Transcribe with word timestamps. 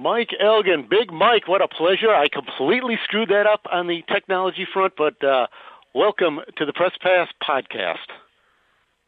Mike 0.00 0.30
Elgin, 0.40 0.86
Big 0.88 1.12
Mike, 1.12 1.46
what 1.46 1.60
a 1.60 1.68
pleasure. 1.68 2.08
I 2.08 2.26
completely 2.28 2.98
screwed 3.04 3.28
that 3.28 3.46
up 3.46 3.66
on 3.70 3.86
the 3.86 4.02
technology 4.10 4.66
front, 4.72 4.94
but 4.96 5.22
uh, 5.22 5.46
welcome 5.94 6.40
to 6.56 6.64
the 6.64 6.72
Press 6.72 6.92
Pass 7.02 7.28
podcast. 7.46 8.08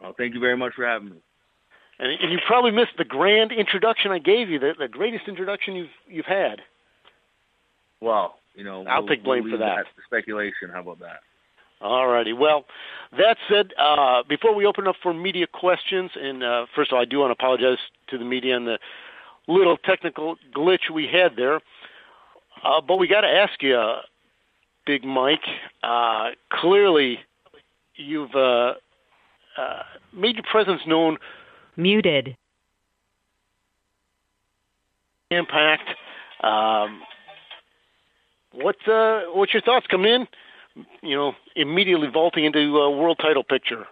Well, 0.03 0.15
thank 0.19 0.35
you 0.35 0.41
very 0.41 0.57
much 0.57 0.75
for 0.75 0.87
having 0.87 1.09
me. 1.09 1.17
And, 1.99 2.13
and 2.21 2.31
you 2.31 2.39
probably 2.47 2.73
missed 2.73 2.99
the 2.99 3.07
grand 3.07 3.53
introduction 3.53 4.11
I 4.11 4.19
gave 4.19 4.51
you, 4.51 4.59
the, 4.59 4.75
the 4.79 4.89
greatest 4.89 5.29
introduction 5.29 5.77
you've 5.77 5.89
you've 6.09 6.27
had. 6.27 6.61
Well, 8.03 8.35
you 8.55 8.65
know, 8.65 8.85
I'll 8.87 9.01
we'll, 9.01 9.09
take 9.09 9.25
blame 9.25 9.45
we'll 9.45 9.55
for 9.55 9.59
that. 9.59 9.87
that 9.87 10.05
speculation. 10.05 10.69
How 10.75 10.81
about 10.81 10.99
that? 10.99 11.21
All 11.81 12.07
righty. 12.07 12.35
Well, 12.35 12.67
that 13.17 13.39
said, 13.49 13.73
uh, 13.79 14.25
before 14.29 14.55
we 14.55 14.67
open 14.67 14.87
up 14.87 14.97
for 15.03 15.15
media 15.15 15.47
questions, 15.47 16.11
and 16.21 16.45
uh, 16.45 16.67
first 16.77 16.93
of 16.93 16.97
all, 16.97 17.03
I 17.03 17.07
do 17.07 17.21
want 17.21 17.31
to 17.31 17.33
apologize 17.33 17.79
to 18.09 18.19
the 18.19 18.25
media 18.25 18.57
on 18.57 18.67
the 18.67 18.79
little 19.49 19.77
technical 19.77 20.37
glitch 20.55 20.91
we 20.93 21.07
had 21.07 21.37
there. 21.37 21.61
Uh, 22.65 22.81
but 22.87 22.97
we 22.97 23.09
got 23.09 23.23
to 23.23 23.29
ask 23.29 23.63
you, 23.63 23.77
uh, 23.77 24.03
Big 24.87 25.05
Mike. 25.05 25.45
Uh, 25.83 26.31
clearly, 26.51 27.19
you've 27.97 28.35
uh, 28.35 28.75
uh, 29.57 29.83
made 30.13 30.37
your 30.37 30.45
presence 30.51 30.81
known. 30.87 31.19
Muted. 31.77 32.37
Impact. 35.31 35.89
Um, 36.43 37.03
what 38.53 38.77
uh, 38.87 39.23
what's 39.33 39.53
your 39.55 39.63
thoughts 39.63 39.87
coming 39.89 40.13
in? 40.13 40.29
You 41.03 41.17
know, 41.17 41.33
immediately 41.57 42.09
vaulting 42.13 42.45
into 42.45 42.59
a 42.59 42.91
world 42.91 43.19
title 43.21 43.45
picture. 43.45 43.87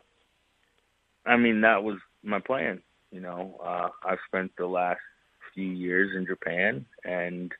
I 1.25 1.37
mean, 1.37 1.61
that 1.62 1.83
was 1.83 1.98
my 2.23 2.41
plan. 2.41 2.83
You 3.11 3.20
know, 3.20 3.61
uh, 3.64 3.89
I've 4.05 4.19
spent 4.27 4.53
the 4.59 4.67
last 4.67 5.01
few 5.60 5.73
years 5.73 6.16
in 6.16 6.27
Japan, 6.27 6.87
and 7.05 7.52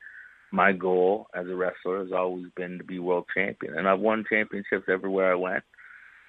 my 0.51 0.71
goal 0.71 1.27
as 1.35 1.45
a 1.47 1.55
wrestler 1.55 1.99
has 1.99 2.11
always 2.11 2.47
been 2.55 2.79
to 2.79 2.83
be 2.83 2.97
world 2.97 3.25
champion. 3.35 3.77
And 3.77 3.87
I've 3.87 3.99
won 3.99 4.25
championships 4.27 4.85
everywhere 4.91 5.31
I 5.31 5.35
went. 5.35 5.63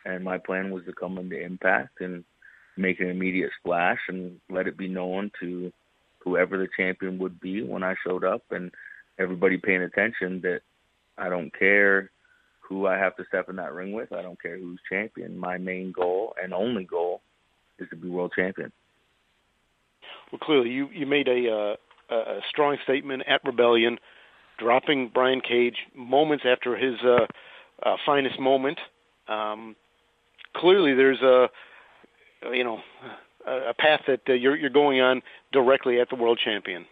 And 0.04 0.22
my 0.22 0.38
plan 0.38 0.70
was 0.70 0.84
to 0.84 0.92
come 0.92 1.16
into 1.16 1.40
Impact 1.40 2.00
and 2.00 2.24
make 2.76 3.00
an 3.00 3.08
immediate 3.08 3.50
splash 3.58 3.98
and 4.08 4.38
let 4.50 4.66
it 4.66 4.76
be 4.76 4.88
known 4.88 5.30
to 5.40 5.72
whoever 6.22 6.58
the 6.58 6.68
champion 6.76 7.18
would 7.18 7.40
be 7.40 7.62
when 7.62 7.82
I 7.82 7.94
showed 8.06 8.24
up, 8.24 8.42
and 8.50 8.70
everybody 9.18 9.56
paying 9.58 9.82
attention 9.82 10.40
that 10.42 10.60
I 11.18 11.28
don't 11.28 11.56
care 11.58 12.10
who 12.60 12.86
I 12.86 12.96
have 12.98 13.16
to 13.16 13.24
step 13.28 13.48
in 13.48 13.56
that 13.56 13.72
ring 13.72 13.92
with. 13.92 14.12
I 14.12 14.22
don't 14.22 14.40
care 14.40 14.58
who's 14.58 14.80
champion. 14.90 15.36
My 15.36 15.58
main 15.58 15.90
goal 15.90 16.34
and 16.42 16.54
only 16.54 16.84
goal 16.84 17.22
is 17.78 17.88
to 17.90 17.96
be 17.96 18.08
world 18.08 18.32
champion. 18.36 18.72
Well, 20.32 20.38
clearly, 20.38 20.70
you 20.70 20.88
you 20.92 21.06
made 21.06 21.28
a 21.28 21.76
uh, 22.10 22.14
a 22.14 22.40
strong 22.48 22.78
statement 22.84 23.22
at 23.28 23.44
Rebellion, 23.44 23.98
dropping 24.58 25.10
Brian 25.12 25.40
Cage 25.40 25.76
moments 25.94 26.44
after 26.46 26.76
his 26.76 26.96
uh, 27.04 27.26
uh, 27.82 27.96
finest 28.06 28.40
moment. 28.40 28.78
Um, 29.28 29.76
clearly, 30.56 30.94
there's 30.94 31.20
a 31.20 31.48
you 32.50 32.64
know 32.64 32.80
a 33.46 33.74
path 33.74 34.00
that 34.06 34.20
uh, 34.28 34.32
you're 34.32 34.56
you're 34.56 34.70
going 34.70 35.00
on 35.00 35.20
directly 35.52 36.00
at 36.00 36.08
the 36.08 36.16
world 36.16 36.40
champion. 36.42 36.86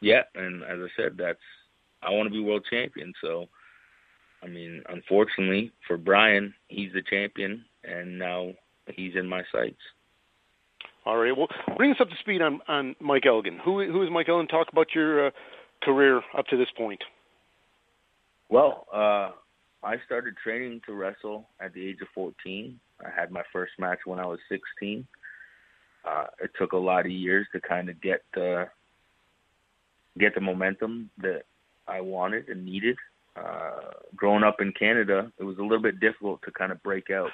Yeah, 0.00 0.22
and 0.34 0.62
as 0.62 0.78
I 0.78 0.88
said, 0.96 1.16
that's 1.16 1.38
I 2.02 2.10
want 2.10 2.26
to 2.26 2.32
be 2.32 2.40
world 2.40 2.66
champion. 2.70 3.12
So, 3.22 3.46
I 4.42 4.46
mean, 4.46 4.82
unfortunately 4.88 5.72
for 5.86 5.96
Brian, 5.96 6.54
he's 6.68 6.92
the 6.92 7.02
champion, 7.02 7.64
and 7.84 8.18
now 8.18 8.52
he's 8.94 9.16
in 9.16 9.26
my 9.26 9.42
sights. 9.50 9.80
All 11.08 11.16
right. 11.16 11.34
Well, 11.34 11.48
bring 11.78 11.90
us 11.90 11.96
up 12.00 12.10
to 12.10 12.14
speed 12.20 12.42
on 12.42 12.60
on 12.68 12.94
Mike 13.00 13.24
Elgin. 13.24 13.58
Who 13.64 13.82
who 13.90 14.02
is 14.02 14.10
Mike 14.12 14.28
Elgin? 14.28 14.46
Talk 14.46 14.66
about 14.70 14.88
your 14.94 15.28
uh, 15.28 15.30
career 15.82 16.20
up 16.36 16.46
to 16.48 16.58
this 16.58 16.68
point. 16.76 17.00
Well, 18.50 18.86
uh, 18.92 19.30
I 19.82 19.94
started 20.04 20.34
training 20.44 20.82
to 20.84 20.92
wrestle 20.92 21.48
at 21.62 21.72
the 21.72 21.82
age 21.82 21.96
of 22.02 22.08
14. 22.14 22.78
I 23.00 23.08
had 23.08 23.30
my 23.30 23.40
first 23.54 23.72
match 23.78 24.00
when 24.04 24.18
I 24.18 24.26
was 24.26 24.38
16. 24.50 25.06
Uh, 26.06 26.26
it 26.42 26.50
took 26.58 26.72
a 26.72 26.76
lot 26.76 27.06
of 27.06 27.10
years 27.10 27.46
to 27.52 27.60
kind 27.62 27.88
of 27.88 27.98
get 28.02 28.20
the 28.34 28.66
get 30.18 30.34
the 30.34 30.42
momentum 30.42 31.08
that 31.22 31.44
I 31.86 32.02
wanted 32.02 32.50
and 32.50 32.66
needed. 32.66 32.98
Uh, 33.34 33.92
growing 34.14 34.44
up 34.44 34.60
in 34.60 34.74
Canada, 34.78 35.32
it 35.38 35.44
was 35.44 35.56
a 35.56 35.62
little 35.62 35.80
bit 35.80 36.00
difficult 36.00 36.42
to 36.44 36.50
kind 36.50 36.70
of 36.70 36.82
break 36.82 37.08
out 37.08 37.30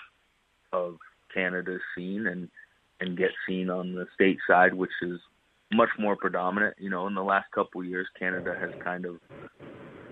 of 0.73 0.99
Canada's 1.35 1.81
scene 1.97 2.29
and 2.29 2.49
and 3.01 3.19
get 3.19 3.31
seen 3.47 3.71
on 3.71 3.95
the 3.95 4.07
state 4.15 4.39
side, 4.49 4.75
which 4.75 4.91
is 5.03 5.19
much 5.73 5.91
more 5.99 6.17
predominant. 6.17 6.75
You 6.79 6.91
know, 6.91 7.07
in 7.07 7.15
the 7.15 7.23
last 7.23 7.47
couple 7.55 7.81
of 7.81 7.87
years, 7.87 8.07
Canada 8.19 8.55
has 8.59 8.71
kind 8.83 9.05
of 9.05 9.17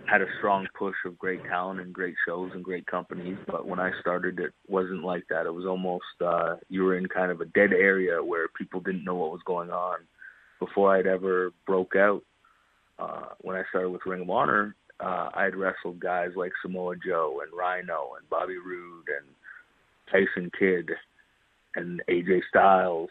had 0.06 0.20
a 0.20 0.26
strong 0.38 0.66
push 0.76 0.96
of 1.06 1.18
great 1.18 1.42
talent 1.44 1.80
and 1.80 1.92
great 1.92 2.14
shows 2.26 2.50
and 2.54 2.64
great 2.64 2.86
companies. 2.86 3.38
But 3.46 3.66
when 3.66 3.78
I 3.78 3.90
started, 4.00 4.38
it 4.40 4.52
wasn't 4.68 5.04
like 5.04 5.24
that. 5.30 5.46
It 5.46 5.54
was 5.54 5.64
almost 5.64 6.04
uh, 6.24 6.56
you 6.68 6.82
were 6.82 6.96
in 6.96 7.06
kind 7.06 7.30
of 7.30 7.40
a 7.40 7.46
dead 7.46 7.72
area 7.72 8.22
where 8.22 8.48
people 8.48 8.80
didn't 8.80 9.04
know 9.04 9.14
what 9.14 9.32
was 9.32 9.42
going 9.46 9.70
on. 9.70 9.98
Before 10.58 10.94
I'd 10.94 11.06
ever 11.06 11.52
broke 11.66 11.96
out, 11.96 12.22
uh, 12.98 13.30
when 13.40 13.56
I 13.56 13.62
started 13.70 13.90
with 13.90 14.06
Ring 14.06 14.22
of 14.22 14.30
Honor, 14.30 14.76
uh, 15.00 15.30
I 15.34 15.44
had 15.44 15.56
wrestled 15.56 15.98
guys 15.98 16.30
like 16.36 16.52
Samoa 16.62 16.94
Joe 17.04 17.40
and 17.42 17.56
Rhino 17.56 18.12
and 18.18 18.28
Bobby 18.30 18.58
Roode 18.58 19.08
and 19.08 19.26
Tyson 20.10 20.50
Kidd 20.56 20.90
and 21.76 22.02
AJ 22.08 22.40
Styles, 22.48 23.10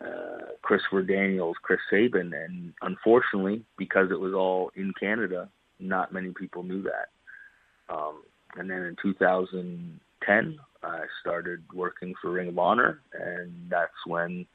uh, 0.00 0.52
Christopher 0.62 1.02
Daniels, 1.02 1.56
Chris 1.62 1.80
Sabin, 1.90 2.32
and 2.34 2.72
unfortunately, 2.82 3.64
because 3.78 4.10
it 4.10 4.18
was 4.18 4.34
all 4.34 4.70
in 4.76 4.92
Canada, 4.98 5.48
not 5.78 6.12
many 6.12 6.30
people 6.30 6.62
knew 6.62 6.82
that. 6.82 7.94
Um, 7.94 8.22
and 8.56 8.70
then 8.70 8.82
in 8.82 8.96
2010, 9.02 10.58
I 10.82 11.00
started 11.20 11.62
working 11.74 12.14
for 12.20 12.32
Ring 12.32 12.48
of 12.48 12.58
Honor, 12.58 13.00
and 13.12 13.52
that's 13.68 13.92
when 14.06 14.46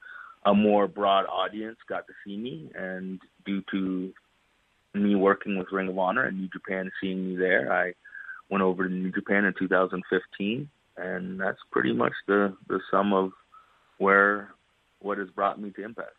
a 0.45 0.53
more 0.53 0.87
broad 0.87 1.25
audience 1.25 1.77
got 1.89 2.07
to 2.07 2.13
see 2.25 2.37
me. 2.37 2.69
And 2.75 3.19
due 3.45 3.63
to 3.71 4.13
me 4.93 5.15
working 5.15 5.57
with 5.57 5.71
Ring 5.71 5.89
of 5.89 5.97
Honor 5.97 6.25
and 6.25 6.37
New 6.37 6.49
Japan 6.49 6.91
seeing 7.01 7.29
me 7.29 7.35
there, 7.37 7.71
I 7.71 7.93
went 8.49 8.63
over 8.63 8.87
to 8.87 8.93
New 8.93 9.11
Japan 9.11 9.45
in 9.45 9.53
2015, 9.57 10.69
and 10.97 11.39
that's 11.39 11.59
pretty 11.71 11.93
much 11.93 12.13
the 12.27 12.55
the 12.67 12.79
sum 12.89 13.13
of 13.13 13.31
where 13.97 14.51
what 15.01 15.17
has 15.17 15.29
brought 15.29 15.59
me 15.61 15.71
to 15.71 15.83
Impact. 15.83 16.11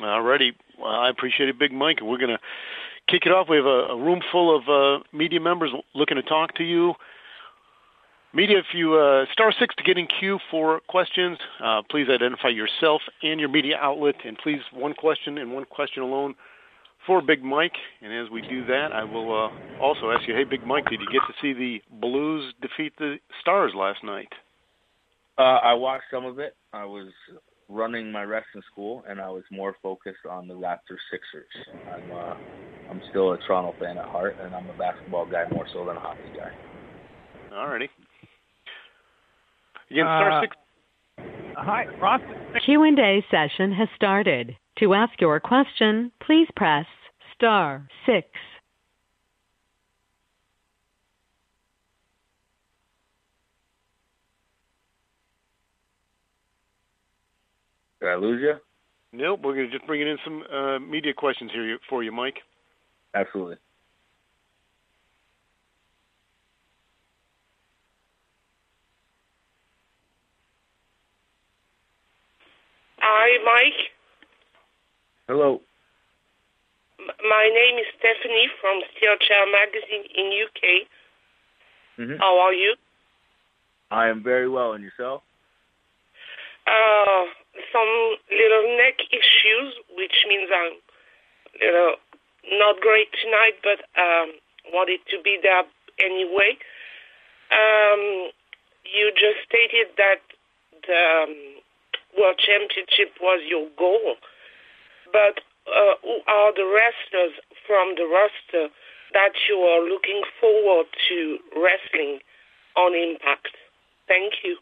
Alrighty, 0.00 0.52
well, 0.78 0.90
I 0.90 1.10
appreciate 1.10 1.48
it, 1.48 1.58
Big 1.58 1.72
Mike. 1.72 1.98
We're 2.00 2.18
gonna 2.18 2.38
kick 3.08 3.26
it 3.26 3.32
off. 3.32 3.48
We 3.48 3.56
have 3.56 3.66
a, 3.66 3.92
a 3.92 3.96
room 3.96 4.20
full 4.30 4.56
of 4.56 4.68
uh, 4.68 5.04
media 5.12 5.40
members 5.40 5.70
looking 5.94 6.16
to 6.16 6.22
talk 6.22 6.54
to 6.56 6.64
you. 6.64 6.94
Media, 8.34 8.58
if 8.58 8.66
you 8.72 8.94
uh, 8.94 9.26
star 9.30 9.52
six 9.58 9.74
to 9.74 9.82
get 9.82 9.98
in 9.98 10.06
queue 10.06 10.38
for 10.50 10.80
questions, 10.88 11.36
uh, 11.62 11.82
please 11.90 12.08
identify 12.08 12.48
yourself 12.48 13.02
and 13.22 13.38
your 13.38 13.50
media 13.50 13.76
outlet, 13.78 14.14
and 14.24 14.38
please 14.38 14.60
one 14.72 14.94
question 14.94 15.36
and 15.36 15.52
one 15.52 15.66
question 15.66 16.02
alone 16.02 16.34
for 17.06 17.20
Big 17.20 17.44
Mike. 17.44 17.76
And 18.00 18.10
as 18.12 18.30
we 18.30 18.40
do 18.40 18.64
that, 18.66 18.92
I 18.92 19.04
will 19.04 19.46
uh, 19.46 19.82
also 19.82 20.10
ask 20.10 20.26
you, 20.26 20.34
hey, 20.34 20.44
Big 20.44 20.66
Mike, 20.66 20.88
did 20.88 21.00
you 21.00 21.08
get 21.12 21.20
to 21.26 21.34
see 21.42 21.52
the 21.52 21.82
Blues 22.00 22.54
defeat 22.62 22.94
the 22.98 23.16
Stars 23.42 23.72
last 23.76 24.02
night? 24.02 24.32
Uh, 25.42 25.58
I 25.60 25.74
watched 25.74 26.04
some 26.08 26.24
of 26.24 26.38
it. 26.38 26.54
I 26.72 26.84
was 26.84 27.08
running 27.68 28.12
my 28.12 28.22
wrestling 28.22 28.62
school, 28.70 29.02
and 29.08 29.20
I 29.20 29.28
was 29.28 29.42
more 29.50 29.74
focused 29.82 30.24
on 30.30 30.46
the 30.46 30.54
Raptors 30.54 31.02
Sixers. 31.10 31.50
I'm 31.92 32.12
uh, 32.12 32.34
I'm 32.88 33.00
still 33.10 33.32
a 33.32 33.38
Toronto 33.38 33.74
fan 33.80 33.98
at 33.98 34.04
heart, 34.04 34.36
and 34.40 34.54
I'm 34.54 34.68
a 34.70 34.78
basketball 34.78 35.26
guy 35.26 35.44
more 35.50 35.66
so 35.72 35.84
than 35.84 35.96
a 35.96 36.00
hockey 36.00 36.20
guy. 36.36 36.52
Alrighty. 37.52 37.88
Again, 39.90 40.04
star 40.04 40.30
Uh, 40.30 40.40
six. 40.42 40.56
Hi, 41.56 41.86
Ross. 42.00 42.20
Q&A 42.64 43.24
session 43.28 43.72
has 43.72 43.88
started. 43.96 44.56
To 44.78 44.94
ask 44.94 45.20
your 45.20 45.38
question, 45.40 46.12
please 46.24 46.48
press 46.56 46.86
star 47.34 47.88
6. 48.06 48.26
Did 58.02 58.10
I 58.10 58.16
lose 58.16 58.42
you? 58.42 58.54
Nope, 59.12 59.40
we're 59.44 59.54
going 59.54 59.70
to 59.70 59.72
just 59.72 59.86
bring 59.86 60.00
in 60.00 60.18
some 60.24 60.42
uh, 60.52 60.80
media 60.80 61.14
questions 61.14 61.52
here 61.54 61.78
for 61.88 62.02
you, 62.02 62.10
Mike. 62.10 62.38
Absolutely. 63.14 63.56
Hi, 72.98 73.38
Mike. 73.44 73.90
Hello. 75.28 75.60
My 76.98 77.48
name 77.54 77.78
is 77.78 77.86
Stephanie 77.98 78.48
from 78.60 78.80
Steel 78.96 79.14
Chair 79.28 79.46
Magazine 79.52 80.04
in 80.16 80.42
UK. 80.44 80.86
hmm 81.96 82.16
How 82.18 82.40
are 82.40 82.52
you? 82.52 82.74
I 83.92 84.08
am 84.08 84.24
very 84.24 84.48
well, 84.48 84.72
and 84.72 84.82
yourself? 84.82 85.22
Uh, 86.66 87.24
some 87.72 88.16
little 88.30 88.76
neck 88.76 89.00
issues, 89.10 89.74
which 89.96 90.24
means 90.28 90.50
I'm 90.52 90.76
you 91.60 91.72
know, 91.72 91.96
not 92.58 92.80
great 92.80 93.08
tonight, 93.22 93.60
but 93.62 93.84
um, 94.00 94.32
wanted 94.72 95.00
to 95.10 95.20
be 95.22 95.38
there 95.42 95.64
anyway. 96.00 96.56
Um, 97.52 98.30
you 98.84 99.12
just 99.12 99.44
stated 99.48 99.92
that 99.96 100.20
the 100.86 101.24
um, 101.24 101.34
World 102.18 102.40
Championship 102.40 103.16
was 103.20 103.40
your 103.46 103.68
goal, 103.78 104.16
but 105.12 105.40
uh, 105.68 105.94
who 106.02 106.20
are 106.26 106.52
the 106.54 106.66
wrestlers 106.66 107.36
from 107.66 107.94
the 107.96 108.04
roster 108.08 108.72
that 109.12 109.32
you 109.48 109.56
are 109.60 109.84
looking 109.84 110.22
forward 110.40 110.86
to 111.08 111.38
wrestling 111.54 112.18
on 112.76 112.94
Impact? 112.94 113.54
Thank 114.08 114.42
you. 114.42 114.56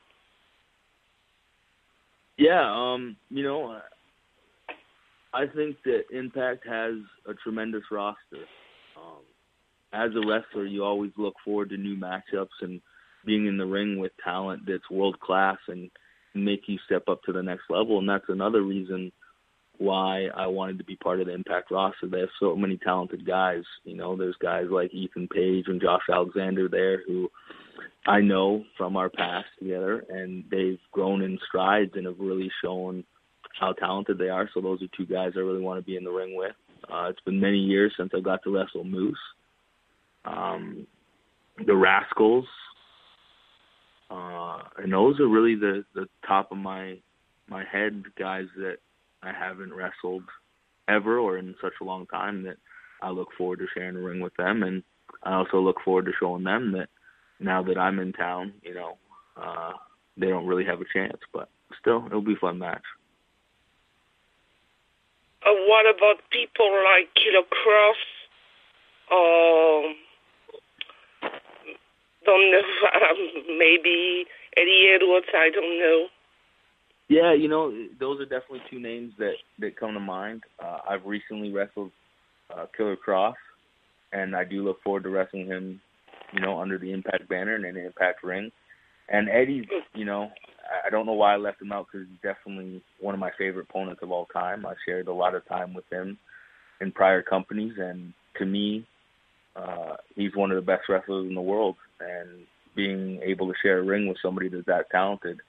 Yeah, 2.40 2.72
um, 2.74 3.18
you 3.28 3.42
know, 3.42 3.78
I 5.34 5.44
think 5.54 5.76
that 5.84 6.04
Impact 6.10 6.66
has 6.66 6.94
a 7.28 7.34
tremendous 7.34 7.82
roster. 7.90 8.46
Um, 8.96 9.20
as 9.92 10.10
a 10.16 10.26
wrestler, 10.26 10.64
you 10.64 10.82
always 10.82 11.10
look 11.18 11.34
forward 11.44 11.68
to 11.68 11.76
new 11.76 11.98
matchups 11.98 12.62
and 12.62 12.80
being 13.26 13.46
in 13.46 13.58
the 13.58 13.66
ring 13.66 13.98
with 13.98 14.12
talent 14.24 14.62
that's 14.66 14.88
world 14.90 15.20
class 15.20 15.58
and 15.68 15.90
make 16.34 16.62
you 16.66 16.78
step 16.86 17.02
up 17.08 17.22
to 17.24 17.32
the 17.32 17.42
next 17.42 17.64
level. 17.68 17.98
And 17.98 18.08
that's 18.08 18.24
another 18.30 18.62
reason 18.62 19.12
why 19.80 20.26
I 20.36 20.46
wanted 20.46 20.76
to 20.78 20.84
be 20.84 20.94
part 20.96 21.20
of 21.20 21.26
the 21.26 21.34
Impact 21.34 21.70
roster. 21.70 22.06
They 22.06 22.20
have 22.20 22.28
so 22.38 22.54
many 22.54 22.76
talented 22.76 23.26
guys. 23.26 23.62
You 23.84 23.96
know, 23.96 24.14
there's 24.14 24.36
guys 24.40 24.66
like 24.70 24.92
Ethan 24.92 25.26
Page 25.28 25.64
and 25.68 25.80
Josh 25.80 26.02
Alexander 26.12 26.68
there 26.68 27.02
who 27.06 27.30
I 28.06 28.20
know 28.20 28.62
from 28.76 28.96
our 28.98 29.08
past 29.08 29.46
together, 29.58 30.04
and 30.10 30.44
they've 30.50 30.78
grown 30.92 31.22
in 31.22 31.38
strides 31.48 31.92
and 31.94 32.04
have 32.06 32.18
really 32.18 32.50
shown 32.62 33.04
how 33.58 33.72
talented 33.72 34.18
they 34.18 34.28
are. 34.28 34.50
So 34.52 34.60
those 34.60 34.82
are 34.82 34.96
two 34.96 35.06
guys 35.06 35.32
I 35.34 35.40
really 35.40 35.62
want 35.62 35.80
to 35.80 35.84
be 35.84 35.96
in 35.96 36.04
the 36.04 36.10
ring 36.10 36.36
with. 36.36 36.54
Uh, 36.92 37.06
it's 37.08 37.20
been 37.20 37.40
many 37.40 37.58
years 37.58 37.92
since 37.96 38.10
I 38.14 38.20
got 38.20 38.42
to 38.44 38.54
wrestle 38.54 38.84
Moose. 38.84 39.18
Um, 40.26 40.86
the 41.56 41.72
Rascalz, 41.72 42.44
uh, 44.10 44.62
and 44.76 44.92
those 44.92 45.18
are 45.20 45.28
really 45.28 45.54
the 45.54 45.84
the 45.94 46.06
top 46.26 46.52
of 46.52 46.58
my 46.58 46.98
my 47.48 47.64
head 47.70 48.02
guys 48.18 48.46
that 48.56 48.76
I 49.22 49.32
haven't 49.32 49.74
wrestled 49.74 50.24
ever 50.88 51.18
or 51.18 51.38
in 51.38 51.54
such 51.60 51.74
a 51.80 51.84
long 51.84 52.06
time 52.06 52.42
that 52.44 52.56
I 53.02 53.10
look 53.10 53.28
forward 53.36 53.60
to 53.60 53.66
sharing 53.74 53.94
the 53.94 54.00
ring 54.00 54.20
with 54.20 54.34
them, 54.36 54.62
and 54.62 54.82
I 55.22 55.34
also 55.34 55.60
look 55.60 55.76
forward 55.84 56.06
to 56.06 56.12
showing 56.18 56.44
them 56.44 56.72
that 56.72 56.88
now 57.38 57.62
that 57.62 57.78
I'm 57.78 57.98
in 57.98 58.12
town, 58.12 58.52
you 58.62 58.74
know, 58.74 58.98
uh, 59.36 59.72
they 60.16 60.28
don't 60.28 60.46
really 60.46 60.64
have 60.64 60.80
a 60.80 60.84
chance. 60.92 61.18
But 61.32 61.48
still, 61.80 62.04
it'll 62.06 62.20
be 62.20 62.34
a 62.34 62.40
fun 62.40 62.58
match. 62.58 62.82
Uh, 65.46 65.52
what 65.66 65.86
about 65.86 66.22
people 66.30 66.70
like 66.84 67.08
Killer 67.14 67.46
Kross 67.48 67.94
or 69.10 69.94
don't 72.26 72.50
know, 72.50 72.58
um, 72.58 73.44
maybe 73.58 74.26
Eddie 74.56 74.92
Edwards? 74.94 75.26
I 75.34 75.50
don't 75.50 75.78
know. 75.78 76.06
Yeah, 77.10 77.34
you 77.34 77.48
know, 77.48 77.72
those 77.98 78.20
are 78.20 78.24
definitely 78.24 78.62
two 78.70 78.78
names 78.78 79.12
that 79.18 79.32
that 79.58 79.76
come 79.76 79.94
to 79.94 80.00
mind. 80.00 80.44
Uh, 80.64 80.78
I've 80.88 81.04
recently 81.04 81.52
wrestled 81.52 81.90
uh, 82.56 82.66
Killer 82.76 82.96
Kross, 82.96 83.34
and 84.12 84.36
I 84.36 84.44
do 84.44 84.62
look 84.62 84.80
forward 84.84 85.02
to 85.02 85.08
wrestling 85.08 85.46
him, 85.46 85.80
you 86.32 86.40
know, 86.40 86.60
under 86.60 86.78
the 86.78 86.92
Impact 86.92 87.28
banner 87.28 87.56
and 87.56 87.64
in 87.64 87.74
the 87.74 87.84
Impact 87.84 88.22
ring. 88.22 88.52
And 89.08 89.28
Eddie, 89.28 89.68
you 89.92 90.04
know, 90.04 90.30
I 90.86 90.88
don't 90.88 91.04
know 91.04 91.14
why 91.14 91.34
I 91.34 91.36
left 91.36 91.60
him 91.60 91.72
out 91.72 91.88
because 91.90 92.06
he's 92.08 92.20
definitely 92.22 92.80
one 93.00 93.12
of 93.12 93.18
my 93.18 93.32
favorite 93.36 93.66
opponents 93.68 94.02
of 94.04 94.12
all 94.12 94.26
time. 94.26 94.64
I 94.64 94.74
shared 94.86 95.08
a 95.08 95.12
lot 95.12 95.34
of 95.34 95.44
time 95.48 95.74
with 95.74 95.90
him 95.90 96.16
in 96.80 96.92
prior 96.92 97.22
companies, 97.22 97.74
and 97.76 98.12
to 98.38 98.46
me, 98.46 98.86
uh, 99.56 99.96
he's 100.14 100.36
one 100.36 100.52
of 100.52 100.54
the 100.54 100.62
best 100.62 100.88
wrestlers 100.88 101.28
in 101.28 101.34
the 101.34 101.40
world. 101.40 101.74
And 101.98 102.46
being 102.76 103.20
able 103.24 103.48
to 103.48 103.54
share 103.60 103.80
a 103.80 103.82
ring 103.82 104.06
with 104.06 104.18
somebody 104.22 104.48
that's 104.48 104.66
that 104.66 104.90
talented 104.92 105.40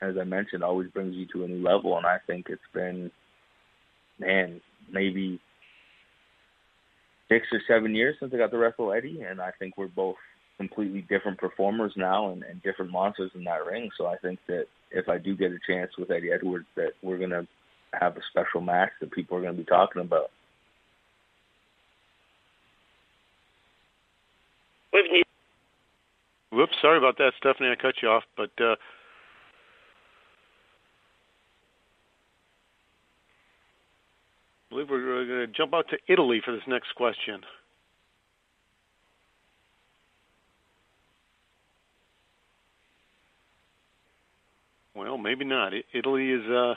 as 0.00 0.16
I 0.20 0.24
mentioned, 0.24 0.62
always 0.62 0.90
brings 0.90 1.14
you 1.14 1.26
to 1.32 1.44
a 1.44 1.48
new 1.48 1.62
level. 1.62 1.96
And 1.96 2.06
I 2.06 2.18
think 2.26 2.46
it's 2.48 2.60
been, 2.72 3.10
man, 4.18 4.60
maybe 4.90 5.40
six 7.28 7.46
or 7.52 7.60
seven 7.68 7.94
years 7.94 8.16
since 8.18 8.32
I 8.34 8.38
got 8.38 8.50
to 8.50 8.58
wrestle 8.58 8.92
Eddie, 8.92 9.22
and 9.22 9.40
I 9.40 9.50
think 9.58 9.76
we're 9.76 9.88
both 9.88 10.16
completely 10.58 11.02
different 11.02 11.38
performers 11.38 11.92
now 11.96 12.30
and, 12.32 12.42
and 12.42 12.62
different 12.62 12.90
monsters 12.90 13.30
in 13.34 13.44
that 13.44 13.64
ring. 13.64 13.88
So 13.96 14.06
I 14.06 14.16
think 14.16 14.38
that 14.48 14.66
if 14.90 15.08
I 15.08 15.16
do 15.16 15.36
get 15.36 15.52
a 15.52 15.58
chance 15.66 15.90
with 15.96 16.10
Eddie 16.10 16.32
Edwards, 16.32 16.66
that 16.76 16.92
we're 17.02 17.18
gonna 17.18 17.46
have 17.98 18.16
a 18.16 18.20
special 18.30 18.60
match 18.60 18.90
that 19.00 19.12
people 19.12 19.38
are 19.38 19.40
gonna 19.40 19.54
be 19.54 19.64
talking 19.64 20.02
about. 20.02 20.30
Whoops, 26.52 26.74
sorry 26.82 26.98
about 26.98 27.16
that, 27.18 27.32
Stephanie. 27.38 27.70
I 27.70 27.80
cut 27.80 27.94
you 28.02 28.08
off, 28.08 28.24
but 28.36 28.50
uh, 28.60 28.74
I 34.70 34.74
believe 34.74 34.88
we're 34.88 35.24
going 35.26 35.26
to 35.26 35.46
jump 35.48 35.74
out 35.74 35.86
to 35.90 35.98
Italy 36.06 36.40
for 36.44 36.52
this 36.52 36.62
next 36.68 36.94
question. 36.94 37.40
Well, 44.94 45.18
maybe 45.18 45.44
not. 45.44 45.72
Italy 45.92 46.30
is 46.30 46.48
uh, 46.48 46.74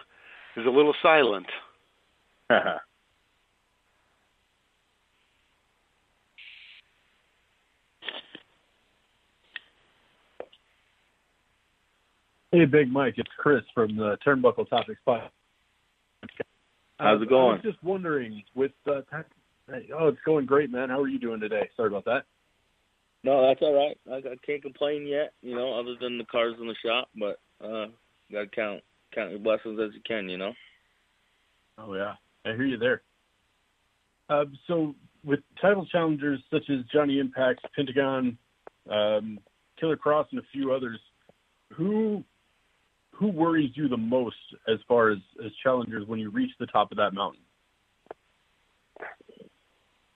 is 0.57 0.65
a 0.65 0.69
little 0.69 0.95
silent. 1.01 1.47
Hey, 12.51 12.65
Big 12.65 12.91
Mike, 12.91 13.15
it's 13.17 13.31
Chris 13.35 13.63
from 13.73 13.95
the 13.95 14.15
Turnbuckle 14.23 14.69
Topics 14.69 15.01
podcast. 15.07 15.31
How's 17.03 17.21
it 17.21 17.29
going? 17.29 17.51
I 17.51 17.53
was 17.55 17.61
just 17.63 17.83
wondering 17.83 18.43
with 18.55 18.71
uh, 18.87 19.01
oh, 19.69 20.07
it's 20.07 20.17
going 20.25 20.45
great, 20.45 20.71
man. 20.71 20.89
How 20.89 21.01
are 21.01 21.07
you 21.07 21.19
doing 21.19 21.41
today? 21.41 21.69
Sorry 21.75 21.89
about 21.89 22.05
that. 22.05 22.23
No, 23.25 23.45
that's 23.45 23.61
all 23.61 23.73
right. 23.73 23.97
I, 24.09 24.29
I 24.29 24.35
can't 24.45 24.61
complain 24.61 25.05
yet, 25.05 25.33
you 25.41 25.55
know, 25.55 25.77
other 25.79 25.95
than 25.99 26.17
the 26.17 26.25
cars 26.25 26.55
in 26.59 26.67
the 26.67 26.75
shop. 26.85 27.09
But 27.15 27.39
uh, 27.63 27.87
you 28.27 28.33
gotta 28.33 28.47
count 28.47 28.81
count 29.13 29.31
your 29.31 29.39
blessings 29.39 29.79
as 29.79 29.93
you 29.93 30.01
can, 30.07 30.29
you 30.29 30.37
know. 30.37 30.53
Oh 31.77 31.93
yeah, 31.93 32.13
I 32.45 32.49
hear 32.49 32.65
you 32.65 32.77
there. 32.77 33.01
Uh, 34.29 34.45
so 34.67 34.95
with 35.25 35.39
title 35.61 35.85
challengers 35.85 36.39
such 36.51 36.69
as 36.69 36.85
Johnny 36.93 37.19
Impact, 37.19 37.61
Pentagon, 37.75 38.37
um, 38.89 39.39
Killer 39.79 39.97
Kross 39.97 40.25
and 40.31 40.39
a 40.39 40.43
few 40.53 40.71
others, 40.73 40.99
who 41.73 42.23
who 43.13 43.27
worries 43.27 43.71
you 43.75 43.87
the 43.87 43.97
most 43.97 44.35
as 44.67 44.79
far 44.87 45.09
as, 45.11 45.19
as 45.43 45.51
challengers 45.61 46.07
when 46.07 46.19
you 46.19 46.29
reach 46.29 46.51
the 46.59 46.65
top 46.67 46.91
of 46.91 46.97
that 46.97 47.13
mountain? 47.13 47.41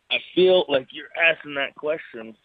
I 0.10 0.18
feel 0.34 0.66
like 0.68 0.88
you're 0.92 1.08
asking 1.22 1.56
that 1.56 1.76
question 1.76 2.36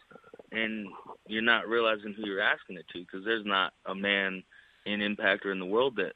and 0.51 0.87
you're 1.27 1.43
not 1.43 1.69
realizing 1.69 2.13
who 2.13 2.27
you're 2.27 2.41
asking 2.43 2.77
it 2.77 2.87
to 2.93 3.01
because 3.01 3.25
there's 3.25 3.47
not 3.47 3.73
a 3.87 3.95
man 3.95 4.43
in 4.85 5.01
Impact 5.01 5.47
or 5.47 5.53
in 5.53 5.61
the 5.61 5.65
world 5.65 5.97
that 5.97 6.13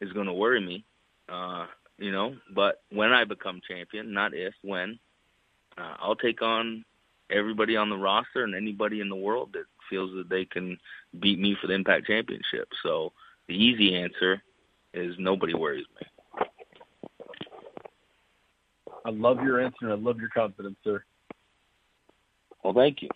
is 0.00 0.12
going 0.12 0.26
to 0.26 0.32
worry 0.32 0.60
me. 0.60 0.84
Uh, 1.28 1.66
you 1.98 2.10
know, 2.10 2.34
but 2.54 2.82
when 2.90 3.12
I 3.12 3.24
become 3.24 3.60
champion, 3.68 4.12
not 4.12 4.34
if, 4.34 4.54
when, 4.62 4.98
uh, 5.78 5.96
I'll 6.00 6.16
take 6.16 6.42
on 6.42 6.84
everybody 7.30 7.76
on 7.76 7.90
the 7.90 7.96
roster 7.96 8.44
and 8.44 8.54
anybody 8.54 9.00
in 9.00 9.08
the 9.08 9.16
world 9.16 9.50
that 9.52 9.64
feels 9.88 10.10
that 10.14 10.28
they 10.28 10.44
can 10.44 10.78
beat 11.20 11.38
me 11.38 11.56
for 11.60 11.66
the 11.66 11.74
Impact 11.74 12.06
Championship. 12.06 12.68
So 12.82 13.12
the 13.52 13.58
easy 13.58 13.94
answer 13.94 14.42
is 14.94 15.14
nobody 15.18 15.52
worries 15.54 15.84
me. 16.00 16.46
I 19.04 19.10
love 19.10 19.42
your 19.42 19.60
answer 19.60 19.76
and 19.82 19.92
I 19.92 19.96
love 19.96 20.18
your 20.18 20.30
confidence, 20.30 20.76
sir. 20.82 21.04
Well, 22.64 22.72
thank 22.72 23.02
you. 23.02 23.08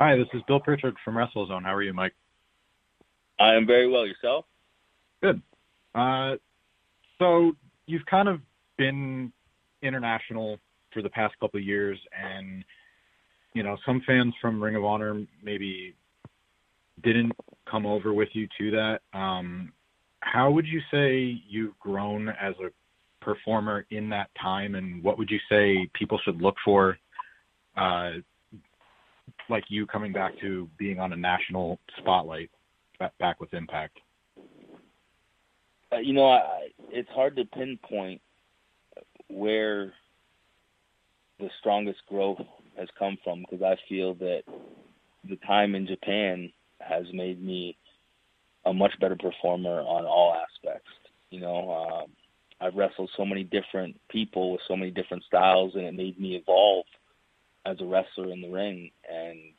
Hi, 0.00 0.16
this 0.16 0.26
is 0.32 0.40
Bill 0.48 0.60
Pritchard 0.60 0.96
from 1.04 1.14
WrestleZone. 1.14 1.62
How 1.62 1.74
are 1.74 1.82
you, 1.82 1.92
Mike? 1.92 2.14
I 3.38 3.54
am 3.54 3.66
very 3.66 3.88
well. 3.88 4.06
Yourself? 4.06 4.46
Good. 5.22 5.42
Uh, 5.94 6.36
so 7.18 7.52
you've 7.86 8.06
kind 8.06 8.28
of 8.28 8.40
been 8.78 9.32
international 9.82 10.58
for 10.92 11.02
the 11.02 11.10
past 11.10 11.34
couple 11.40 11.58
of 11.58 11.64
years, 11.64 11.98
and 12.18 12.64
you 13.54 13.62
know, 13.62 13.76
some 13.84 14.02
fans 14.06 14.34
from 14.40 14.62
Ring 14.62 14.76
of 14.76 14.84
Honor 14.84 15.24
maybe 15.42 15.94
didn't 17.02 17.32
come 17.70 17.86
over 17.86 18.12
with 18.12 18.28
you 18.32 18.48
to 18.58 18.70
that. 18.72 19.00
Um, 19.18 19.72
how 20.20 20.50
would 20.50 20.66
you 20.66 20.80
say 20.90 21.40
you've 21.48 21.78
grown 21.78 22.28
as 22.28 22.54
a 22.64 22.70
performer 23.24 23.86
in 23.90 24.08
that 24.10 24.30
time, 24.40 24.74
and 24.74 25.02
what 25.02 25.18
would 25.18 25.30
you 25.30 25.38
say 25.48 25.88
people 25.94 26.18
should 26.24 26.40
look 26.40 26.56
for, 26.64 26.98
uh, 27.76 28.12
like 29.48 29.64
you 29.68 29.86
coming 29.86 30.12
back 30.12 30.32
to 30.40 30.68
being 30.78 30.98
on 30.98 31.12
a 31.12 31.16
national 31.16 31.78
spotlight 31.98 32.50
back 33.18 33.40
with 33.40 33.52
Impact? 33.54 33.98
you 36.02 36.14
know, 36.14 36.30
I, 36.30 36.68
it's 36.90 37.08
hard 37.10 37.36
to 37.36 37.44
pinpoint 37.44 38.20
where 39.28 39.92
the 41.38 41.50
strongest 41.60 42.00
growth 42.08 42.38
has 42.78 42.88
come 42.98 43.18
from 43.22 43.40
because 43.40 43.62
I 43.62 43.76
feel 43.88 44.14
that 44.14 44.42
the 45.28 45.36
time 45.46 45.74
in 45.74 45.86
Japan 45.86 46.52
has 46.80 47.04
made 47.12 47.42
me 47.42 47.76
a 48.64 48.72
much 48.72 48.92
better 49.00 49.16
performer 49.16 49.80
on 49.80 50.04
all 50.04 50.34
aspects. 50.34 50.90
You 51.30 51.40
know, 51.40 51.70
um, 51.70 52.10
I've 52.60 52.76
wrestled 52.76 53.10
so 53.16 53.24
many 53.24 53.44
different 53.44 54.00
people 54.08 54.52
with 54.52 54.60
so 54.68 54.76
many 54.76 54.90
different 54.90 55.24
styles, 55.24 55.74
and 55.74 55.84
it 55.84 55.94
made 55.94 56.18
me 56.18 56.36
evolve 56.36 56.86
as 57.66 57.80
a 57.80 57.84
wrestler 57.84 58.32
in 58.32 58.40
the 58.40 58.50
ring. 58.50 58.90
And 59.10 59.52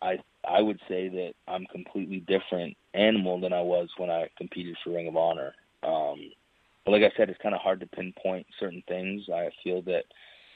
I 0.00 0.18
I 0.46 0.60
would 0.60 0.80
say 0.88 1.08
that 1.08 1.32
I'm 1.46 1.66
completely 1.66 2.20
different 2.20 2.76
animal 2.94 3.40
than 3.40 3.52
I 3.52 3.62
was 3.62 3.88
when 3.96 4.10
I 4.10 4.28
competed 4.36 4.76
for 4.82 4.90
Ring 4.90 5.08
of 5.08 5.16
Honor. 5.16 5.54
Um, 5.82 6.32
but 6.84 6.92
like 6.92 7.02
I 7.02 7.16
said, 7.16 7.30
it's 7.30 7.42
kind 7.42 7.54
of 7.54 7.60
hard 7.60 7.80
to 7.80 7.86
pinpoint 7.86 8.46
certain 8.58 8.82
things. 8.88 9.22
I 9.32 9.50
feel 9.62 9.82
that 9.82 10.04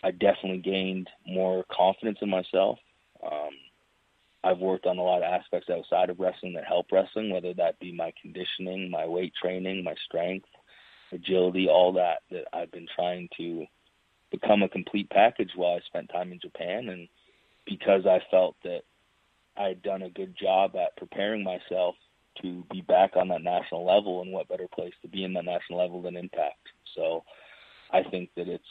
I 0.06 0.12
definitely 0.12 0.58
gained 0.58 1.10
more 1.26 1.64
confidence 1.68 2.18
in 2.22 2.30
myself. 2.30 2.78
Um, 3.24 3.50
I've 4.44 4.58
worked 4.60 4.86
on 4.86 4.98
a 4.98 5.02
lot 5.02 5.24
of 5.24 5.24
aspects 5.24 5.68
outside 5.68 6.10
of 6.10 6.20
wrestling 6.20 6.52
that 6.52 6.64
help 6.64 6.86
wrestling, 6.92 7.30
whether 7.30 7.52
that 7.54 7.80
be 7.80 7.92
my 7.92 8.12
conditioning, 8.22 8.88
my 8.88 9.04
weight 9.04 9.32
training, 9.42 9.82
my 9.82 9.96
strength, 10.06 10.46
agility, 11.10 11.68
all 11.68 11.92
that 11.94 12.18
that 12.30 12.44
I've 12.52 12.70
been 12.70 12.86
trying 12.94 13.28
to 13.38 13.66
become 14.30 14.62
a 14.62 14.68
complete 14.68 15.10
package 15.10 15.50
while 15.56 15.74
I 15.74 15.80
spent 15.86 16.08
time 16.10 16.30
in 16.30 16.38
Japan 16.38 16.88
and 16.88 17.08
because 17.64 18.06
I 18.06 18.20
felt 18.30 18.54
that 18.62 18.82
I 19.56 19.64
had 19.68 19.82
done 19.82 20.02
a 20.02 20.10
good 20.10 20.36
job 20.40 20.76
at 20.76 20.96
preparing 20.96 21.42
myself 21.42 21.96
to 22.42 22.64
be 22.70 22.80
back 22.80 23.16
on 23.16 23.26
that 23.28 23.42
national 23.42 23.84
level 23.84 24.22
and 24.22 24.30
what 24.30 24.46
better 24.46 24.68
place 24.72 24.94
to 25.02 25.08
be 25.08 25.24
in 25.24 25.32
that 25.32 25.46
national 25.46 25.80
level 25.80 26.00
than 26.00 26.16
impact. 26.16 26.68
So 26.94 27.24
I 27.92 28.04
think 28.04 28.30
that 28.36 28.46
it's 28.46 28.64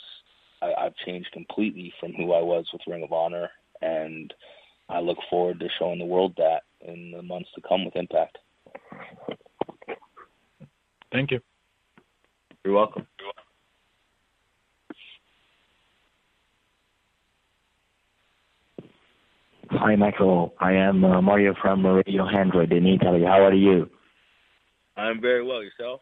I, 0.62 0.74
I've 0.74 0.96
changed 1.06 1.32
completely 1.32 1.94
from 2.00 2.14
who 2.14 2.34
I 2.34 2.42
was 2.42 2.68
with 2.72 2.82
Ring 2.88 3.04
of 3.04 3.14
Honor 3.14 3.50
and 3.82 4.34
I 4.90 5.00
look 5.00 5.18
forward 5.30 5.60
to 5.60 5.68
showing 5.80 6.00
the 6.00 6.06
world 6.06 6.34
that 6.38 6.62
in 6.82 7.12
the 7.12 7.22
months 7.22 7.50
to 7.56 7.62
come 7.68 7.86
with 7.86 7.96
Impact. 7.96 8.38
Thank 11.12 11.32
you. 11.32 11.40
You're 12.64 12.74
welcome. 12.74 13.08
Hi, 19.72 19.96
Michael. 19.96 20.54
I 20.60 20.74
am 20.74 21.04
uh, 21.04 21.22
Mario 21.22 21.54
from 21.62 21.86
Radio 21.86 22.24
100 22.24 22.72
in 22.72 22.86
Italy. 22.86 23.24
How 23.24 23.44
are 23.44 23.54
you? 23.54 23.90
I'm 24.96 25.20
very 25.20 25.44
well. 25.44 25.64
Yourself? 25.64 26.02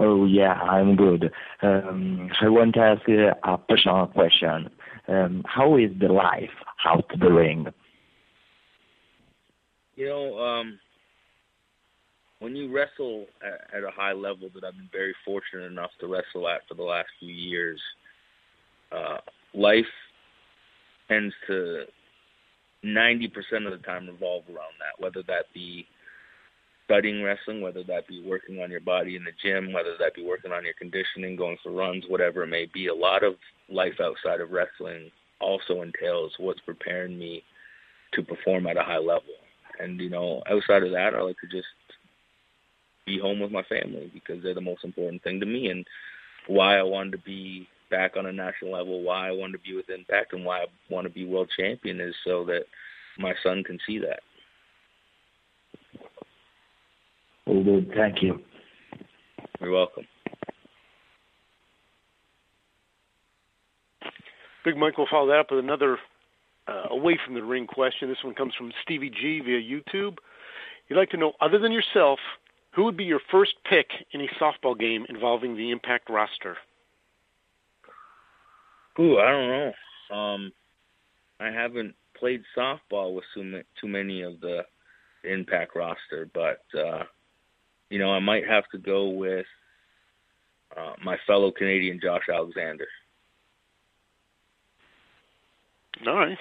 Oh, 0.00 0.26
yeah, 0.26 0.52
I'm 0.52 0.94
good. 0.94 1.32
Um, 1.62 2.30
I 2.40 2.48
want 2.48 2.74
to 2.74 2.80
ask 2.80 3.02
a 3.08 3.58
personal 3.58 4.06
question. 4.06 4.70
Um, 5.08 5.42
how 5.46 5.76
is 5.76 5.90
the 5.98 6.08
life 6.08 6.50
out 6.84 7.10
the 7.18 7.32
ring? 7.32 7.66
You 9.96 10.08
know, 10.08 10.38
um, 10.38 10.78
when 12.38 12.54
you 12.54 12.72
wrestle 12.72 13.26
at, 13.42 13.78
at 13.78 13.82
a 13.82 13.90
high 13.90 14.12
level 14.12 14.48
that 14.54 14.62
I've 14.62 14.76
been 14.76 14.88
very 14.92 15.14
fortunate 15.24 15.64
enough 15.64 15.90
to 16.00 16.06
wrestle 16.06 16.48
at 16.48 16.60
for 16.68 16.74
the 16.74 16.84
last 16.84 17.08
few 17.18 17.32
years, 17.32 17.80
uh, 18.92 19.18
life 19.54 19.84
tends 21.08 21.34
to 21.48 21.84
90% 22.84 23.26
of 23.66 23.72
the 23.72 23.84
time 23.84 24.06
revolve 24.06 24.44
around 24.48 24.74
that, 24.78 25.02
whether 25.02 25.22
that 25.26 25.46
be 25.52 25.86
studying 26.88 27.22
wrestling, 27.22 27.60
whether 27.60 27.84
that 27.84 28.08
be 28.08 28.24
working 28.26 28.60
on 28.60 28.70
your 28.70 28.80
body 28.80 29.14
in 29.14 29.22
the 29.22 29.30
gym, 29.42 29.74
whether 29.74 29.94
that 29.98 30.14
be 30.14 30.24
working 30.24 30.52
on 30.52 30.64
your 30.64 30.72
conditioning, 30.78 31.36
going 31.36 31.58
for 31.62 31.70
runs, 31.70 32.04
whatever 32.08 32.42
it 32.42 32.48
may 32.48 32.66
be. 32.72 32.86
A 32.86 32.94
lot 32.94 33.22
of 33.22 33.34
life 33.68 34.00
outside 34.00 34.40
of 34.40 34.50
wrestling 34.50 35.10
also 35.38 35.82
entails 35.82 36.32
what's 36.38 36.60
preparing 36.62 37.18
me 37.18 37.42
to 38.14 38.22
perform 38.22 38.66
at 38.66 38.78
a 38.78 38.82
high 38.82 38.98
level. 38.98 39.36
And, 39.78 40.00
you 40.00 40.08
know, 40.08 40.42
outside 40.50 40.82
of 40.82 40.92
that, 40.92 41.14
I 41.14 41.20
like 41.20 41.36
to 41.40 41.46
just 41.46 41.68
be 43.04 43.18
home 43.18 43.40
with 43.40 43.52
my 43.52 43.62
family 43.64 44.10
because 44.14 44.42
they're 44.42 44.54
the 44.54 44.60
most 44.62 44.82
important 44.82 45.22
thing 45.22 45.40
to 45.40 45.46
me 45.46 45.68
and 45.68 45.86
why 46.46 46.78
I 46.78 46.82
wanted 46.82 47.12
to 47.12 47.18
be 47.18 47.68
back 47.90 48.16
on 48.16 48.26
a 48.26 48.32
national 48.32 48.72
level, 48.72 49.02
why 49.02 49.28
I 49.28 49.32
wanted 49.32 49.58
to 49.58 49.70
be 49.70 49.76
with 49.76 49.90
Impact, 49.90 50.32
and 50.32 50.44
why 50.44 50.60
I 50.60 50.66
want 50.90 51.06
to 51.06 51.12
be 51.12 51.26
world 51.26 51.50
champion 51.54 52.00
is 52.00 52.14
so 52.24 52.44
that 52.46 52.64
my 53.18 53.34
son 53.42 53.62
can 53.62 53.78
see 53.86 53.98
that. 53.98 54.20
Well, 57.48 57.64
good. 57.64 57.90
Thank 57.96 58.22
you. 58.22 58.40
You're 59.58 59.72
welcome. 59.72 60.04
Big 64.64 64.76
Mike 64.76 64.98
will 64.98 65.06
follow 65.10 65.28
that 65.28 65.38
up 65.38 65.50
with 65.50 65.60
another 65.60 65.98
uh, 66.68 66.88
away 66.90 67.18
from 67.24 67.34
the 67.34 67.42
ring 67.42 67.66
question. 67.66 68.08
This 68.08 68.18
one 68.22 68.34
comes 68.34 68.54
from 68.54 68.70
Stevie 68.82 69.08
G 69.08 69.40
via 69.40 69.60
YouTube. 69.60 70.18
You'd 70.88 70.98
like 70.98 71.08
to 71.10 71.16
know, 71.16 71.32
other 71.40 71.58
than 71.58 71.72
yourself, 71.72 72.18
who 72.72 72.84
would 72.84 72.98
be 72.98 73.04
your 73.04 73.20
first 73.30 73.54
pick 73.68 73.86
in 74.12 74.20
a 74.20 74.28
softball 74.38 74.78
game 74.78 75.06
involving 75.08 75.56
the 75.56 75.70
Impact 75.70 76.10
roster? 76.10 76.58
Ooh, 79.00 79.18
I 79.18 79.30
don't 79.30 79.48
know. 79.48 80.16
Um, 80.16 80.52
I 81.40 81.46
haven't 81.46 81.94
played 82.14 82.42
softball 82.54 83.14
with 83.14 83.24
too, 83.34 83.62
too 83.80 83.88
many 83.88 84.20
of 84.20 84.38
the 84.40 84.64
Impact 85.24 85.74
roster, 85.74 86.28
but 86.34 86.62
uh, 86.78 87.04
you 87.90 87.98
know, 87.98 88.10
I 88.10 88.18
might 88.18 88.46
have 88.46 88.64
to 88.72 88.78
go 88.78 89.08
with 89.08 89.46
uh, 90.76 90.92
my 91.04 91.16
fellow 91.26 91.50
Canadian 91.50 92.00
Josh 92.02 92.22
Alexander. 92.32 92.86
All 96.06 96.14
right. 96.14 96.38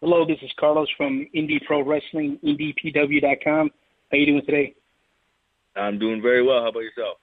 Hello, 0.00 0.26
this 0.26 0.36
is 0.42 0.50
Carlos 0.60 0.88
from 0.98 1.26
Indie 1.34 1.64
Pro 1.66 1.82
Wrestling, 1.82 2.38
IndiePW.com. 2.44 3.70
How 4.12 4.18
you 4.18 4.26
doing 4.26 4.42
today? 4.44 4.74
I'm 5.76 5.98
doing 5.98 6.20
very 6.20 6.42
well. 6.42 6.60
How 6.60 6.68
about 6.68 6.80
yourself? 6.80 7.16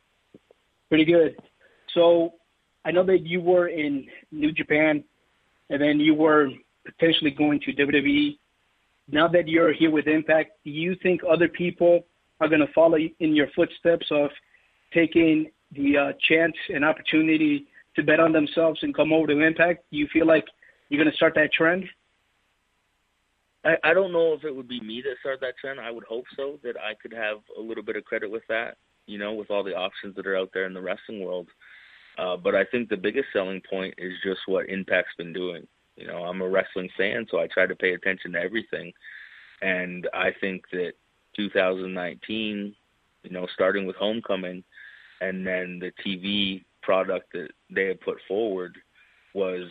Pretty 0.90 1.06
good. 1.06 1.36
So, 1.94 2.34
I 2.84 2.92
know 2.92 3.06
that 3.06 3.26
you 3.26 3.40
were 3.40 3.68
in 3.68 4.08
New 4.32 4.52
Japan, 4.52 5.04
and 5.70 5.80
then 5.80 6.00
you 6.00 6.16
were 6.16 6.50
potentially 6.86 7.32
going 7.32 7.60
to 7.62 7.74
WWE. 7.74 8.38
Now 9.10 9.28
that 9.28 9.48
you're 9.48 9.74
here 9.74 9.92
with 9.92 10.08
Impact, 10.08 10.52
do 10.64 10.72
you 10.72 10.96
think 11.02 11.22
other 11.30 11.48
people 11.48 12.06
are 12.40 12.48
going 12.48 12.62
to 12.62 12.74
follow 12.74 12.98
in 12.98 13.36
your 13.36 13.48
footsteps 13.56 14.08
of 14.12 14.30
taking 14.94 15.52
the 15.74 15.98
uh, 15.98 16.12
chance 16.28 16.56
and 16.74 16.84
opportunity 16.84 17.68
to 17.96 18.04
bet 18.04 18.20
on 18.20 18.32
themselves 18.32 18.80
and 18.84 18.96
come 18.96 19.14
over 19.14 19.28
to 19.28 19.40
Impact? 19.40 19.84
Do 19.92 19.98
you 19.98 20.08
feel 20.12 20.26
like 20.26 20.46
you're 20.90 21.02
going 21.02 21.12
to 21.12 21.16
start 21.16 21.34
that 21.36 21.52
trend? 21.54 21.86
I, 23.64 23.76
I 23.84 23.94
don't 23.94 24.12
know 24.12 24.34
if 24.34 24.44
it 24.44 24.56
would 24.56 24.68
be 24.68 24.82
me 24.82 25.02
that 25.04 25.18
started 25.20 25.42
that 25.42 25.58
trend. 25.60 25.80
I 25.80 25.92
would 25.92 26.04
hope 26.04 26.26
so, 26.36 26.60
that 26.64 26.76
I 26.78 26.94
could 27.02 27.14
have 27.14 27.38
a 27.58 27.62
little 27.62 27.84
bit 27.84 27.96
of 27.96 28.06
credit 28.06 28.32
with 28.32 28.44
that, 28.50 28.78
you 29.06 29.18
know, 29.18 29.34
with 29.34 29.52
all 29.52 29.64
the 29.64 29.76
options 29.76 30.16
that 30.16 30.28
are 30.28 30.38
out 30.38 30.50
there 30.54 30.66
in 30.66 30.74
the 30.74 30.82
wrestling 30.82 31.24
world. 31.24 31.48
Uh, 32.18 32.38
but 32.38 32.56
I 32.56 32.66
think 32.66 32.90
the 32.90 32.98
biggest 32.98 33.28
selling 33.32 33.62
point 33.70 33.94
is 33.98 34.14
just 34.24 34.42
what 34.46 34.70
Impact's 34.70 35.16
been 35.18 35.34
doing. 35.34 35.68
You 35.96 36.08
know, 36.08 36.24
I'm 36.24 36.42
a 36.42 36.50
wrestling 36.50 36.90
fan, 36.98 37.28
so 37.30 37.40
I 37.40 37.48
try 37.48 37.66
to 37.66 37.76
pay 37.76 37.94
attention 37.94 38.34
to 38.34 38.40
everything. 38.40 38.92
And 39.62 40.08
I 40.14 40.32
think 40.40 40.64
that 40.72 40.94
2019, 41.36 42.76
you 43.24 43.30
know, 43.30 43.48
starting 43.54 43.86
with 43.86 43.96
Homecoming 43.96 44.64
and 45.22 45.46
then 45.46 45.80
the 45.80 45.92
TV 46.04 46.64
product 46.82 47.32
that 47.34 47.50
they 47.70 47.86
had 47.86 48.02
put 48.02 48.18
forward 48.28 48.76
was 49.34 49.70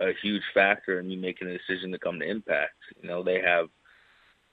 a 0.00 0.10
huge 0.22 0.42
factor 0.54 0.98
in 0.98 1.08
me 1.08 1.16
making 1.16 1.48
a 1.48 1.58
decision 1.58 1.92
to 1.92 1.98
come 1.98 2.18
to 2.18 2.28
Impact. 2.28 2.74
You 3.00 3.08
know, 3.08 3.22
they 3.22 3.40
have 3.40 3.66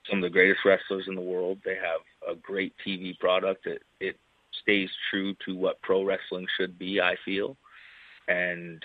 some 0.08 0.18
of 0.18 0.22
the 0.22 0.30
greatest 0.30 0.60
wrestlers 0.64 1.06
in 1.08 1.14
the 1.14 1.20
world. 1.20 1.58
They 1.64 1.76
have 1.76 2.00
a 2.30 2.38
great 2.38 2.74
TV 2.86 3.18
product. 3.18 3.66
It 3.66 3.82
it 4.00 4.16
stays 4.62 4.90
true 5.10 5.34
to 5.46 5.56
what 5.56 5.80
pro 5.82 6.04
wrestling 6.04 6.46
should 6.58 6.78
be. 6.78 7.00
I 7.00 7.16
feel, 7.24 7.56
and 8.28 8.82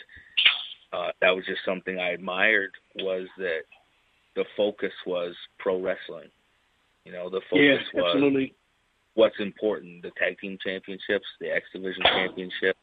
uh, 0.92 1.12
that 1.22 1.36
was 1.36 1.46
just 1.46 1.62
something 1.66 2.00
I 2.00 2.12
admired 2.12 2.72
was 2.96 3.28
that 3.38 3.62
the 4.36 4.46
focus 4.56 4.94
was 5.06 5.36
pro 5.58 5.82
wrestling. 5.82 6.30
You 7.06 7.12
know, 7.12 7.30
the 7.30 7.42
focus 7.50 7.80
yeah, 7.94 8.02
was 8.02 8.14
absolutely. 8.16 8.54
what's 9.16 9.40
important: 9.40 10.02
the 10.02 10.12
tag 10.18 10.40
team 10.40 10.58
championships, 10.64 11.26
the 11.40 11.50
X 11.50 11.66
Division 11.74 12.04
championship, 12.04 12.78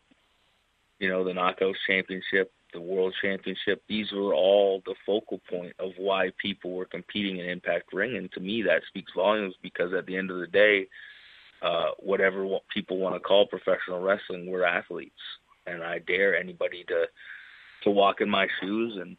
you 0.99 1.09
know, 1.09 1.25
the 1.25 1.33
Knockouts 1.33 1.75
championship, 1.87 2.51
the 2.73 2.81
World 2.81 3.15
Championship. 3.23 3.83
These 3.89 4.13
were 4.13 4.35
all 4.35 4.83
the 4.87 4.95
focal 5.05 5.41
point 5.51 5.73
of 5.79 5.93
why 5.99 6.31
people 6.41 6.73
were 6.73 6.85
competing 6.85 7.39
in 7.39 7.49
Impact 7.49 7.93
Ring, 7.93 8.17
and 8.17 8.31
to 8.33 8.41
me, 8.41 8.63
that 8.63 8.83
speaks 8.89 9.13
volumes 9.15 9.55
because 9.63 9.93
at 9.93 10.07
the 10.07 10.17
end 10.17 10.31
of 10.31 10.41
the 10.41 10.47
day, 10.47 10.87
uh, 11.63 11.91
whatever 11.99 12.47
people 12.73 12.99
want 12.99 13.15
to 13.15 13.21
call 13.21 13.47
professional 13.47 14.01
wrestling, 14.01 14.47
we're 14.51 14.65
athletes, 14.65 15.15
and 15.67 15.83
I 15.83 15.99
dare 16.01 16.37
anybody 16.37 16.85
to 16.89 17.05
to 17.87 17.93
walk 17.93 18.21
in 18.21 18.28
my 18.28 18.47
shoes 18.61 18.99
and 19.00 19.16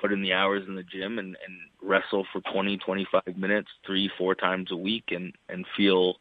put 0.00 0.12
in 0.12 0.22
the 0.22 0.32
hours 0.32 0.64
in 0.68 0.74
the 0.74 0.82
gym 0.84 1.18
and 1.18 1.36
and 1.46 1.58
wrestle 1.82 2.26
for 2.32 2.40
20 2.52 2.78
25 2.78 3.36
minutes 3.36 3.68
3 3.86 4.10
4 4.16 4.34
times 4.36 4.72
a 4.72 4.76
week 4.76 5.04
and 5.10 5.32
and 5.50 5.66
feel 5.76 6.14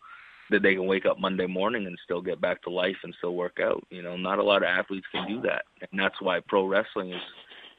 that 0.49 0.61
they 0.61 0.75
can 0.75 0.85
wake 0.87 1.05
up 1.05 1.19
Monday 1.19 1.47
morning 1.47 1.87
and 1.87 1.97
still 2.03 2.21
get 2.21 2.41
back 2.41 2.61
to 2.63 2.69
life 2.69 2.97
and 3.03 3.15
still 3.17 3.35
work 3.35 3.59
out. 3.61 3.81
You 3.89 4.03
know, 4.03 4.17
not 4.17 4.39
a 4.39 4.43
lot 4.43 4.61
of 4.61 4.67
athletes 4.67 5.07
can 5.11 5.27
do 5.27 5.41
that. 5.41 5.63
And 5.81 5.99
that's 5.99 6.19
why 6.21 6.41
pro 6.47 6.65
wrestling 6.67 7.13
is 7.13 7.21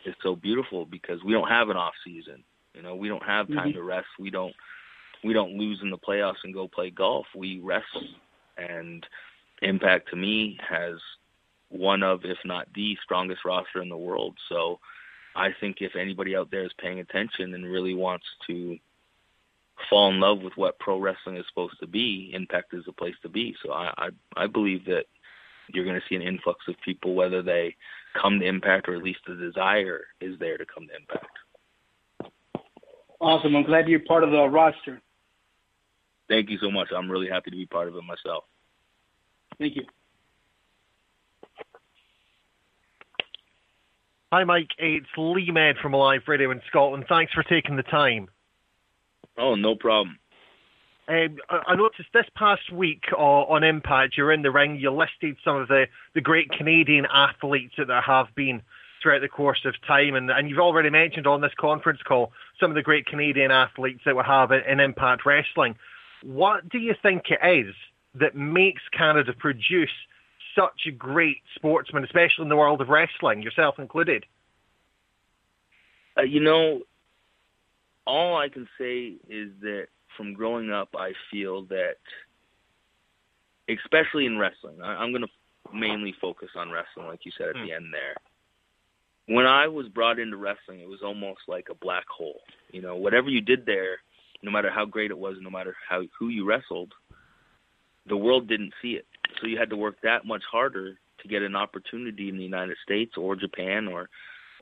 is 0.07 0.15
so 0.23 0.35
beautiful 0.37 0.87
because 0.87 1.23
we 1.25 1.33
don't 1.33 1.49
have 1.49 1.69
an 1.69 1.77
off 1.77 1.95
season. 2.05 2.43
You 2.75 2.83
know, 2.83 2.95
we 2.97 3.09
don't 3.09 3.23
have 3.25 3.49
time 3.53 3.71
Mhm. 3.71 3.75
to 3.75 3.83
rest. 3.83 4.09
We 4.19 4.31
don't 4.31 4.55
we 5.23 5.33
don't 5.33 5.57
lose 5.59 5.81
in 5.83 5.91
the 5.91 5.99
playoffs 5.99 6.43
and 6.45 6.55
go 6.55 6.69
play 6.69 6.91
golf. 6.91 7.27
We 7.35 7.61
wrestle. 7.61 8.09
And 8.59 9.07
Impact 9.63 10.11
to 10.11 10.17
me 10.17 10.59
has 10.69 11.01
one 11.75 12.03
of, 12.03 12.21
if 12.25 12.39
not 12.45 12.69
the 12.75 12.97
strongest 13.03 13.45
roster 13.45 13.83
in 13.83 13.89
the 13.89 13.97
world. 13.97 14.37
So 14.49 14.79
I 15.35 15.49
think 15.61 15.79
if 15.81 15.97
anybody 15.97 16.37
out 16.37 16.51
there 16.51 16.65
is 16.65 16.73
paying 16.79 17.01
attention 17.01 17.55
and 17.55 17.65
really 17.65 17.95
wants 17.95 18.27
to 18.47 18.79
fall 19.91 20.11
in 20.11 20.21
love 20.21 20.41
with 20.41 20.53
what 20.57 20.79
pro 20.79 21.01
wrestling 21.01 21.37
is 21.37 21.45
supposed 21.49 21.79
to 21.81 21.87
be, 21.87 22.31
Impact 22.33 22.73
is 22.75 22.85
the 22.87 22.93
place 22.93 23.17
to 23.23 23.29
be. 23.29 23.55
So 23.65 23.73
I 23.73 23.93
I, 23.99 24.09
I 24.45 24.47
believe 24.47 24.85
that 24.87 25.05
you're 25.73 25.85
going 25.85 26.01
to 26.01 26.07
see 26.09 26.15
an 26.15 26.23
influx 26.23 26.61
of 26.69 26.75
people, 26.85 27.15
whether 27.15 27.43
they 27.43 27.75
come 28.21 28.39
to 28.39 28.47
Impact 28.47 28.89
or 28.89 28.95
at 28.95 29.03
least 29.03 29.21
the 29.27 29.35
desire 29.35 30.03
is 30.21 30.39
there 30.39 30.59
to 30.59 30.65
come 30.67 30.87
to 30.87 30.95
Impact. 30.95 31.39
Awesome. 33.21 33.57
I'm 33.57 33.65
glad 33.65 33.89
you're 33.89 34.01
part 34.01 34.23
of 34.23 34.31
the 34.31 34.45
roster. 34.45 35.01
Thank 36.29 36.51
you 36.51 36.59
so 36.59 36.71
much. 36.71 36.89
I'm 36.95 37.11
really 37.11 37.29
happy 37.29 37.51
to 37.51 37.57
be 37.57 37.67
part 37.67 37.89
of 37.89 37.97
it 37.97 38.05
myself. 38.05 38.45
Thank 39.59 39.77
you. 39.77 39.83
Hi, 44.35 44.43
Mike. 44.43 44.71
It's 44.79 45.07
Lee 45.17 45.53
Med 45.53 45.77
from 45.81 45.95
Alive 45.95 46.23
Radio 46.27 46.51
in 46.51 46.61
Scotland. 46.67 47.05
Thanks 47.09 47.33
for 47.33 47.45
taking 47.45 47.77
the 47.77 47.85
time. 47.85 48.29
Oh, 49.39 49.55
no 49.55 49.77
problem. 49.77 50.19
Um, 51.07 51.37
I 51.49 51.77
noticed 51.77 52.09
this 52.13 52.27
past 52.37 52.73
week 52.73 53.05
uh, 53.13 53.17
on 53.17 53.63
Impact, 53.63 54.15
you're 54.17 54.33
in 54.33 54.43
the 54.43 54.51
ring. 54.51 54.75
You 54.75 54.91
listed 54.91 55.37
some 55.45 55.59
of 55.59 55.69
the, 55.69 55.85
the 56.17 56.21
great 56.21 56.51
Canadian 56.51 57.07
athletes 57.15 57.75
that 57.79 57.87
there 57.87 58.01
have 58.01 58.27
been 58.35 58.61
throughout 59.01 59.21
the 59.21 59.29
course 59.29 59.65
of 59.67 59.75
time, 59.87 60.17
and, 60.17 60.29
and 60.33 60.51
you've 60.51 60.59
already 60.59 60.91
mentioned 60.91 61.29
on 61.29 61.41
this 61.41 61.55
conference 61.57 62.01
call 62.03 62.33
some 62.59 62.73
of 62.73 62.75
the 62.75 62.83
great 62.83 63.07
Canadian 63.07 63.53
athletes 63.53 64.01
that 64.05 64.17
we 64.17 64.23
have 64.27 64.51
in, 64.51 64.63
in 64.69 64.81
Impact 64.81 65.25
Wrestling. 65.25 65.77
What 66.25 66.69
do 66.69 66.79
you 66.79 66.97
think 67.01 67.27
it 67.31 67.69
is 67.69 67.73
that 68.17 68.35
makes 68.35 68.83
Canada 68.99 69.33
produce 69.33 69.95
such 70.55 70.87
a 70.87 70.91
great 70.91 71.39
sportsman, 71.55 72.05
especially 72.05 72.43
in 72.43 72.49
the 72.49 72.57
world 72.57 72.81
of 72.81 72.89
wrestling, 72.89 73.43
yourself 73.43 73.79
included? 73.79 74.25
Uh, 76.17 76.23
you 76.23 76.41
know, 76.41 76.81
all 78.07 78.37
I 78.37 78.49
can 78.49 78.69
say 78.79 79.15
is 79.29 79.51
that 79.61 79.87
from 80.17 80.35
growing 80.35 80.71
up, 80.71 80.91
I 80.97 81.13
feel 81.31 81.63
that, 81.67 81.97
especially 83.69 84.27
in 84.27 84.39
wrestling, 84.39 84.81
I, 84.83 84.95
I'm 84.95 85.11
going 85.11 85.23
to 85.23 85.77
mainly 85.77 86.15
focus 86.21 86.51
on 86.57 86.71
wrestling, 86.71 87.07
like 87.07 87.25
you 87.25 87.33
said 87.37 87.49
at 87.49 87.55
the 87.55 87.73
end 87.73 87.87
there. 87.93 88.15
When 89.27 89.47
I 89.47 89.69
was 89.69 89.89
brought 89.89 90.19
into 90.19 90.37
wrestling, 90.37 90.81
it 90.81 90.89
was 90.89 91.01
almost 91.03 91.41
like 91.49 91.69
a 91.71 91.75
black 91.75 92.05
hole. 92.09 92.41
You 92.71 92.83
know, 92.83 92.97
whatever 92.97 93.31
you 93.31 93.41
did 93.41 93.65
there, 93.65 93.97
no 94.43 94.51
matter 94.51 94.71
how 94.71 94.85
great 94.85 95.11
it 95.11 95.19
was, 95.19 95.37
no 95.41 95.51
matter 95.51 95.75
how 95.89 96.03
who 96.19 96.29
you 96.29 96.47
wrestled, 96.47 96.93
the 98.07 98.17
world 98.17 98.49
didn't 98.49 98.75
see 98.83 98.93
it. 98.93 99.07
So 99.41 99.47
you 99.47 99.59
had 99.59 99.71
to 99.71 99.77
work 99.77 99.97
that 100.03 100.27
much 100.27 100.43
harder 100.51 100.95
to 101.21 101.29
get 101.29 101.43
an 101.43 101.57
opportunity 101.57 102.29
in 102.29 102.37
the 102.37 102.45
United 102.45 102.77
States 102.85 103.13
or 103.17 103.37
Japan 103.37 103.89
or 103.89 104.09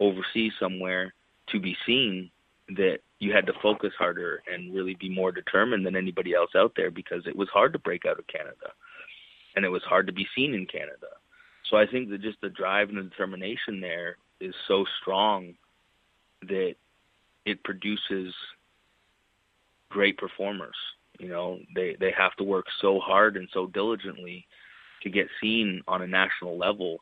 overseas 0.01 0.53
somewhere 0.59 1.15
to 1.49 1.61
be 1.61 1.77
seen 1.87 2.31
that 2.69 2.99
you 3.19 3.33
had 3.33 3.47
to 3.47 3.53
focus 3.63 3.93
harder 3.99 4.43
and 4.53 4.75
really 4.75 4.95
be 4.95 5.09
more 5.09 5.33
determined 5.33 5.85
than 5.85 5.97
anybody 5.97 6.35
else 6.35 6.51
out 6.57 6.73
there 6.77 6.91
because 6.91 7.27
it 7.27 7.37
was 7.37 7.49
hard 7.53 7.73
to 7.73 7.79
break 7.79 8.05
out 8.07 8.19
of 8.19 8.27
Canada 8.27 8.73
and 9.55 9.65
it 9.65 9.69
was 9.69 9.83
hard 9.83 10.07
to 10.07 10.13
be 10.13 10.27
seen 10.35 10.55
in 10.55 10.67
Canada. 10.67 11.09
So 11.71 11.77
I 11.77 11.87
think 11.87 12.11
that 12.11 12.23
just 12.23 12.41
the 12.41 12.49
drive 12.49 12.89
and 12.89 12.99
the 12.99 13.03
determination 13.03 13.81
there 13.81 14.17
is 14.41 14.55
so 14.69 14.85
strong 15.01 15.55
that 16.43 16.75
it 17.45 17.63
produces 17.65 18.35
great 19.89 20.19
performers. 20.19 20.77
You 21.19 21.29
know, 21.29 21.59
they 21.75 21.97
they 22.01 22.13
have 22.17 22.35
to 22.37 22.45
work 22.45 22.67
so 22.81 22.99
hard 22.99 23.37
and 23.37 23.49
so 23.53 23.67
diligently 23.67 24.47
to 25.03 25.11
get 25.11 25.29
seen 25.41 25.83
on 25.89 26.03
a 26.03 26.07
national 26.07 26.59
level 26.59 26.99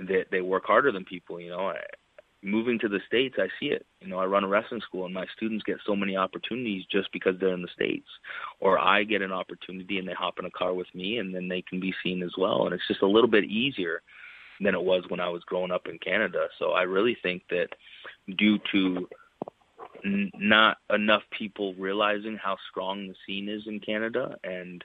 that 0.00 0.26
they 0.30 0.40
work 0.40 0.64
harder 0.66 0.92
than 0.92 1.04
people. 1.04 1.40
You 1.40 1.50
know, 1.50 1.68
I, 1.68 1.76
moving 2.42 2.78
to 2.80 2.88
the 2.88 3.00
states, 3.06 3.36
I 3.38 3.48
see 3.60 3.66
it. 3.66 3.86
You 4.00 4.08
know, 4.08 4.18
I 4.18 4.26
run 4.26 4.44
a 4.44 4.48
wrestling 4.48 4.80
school, 4.80 5.04
and 5.04 5.14
my 5.14 5.26
students 5.36 5.64
get 5.64 5.78
so 5.86 5.94
many 5.94 6.16
opportunities 6.16 6.84
just 6.90 7.10
because 7.12 7.34
they're 7.38 7.54
in 7.54 7.62
the 7.62 7.68
states, 7.74 8.08
or 8.60 8.78
I 8.78 9.04
get 9.04 9.22
an 9.22 9.32
opportunity 9.32 9.98
and 9.98 10.08
they 10.08 10.14
hop 10.14 10.38
in 10.38 10.44
a 10.44 10.50
car 10.50 10.74
with 10.74 10.92
me, 10.94 11.18
and 11.18 11.34
then 11.34 11.48
they 11.48 11.62
can 11.62 11.80
be 11.80 11.94
seen 12.02 12.22
as 12.22 12.32
well. 12.36 12.66
And 12.66 12.74
it's 12.74 12.88
just 12.88 13.02
a 13.02 13.06
little 13.06 13.30
bit 13.30 13.44
easier 13.44 14.02
than 14.60 14.74
it 14.74 14.82
was 14.82 15.04
when 15.08 15.20
I 15.20 15.28
was 15.28 15.42
growing 15.44 15.70
up 15.70 15.86
in 15.86 15.98
Canada. 15.98 16.48
So 16.58 16.72
I 16.72 16.82
really 16.82 17.16
think 17.22 17.42
that 17.50 17.68
due 18.36 18.58
to 18.72 19.08
n- 20.04 20.30
not 20.34 20.78
enough 20.90 21.22
people 21.36 21.74
realizing 21.74 22.36
how 22.36 22.56
strong 22.70 23.08
the 23.08 23.14
scene 23.26 23.48
is 23.48 23.62
in 23.66 23.80
Canada 23.80 24.36
and 24.44 24.84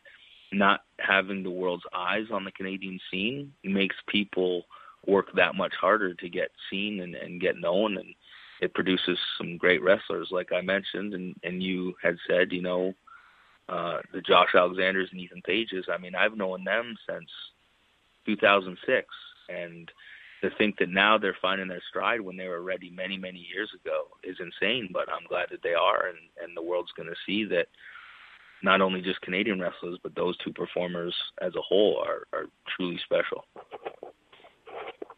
not 0.52 0.82
having 1.00 1.44
the 1.44 1.52
world's 1.52 1.84
eyes 1.94 2.26
on 2.32 2.44
the 2.44 2.52
Canadian 2.52 3.00
scene 3.12 3.54
makes 3.64 3.96
people 4.08 4.64
work 5.06 5.28
that 5.36 5.56
much 5.56 5.74
harder 5.80 6.14
to 6.14 6.30
get 6.30 6.52
seen 6.70 7.02
and, 7.02 7.16
and 7.16 7.42
get 7.42 7.58
known 7.58 7.98
and 7.98 8.14
it 8.60 8.74
produces 8.74 9.18
some 9.38 9.58
great 9.58 9.84
wrestlers 9.84 10.30
like 10.32 10.52
I 10.52 10.62
mentioned 10.62 11.14
and, 11.14 11.36
and 11.44 11.62
you 11.62 11.96
had 12.02 12.18
said, 12.28 12.52
you 12.52 12.62
know, 12.62 12.94
uh 13.70 14.00
the 14.14 14.22
Josh 14.22 14.56
Alexanders 14.56 15.10
and 15.12 15.20
Ethan 15.20 15.42
Pages. 15.46 15.86
I 15.92 15.98
mean, 15.98 16.16
I've 16.16 16.38
known 16.38 16.64
them 16.64 16.96
since 17.08 17.30
2006 18.26 19.08
and 19.50 19.92
to 20.42 20.50
think 20.58 20.78
that 20.78 20.90
now 20.90 21.18
they're 21.18 21.38
finding 21.42 21.68
their 21.68 21.82
stride 21.90 22.22
when 22.22 22.38
they 22.38 22.48
were 22.48 22.62
ready 22.62 22.90
many 22.90 23.18
many 23.18 23.40
years 23.54 23.70
ago 23.74 24.06
is 24.24 24.38
insane 24.40 24.90
but 24.94 25.10
i'm 25.10 25.26
glad 25.28 25.48
that 25.50 25.64
they 25.64 25.74
are 25.74 26.08
and 26.08 26.18
and 26.44 26.56
the 26.56 26.62
world's 26.62 26.92
going 26.96 27.10
to 27.10 27.16
see 27.26 27.44
that 27.44 27.68
not 28.64 28.82
only 28.82 29.02
just 29.02 29.22
canadian 29.22 29.60
wrestlers 29.60 29.98
but 30.04 30.16
those 30.16 30.38
two 30.38 30.52
performers 30.54 31.14
as 31.42 31.56
a 31.56 31.62
whole 31.62 32.04
are 32.06 32.28
are 32.38 32.46
truly 32.76 33.00
special 33.04 33.44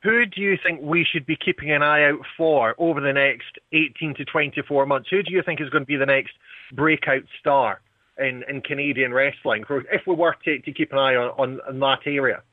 Who 0.03 0.25
do 0.25 0.41
you 0.41 0.57
think 0.63 0.79
we 0.81 1.05
should 1.09 1.25
be 1.25 1.35
keeping 1.35 1.71
an 1.71 1.83
eye 1.83 2.05
out 2.05 2.19
for 2.37 2.73
over 2.77 3.01
the 3.01 3.11
next 3.11 3.59
18 3.73 4.15
to 4.15 4.23
24 4.23 4.85
months? 4.85 5.09
Who 5.11 5.21
do 5.21 5.33
you 5.33 5.43
think 5.43 5.59
is 5.59 5.69
going 5.69 5.83
to 5.83 5.85
be 5.85 5.97
the 5.97 6.05
next 6.05 6.31
breakout 6.71 7.23
star 7.39 7.81
in, 8.17 8.43
in 8.47 8.61
Canadian 8.61 9.13
wrestling 9.13 9.65
if 9.91 10.01
we 10.07 10.15
were 10.15 10.37
to, 10.45 10.59
to 10.59 10.71
keep 10.71 10.93
an 10.93 10.99
eye 10.99 11.15
on, 11.15 11.31
on, 11.37 11.59
on 11.67 11.79
that 11.79 11.99
area? 12.05 12.43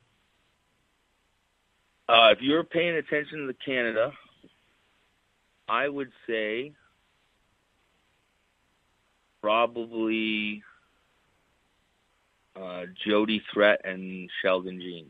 uh 2.08 2.28
if 2.30 2.38
you're 2.40 2.64
paying 2.64 2.96
attention 2.96 3.46
to 3.46 3.54
canada 3.64 4.12
i 5.68 5.88
would 5.88 6.10
say 6.26 6.72
probably 9.42 10.62
uh 12.60 12.82
jody 13.06 13.42
threat 13.52 13.80
and 13.84 14.30
sheldon 14.42 14.80
jean 14.80 15.06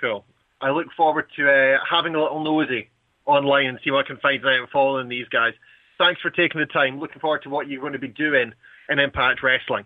Cool. 0.00 0.24
I 0.60 0.70
look 0.70 0.88
forward 0.96 1.26
to 1.36 1.48
uh, 1.48 1.78
having 1.88 2.16
a 2.16 2.20
little 2.20 2.42
nosy 2.42 2.90
online 3.24 3.66
and 3.66 3.78
see 3.84 3.90
what 3.92 4.04
I 4.04 4.08
can 4.08 4.16
find 4.16 4.44
out 4.44 4.68
following 4.72 5.08
these 5.08 5.28
guys. 5.28 5.52
Thanks 5.96 6.20
for 6.20 6.30
taking 6.30 6.60
the 6.60 6.66
time. 6.66 6.98
Looking 6.98 7.20
forward 7.20 7.42
to 7.44 7.48
what 7.50 7.68
you're 7.68 7.80
going 7.80 7.92
to 7.92 8.00
be 8.00 8.08
doing 8.08 8.52
in 8.88 8.98
Impact 8.98 9.44
Wrestling. 9.44 9.84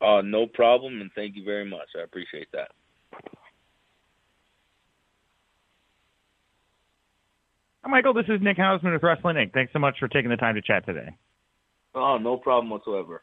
uh 0.00 0.22
no 0.24 0.46
problem 0.46 1.02
and 1.02 1.10
thank 1.14 1.36
you 1.36 1.44
very 1.44 1.66
much 1.68 1.88
i 1.98 2.02
appreciate 2.02 2.48
that 2.52 2.70
Hi, 7.82 7.90
Michael. 7.90 8.12
This 8.14 8.26
is 8.28 8.40
Nick 8.42 8.58
Hausman 8.58 8.92
with 8.92 9.02
Wrestling 9.02 9.36
Inc. 9.36 9.52
Thanks 9.54 9.72
so 9.72 9.78
much 9.78 9.98
for 9.98 10.08
taking 10.08 10.30
the 10.30 10.36
time 10.36 10.54
to 10.54 10.62
chat 10.62 10.84
today. 10.86 11.10
oh 11.94 12.18
no 12.18 12.36
problem 12.36 12.70
whatsoever 12.70 13.22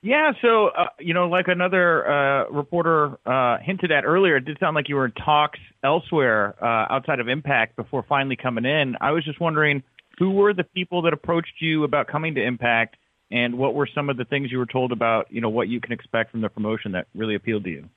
Yeah, 0.00 0.32
so 0.42 0.68
uh, 0.68 0.88
you 1.00 1.12
know, 1.12 1.28
like 1.28 1.48
another 1.48 2.08
uh, 2.08 2.48
reporter 2.50 3.18
uh, 3.26 3.58
hinted 3.60 3.90
at 3.90 4.04
earlier, 4.04 4.36
it 4.36 4.44
did 4.44 4.58
sound 4.60 4.76
like 4.76 4.88
you 4.88 4.94
were 4.94 5.06
in 5.06 5.12
talks 5.12 5.58
elsewhere 5.82 6.54
uh, 6.62 6.86
outside 6.94 7.18
of 7.18 7.28
Impact 7.28 7.74
before 7.74 8.04
finally 8.08 8.36
coming 8.36 8.64
in. 8.64 8.96
I 9.00 9.10
was 9.10 9.24
just 9.24 9.40
wondering 9.40 9.82
who 10.18 10.30
were 10.30 10.54
the 10.54 10.64
people 10.64 11.02
that 11.02 11.12
approached 11.12 11.54
you 11.60 11.82
about 11.82 12.06
coming 12.06 12.36
to 12.36 12.44
Impact, 12.44 12.96
and 13.32 13.58
what 13.58 13.74
were 13.74 13.88
some 13.92 14.08
of 14.08 14.16
the 14.16 14.24
things 14.24 14.52
you 14.52 14.58
were 14.58 14.66
told 14.66 14.92
about, 14.92 15.32
you 15.32 15.40
know, 15.40 15.48
what 15.48 15.68
you 15.68 15.80
can 15.80 15.92
expect 15.92 16.30
from 16.30 16.42
the 16.42 16.48
promotion 16.48 16.92
that 16.92 17.08
really 17.14 17.34
appealed 17.34 17.64
to 17.64 17.70
you? 17.70 17.88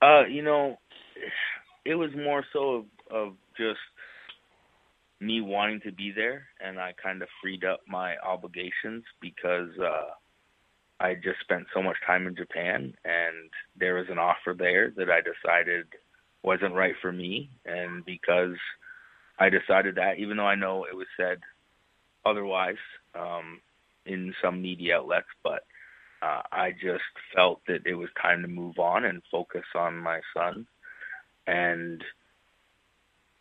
Uh, 0.00 0.24
you 0.26 0.42
know, 0.42 0.78
it 1.84 1.96
was 1.96 2.10
more 2.16 2.44
so 2.52 2.70
of, 2.70 2.84
of 3.10 3.32
just 3.56 3.80
me 5.20 5.40
wanting 5.40 5.80
to 5.80 5.92
be 5.92 6.12
there, 6.14 6.46
and 6.60 6.78
I 6.78 6.92
kind 7.02 7.22
of 7.22 7.28
freed 7.42 7.64
up 7.64 7.80
my 7.88 8.16
obligations 8.18 9.04
because 9.20 9.68
uh, 9.78 10.10
I 11.00 11.14
just 11.14 11.40
spent 11.40 11.66
so 11.74 11.82
much 11.82 11.96
time 12.06 12.26
in 12.26 12.36
Japan, 12.36 12.94
and 13.04 13.50
there 13.76 13.94
was 13.94 14.06
an 14.10 14.18
offer 14.18 14.54
there 14.56 14.92
that 14.96 15.08
I 15.10 15.20
decided 15.20 15.86
wasn't 16.42 16.74
right 16.74 16.94
for 17.00 17.10
me, 17.12 17.50
and 17.64 18.04
because 18.04 18.56
I 19.38 19.48
decided 19.48 19.94
that, 19.96 20.18
even 20.18 20.36
though 20.36 20.46
I 20.46 20.54
know 20.54 20.84
it 20.84 20.94
was 20.94 21.06
said 21.16 21.40
otherwise 22.24 22.76
um, 23.18 23.60
in 24.04 24.34
some 24.42 24.60
media 24.60 24.98
outlets, 24.98 25.26
but 25.42 25.64
uh, 26.22 26.42
I 26.52 26.72
just 26.72 27.02
felt 27.34 27.62
that 27.66 27.86
it 27.86 27.94
was 27.94 28.10
time 28.20 28.42
to 28.42 28.48
move 28.48 28.78
on 28.78 29.06
and 29.06 29.22
focus 29.30 29.64
on 29.74 29.96
my 29.96 30.20
son. 30.36 30.66
And 31.46 32.04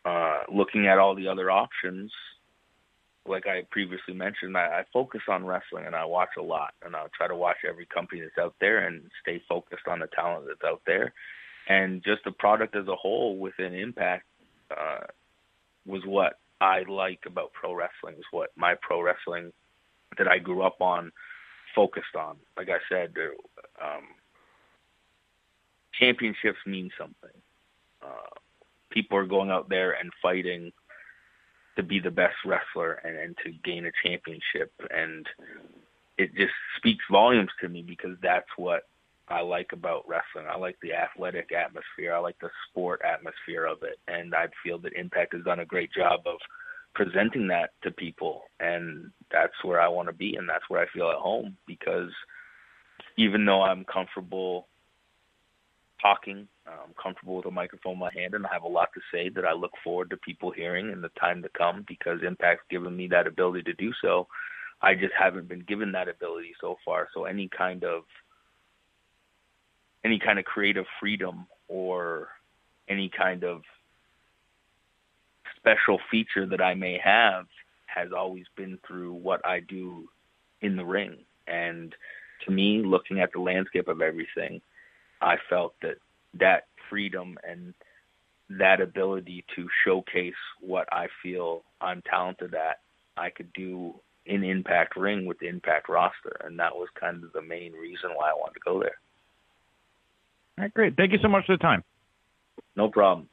uh, 0.05 0.39
looking 0.49 0.87
at 0.87 0.97
all 0.97 1.15
the 1.15 1.27
other 1.27 1.51
options, 1.51 2.11
like 3.25 3.47
I 3.47 3.63
previously 3.69 4.13
mentioned, 4.13 4.57
I, 4.57 4.79
I 4.79 4.83
focus 4.91 5.21
on 5.29 5.45
wrestling 5.45 5.85
and 5.85 5.95
I 5.95 6.05
watch 6.05 6.29
a 6.37 6.41
lot, 6.41 6.73
and 6.83 6.95
I'll 6.95 7.11
try 7.15 7.27
to 7.27 7.35
watch 7.35 7.57
every 7.67 7.85
company 7.85 8.21
that's 8.21 8.37
out 8.37 8.55
there 8.59 8.87
and 8.87 9.03
stay 9.21 9.41
focused 9.47 9.87
on 9.87 9.99
the 9.99 10.07
talent 10.07 10.45
that's 10.47 10.63
out 10.63 10.81
there, 10.85 11.13
and 11.67 12.03
just 12.03 12.23
the 12.25 12.31
product 12.31 12.75
as 12.75 12.87
a 12.87 12.95
whole 12.95 13.37
within 13.37 13.73
Impact 13.73 14.25
uh, 14.71 15.05
was 15.85 16.01
what 16.05 16.39
I 16.61 16.83
like 16.87 17.21
about 17.25 17.53
pro 17.53 17.73
wrestling. 17.73 18.15
Is 18.17 18.25
what 18.31 18.49
my 18.55 18.75
pro 18.81 19.01
wrestling 19.01 19.51
that 20.17 20.27
I 20.27 20.39
grew 20.39 20.63
up 20.63 20.81
on 20.81 21.11
focused 21.75 22.15
on. 22.17 22.37
Like 22.57 22.69
I 22.69 22.79
said, 22.89 23.13
um, 23.81 24.03
championships 25.97 26.59
mean 26.65 26.89
something. 26.97 27.29
Uh, 28.01 28.35
people 28.89 29.17
are 29.17 29.25
going 29.25 29.49
out 29.49 29.69
there 29.69 29.91
and 29.91 30.11
fighting 30.21 30.71
to 31.79 31.83
be 31.83 31.99
the 31.99 32.11
best 32.11 32.35
wrestler 32.45 32.99
and, 33.05 33.17
and 33.17 33.37
to 33.45 33.51
gain 33.63 33.85
a 33.85 33.91
championship 34.03 34.73
and 34.91 35.25
it 36.17 36.35
just 36.35 36.51
speaks 36.75 37.03
volumes 37.09 37.49
to 37.61 37.69
me 37.69 37.81
because 37.81 38.17
that's 38.21 38.49
what 38.57 38.83
I 39.29 39.39
like 39.39 39.71
about 39.71 40.03
wrestling. 40.05 40.51
I 40.51 40.57
like 40.57 40.77
the 40.81 40.93
athletic 40.93 41.51
atmosphere. 41.53 42.13
I 42.13 42.19
like 42.19 42.37
the 42.41 42.49
sport 42.67 43.01
atmosphere 43.05 43.65
of 43.65 43.83
it. 43.83 43.99
And 44.09 44.35
I 44.35 44.47
feel 44.61 44.79
that 44.79 44.93
Impact 44.93 45.33
has 45.33 45.45
done 45.45 45.59
a 45.59 45.65
great 45.65 45.93
job 45.93 46.21
of 46.25 46.39
presenting 46.93 47.47
that 47.47 47.69
to 47.83 47.91
people. 47.91 48.41
And 48.59 49.11
that's 49.31 49.53
where 49.63 49.79
I 49.79 49.87
want 49.87 50.09
to 50.09 50.13
be. 50.13 50.35
And 50.35 50.49
that's 50.49 50.67
where 50.67 50.81
I 50.81 50.87
feel 50.93 51.09
at 51.09 51.17
home 51.17 51.55
because 51.65 52.11
even 53.17 53.45
though 53.45 53.61
I'm 53.61 53.85
comfortable 53.85 54.67
talking. 56.01 56.47
I'm 56.67 56.93
comfortable 57.01 57.37
with 57.37 57.45
a 57.45 57.51
microphone 57.51 57.93
in 57.93 57.99
my 57.99 58.11
hand, 58.13 58.33
and 58.33 58.45
I 58.45 58.49
have 58.53 58.63
a 58.63 58.67
lot 58.67 58.89
to 58.93 59.01
say 59.11 59.29
that 59.29 59.45
I 59.45 59.53
look 59.53 59.71
forward 59.83 60.09
to 60.11 60.17
people 60.17 60.51
hearing 60.51 60.91
in 60.91 61.01
the 61.01 61.09
time 61.19 61.41
to 61.43 61.49
come 61.49 61.85
because 61.87 62.19
Impact's 62.25 62.63
given 62.69 62.95
me 62.95 63.07
that 63.07 63.27
ability 63.27 63.63
to 63.63 63.73
do 63.73 63.91
so. 64.01 64.27
I 64.81 64.95
just 64.95 65.13
haven't 65.17 65.49
been 65.49 65.61
given 65.61 65.91
that 65.93 66.07
ability 66.07 66.53
so 66.61 66.77
far. 66.85 67.09
So 67.13 67.25
any 67.25 67.49
kind 67.49 67.83
of 67.83 68.03
any 70.05 70.19
kind 70.19 70.39
of 70.39 70.45
creative 70.45 70.85
freedom 70.99 71.45
or 71.67 72.29
any 72.87 73.09
kind 73.09 73.43
of 73.43 73.61
special 75.57 75.99
feature 76.09 76.45
that 76.45 76.61
I 76.61 76.73
may 76.73 76.97
have 77.03 77.47
has 77.87 78.09
always 78.15 78.45
been 78.55 78.79
through 78.87 79.13
what 79.13 79.45
I 79.45 79.59
do 79.59 80.07
in 80.61 80.77
the 80.77 80.85
ring. 80.85 81.17
And 81.47 81.93
to 82.45 82.51
me, 82.51 82.81
looking 82.83 83.19
at 83.19 83.31
the 83.33 83.39
landscape 83.39 83.87
of 83.87 84.01
everything, 84.01 84.61
I 85.21 85.35
felt 85.49 85.73
that 85.81 85.97
that 86.39 86.67
freedom 86.89 87.37
and 87.47 87.73
that 88.49 88.81
ability 88.81 89.45
to 89.55 89.67
showcase 89.85 90.33
what 90.59 90.87
I 90.91 91.07
feel 91.21 91.63
I'm 91.81 92.01
talented 92.09 92.53
at, 92.55 92.79
I 93.15 93.29
could 93.29 93.51
do 93.53 93.95
in 94.25 94.43
Impact 94.43 94.95
Ring 94.95 95.25
with 95.25 95.39
the 95.39 95.47
Impact 95.47 95.89
roster, 95.89 96.39
and 96.43 96.57
that 96.59 96.75
was 96.75 96.87
kind 96.99 97.23
of 97.23 97.31
the 97.33 97.41
main 97.41 97.73
reason 97.73 98.11
why 98.15 98.29
I 98.29 98.33
wanted 98.33 98.53
to 98.53 98.59
go 98.65 98.79
there. 98.79 98.97
All 100.57 100.63
right, 100.63 100.73
great. 100.73 100.95
Thank 100.97 101.11
you 101.11 101.19
so 101.21 101.27
much 101.27 101.45
for 101.45 101.53
the 101.53 101.61
time. 101.61 101.83
No 102.75 102.89
problem. 102.89 103.27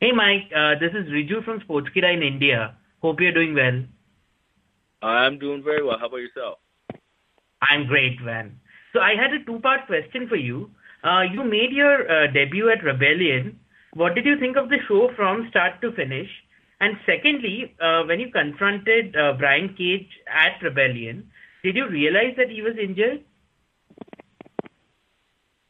Hey, 0.00 0.12
Mike. 0.12 0.50
Uh, 0.54 0.74
this 0.78 0.92
is 0.92 1.08
Riju 1.10 1.44
from 1.44 1.60
Sportskeeda 1.60 2.14
in 2.14 2.22
India. 2.22 2.76
Hope 3.02 3.20
you're 3.20 3.32
doing 3.32 3.54
well. 3.54 3.84
I'm 5.02 5.38
doing 5.38 5.62
very 5.62 5.82
well. 5.84 5.98
How 5.98 6.06
about 6.06 6.18
yourself? 6.18 6.58
I'm 7.62 7.86
great, 7.86 8.20
Van. 8.24 8.58
So 8.92 9.00
I 9.00 9.14
had 9.14 9.32
a 9.32 9.44
two-part 9.44 9.86
question 9.86 10.28
for 10.28 10.36
you. 10.36 10.70
Uh, 11.04 11.22
you 11.22 11.44
made 11.44 11.72
your 11.72 12.10
uh, 12.10 12.26
debut 12.32 12.70
at 12.70 12.82
Rebellion. 12.84 13.58
What 13.94 14.14
did 14.14 14.24
you 14.24 14.38
think 14.38 14.56
of 14.56 14.68
the 14.68 14.78
show 14.86 15.10
from 15.16 15.46
start 15.50 15.80
to 15.82 15.92
finish? 15.92 16.28
And 16.80 16.96
secondly, 17.06 17.74
uh, 17.80 18.02
when 18.04 18.20
you 18.20 18.30
confronted 18.30 19.16
uh, 19.16 19.32
Brian 19.38 19.74
Cage 19.76 20.08
at 20.28 20.62
Rebellion, 20.62 21.30
did 21.64 21.76
you 21.76 21.88
realize 21.88 22.34
that 22.36 22.50
he 22.50 22.62
was 22.62 22.74
injured? 22.80 23.24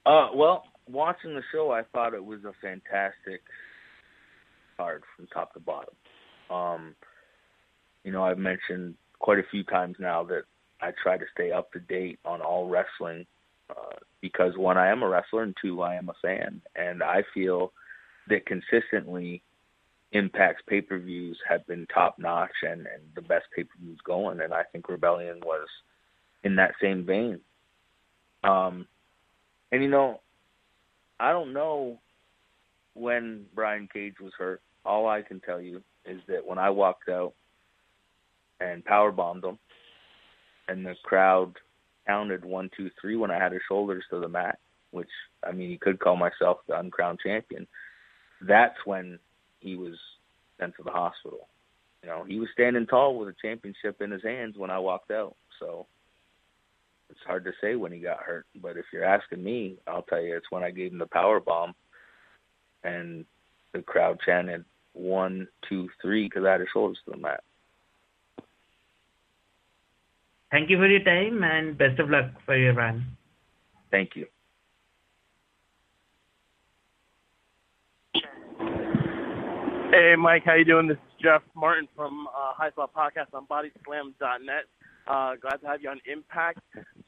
Uh, 0.05 0.29
well, 0.35 0.65
watching 0.89 1.35
the 1.35 1.43
show, 1.53 1.71
I 1.71 1.83
thought 1.93 2.15
it 2.15 2.25
was 2.25 2.41
a 2.45 2.53
fantastic 2.63 3.43
card 4.77 5.03
from 5.17 5.27
top 5.29 5.55
to 5.55 5.61
bottom. 5.61 5.95
Um, 6.51 6.95
you 8.05 8.13
know, 8.13 8.23
I've 8.23 8.39
mentioned 8.39 8.95
quite 9.19 9.39
a 9.39 9.49
few 9.51 9.65
times 9.65 9.97
now 9.99 10.25
that 10.25 10.43
I 10.81 10.93
try 11.03 11.19
to 11.19 11.25
stay 11.33 11.51
up 11.53 11.73
to 11.73 11.81
date 11.81 12.19
on 12.25 12.41
all 12.41 12.69
wrestling 12.69 13.27
uh, 13.71 13.97
because 14.21 14.57
one, 14.57 14.77
I 14.77 14.89
am 14.89 15.03
a 15.03 15.09
wrestler, 15.09 15.43
and 15.43 15.55
two, 15.61 15.83
I 15.83 15.95
am 15.97 16.09
a 16.09 16.15
fan, 16.23 16.61
and 16.77 17.03
I 17.03 17.23
feel 17.35 17.73
that 18.29 18.47
consistently 18.47 19.43
Impact's 20.13 20.63
pay 20.67 20.81
per 20.81 20.99
views 20.99 21.39
have 21.49 21.67
been 21.67 21.87
top 21.93 22.19
notch 22.19 22.51
and, 22.63 22.81
and 22.81 23.03
the 23.15 23.23
best 23.23 23.45
pay 23.55 23.65
per 23.65 23.75
views 23.81 23.99
going, 24.05 24.41
and 24.41 24.55
I 24.55 24.63
think 24.73 24.89
Rebellion 24.89 25.41
was 25.45 25.67
in 26.45 26.57
that 26.57 26.73
same 26.81 27.05
vein. 27.05 27.41
Um, 28.45 28.87
and 29.71 29.83
you 29.83 29.89
know, 29.89 30.21
I 31.21 31.33
don't 31.33 31.53
know 31.53 31.99
when 32.95 33.45
Brian 33.55 33.89
Cage 33.93 34.15
was 34.21 34.33
hurt. 34.39 34.63
All 34.85 35.09
I 35.09 35.23
can 35.23 35.41
tell 35.41 35.61
you 35.61 35.83
is 36.07 36.21
that 36.29 36.47
when 36.47 36.59
I 36.59 36.71
walked 36.71 37.09
out 37.09 37.35
and 38.61 38.85
power 38.85 39.13
bombed 39.13 39.45
him, 39.45 39.59
and 40.69 40.85
the 40.85 40.95
crowd 41.03 41.55
counted 42.07 42.45
one, 42.45 42.71
two, 42.77 42.91
three 43.01 43.17
when 43.17 43.31
I 43.31 43.39
had 43.39 43.53
his 43.53 43.63
shoulders 43.69 44.05
to 44.11 44.21
the 44.21 44.29
mat, 44.29 44.59
which 44.91 45.09
I 45.47 45.53
mean, 45.53 45.71
he 45.71 45.79
could 45.79 46.01
call 46.01 46.17
myself 46.17 46.59
the 46.67 46.79
uncrowned 46.79 47.21
champion. 47.23 47.67
That's 48.41 48.77
when 48.85 49.19
he 49.61 49.77
was 49.77 49.95
sent 50.59 50.77
to 50.77 50.83
the 50.83 50.91
hospital. 50.91 51.49
You 52.03 52.09
know, 52.09 52.25
he 52.27 52.39
was 52.39 52.49
standing 52.53 52.87
tall 52.87 53.19
with 53.19 53.29
a 53.29 53.35
championship 53.43 54.01
in 54.01 54.11
his 54.11 54.23
hands 54.23 54.57
when 54.57 54.71
I 54.71 54.79
walked 54.79 55.11
out. 55.11 55.35
So 55.59 55.87
it's 57.11 57.21
hard 57.27 57.45
to 57.45 57.53
say 57.61 57.75
when 57.75 57.93
he 57.93 57.99
got 57.99 58.23
hurt, 58.23 58.47
but 58.63 58.77
if 58.77 58.85
you're 58.93 59.05
asking 59.05 59.43
me, 59.43 59.77
I'll 59.87 60.03
tell 60.03 60.21
you 60.21 60.37
it's 60.37 60.51
when 60.51 60.63
I 60.63 60.71
gave 60.71 60.93
him 60.93 60.99
the 60.99 61.07
power 61.07 61.41
bomb, 61.41 61.75
and 62.85 63.25
the 63.73 63.83
crowd 63.83 64.19
chanted 64.25 64.65
one, 64.93 65.49
two, 65.69 65.89
three 66.01 66.27
because 66.27 66.45
I 66.45 66.53
had 66.53 66.61
his 66.61 66.69
shoulders 66.73 66.99
to 67.05 67.13
the 67.13 67.17
mat. 67.17 67.43
Thank 70.51 70.71
you 70.71 70.79
for 70.79 70.87
your 70.87 71.05
time 71.05 71.43
and 71.45 71.77
best 71.77 72.01
of 72.01 72.09
luck 72.09 72.27
for 72.47 72.57
your 72.57 72.75
run. 72.75 73.05
Thank 73.91 74.17
you. 74.17 74.27
Hey, 79.91 80.15
Mike, 80.17 80.43
how 80.45 80.55
you 80.55 80.65
doing? 80.65 80.87
This 80.87 80.97
is 80.97 81.23
Jeff 81.23 81.43
Martin 81.55 81.89
from 81.97 82.27
uh, 82.29 82.53
High 82.55 82.71
Spot 82.71 82.91
Podcast 82.95 83.35
on 83.35 83.47
BodySlam.net. 83.47 84.65
Uh, 85.07 85.35
glad 85.41 85.57
to 85.59 85.67
have 85.67 85.83
you 85.83 85.91
on 85.91 86.01
Impact. 86.11 86.61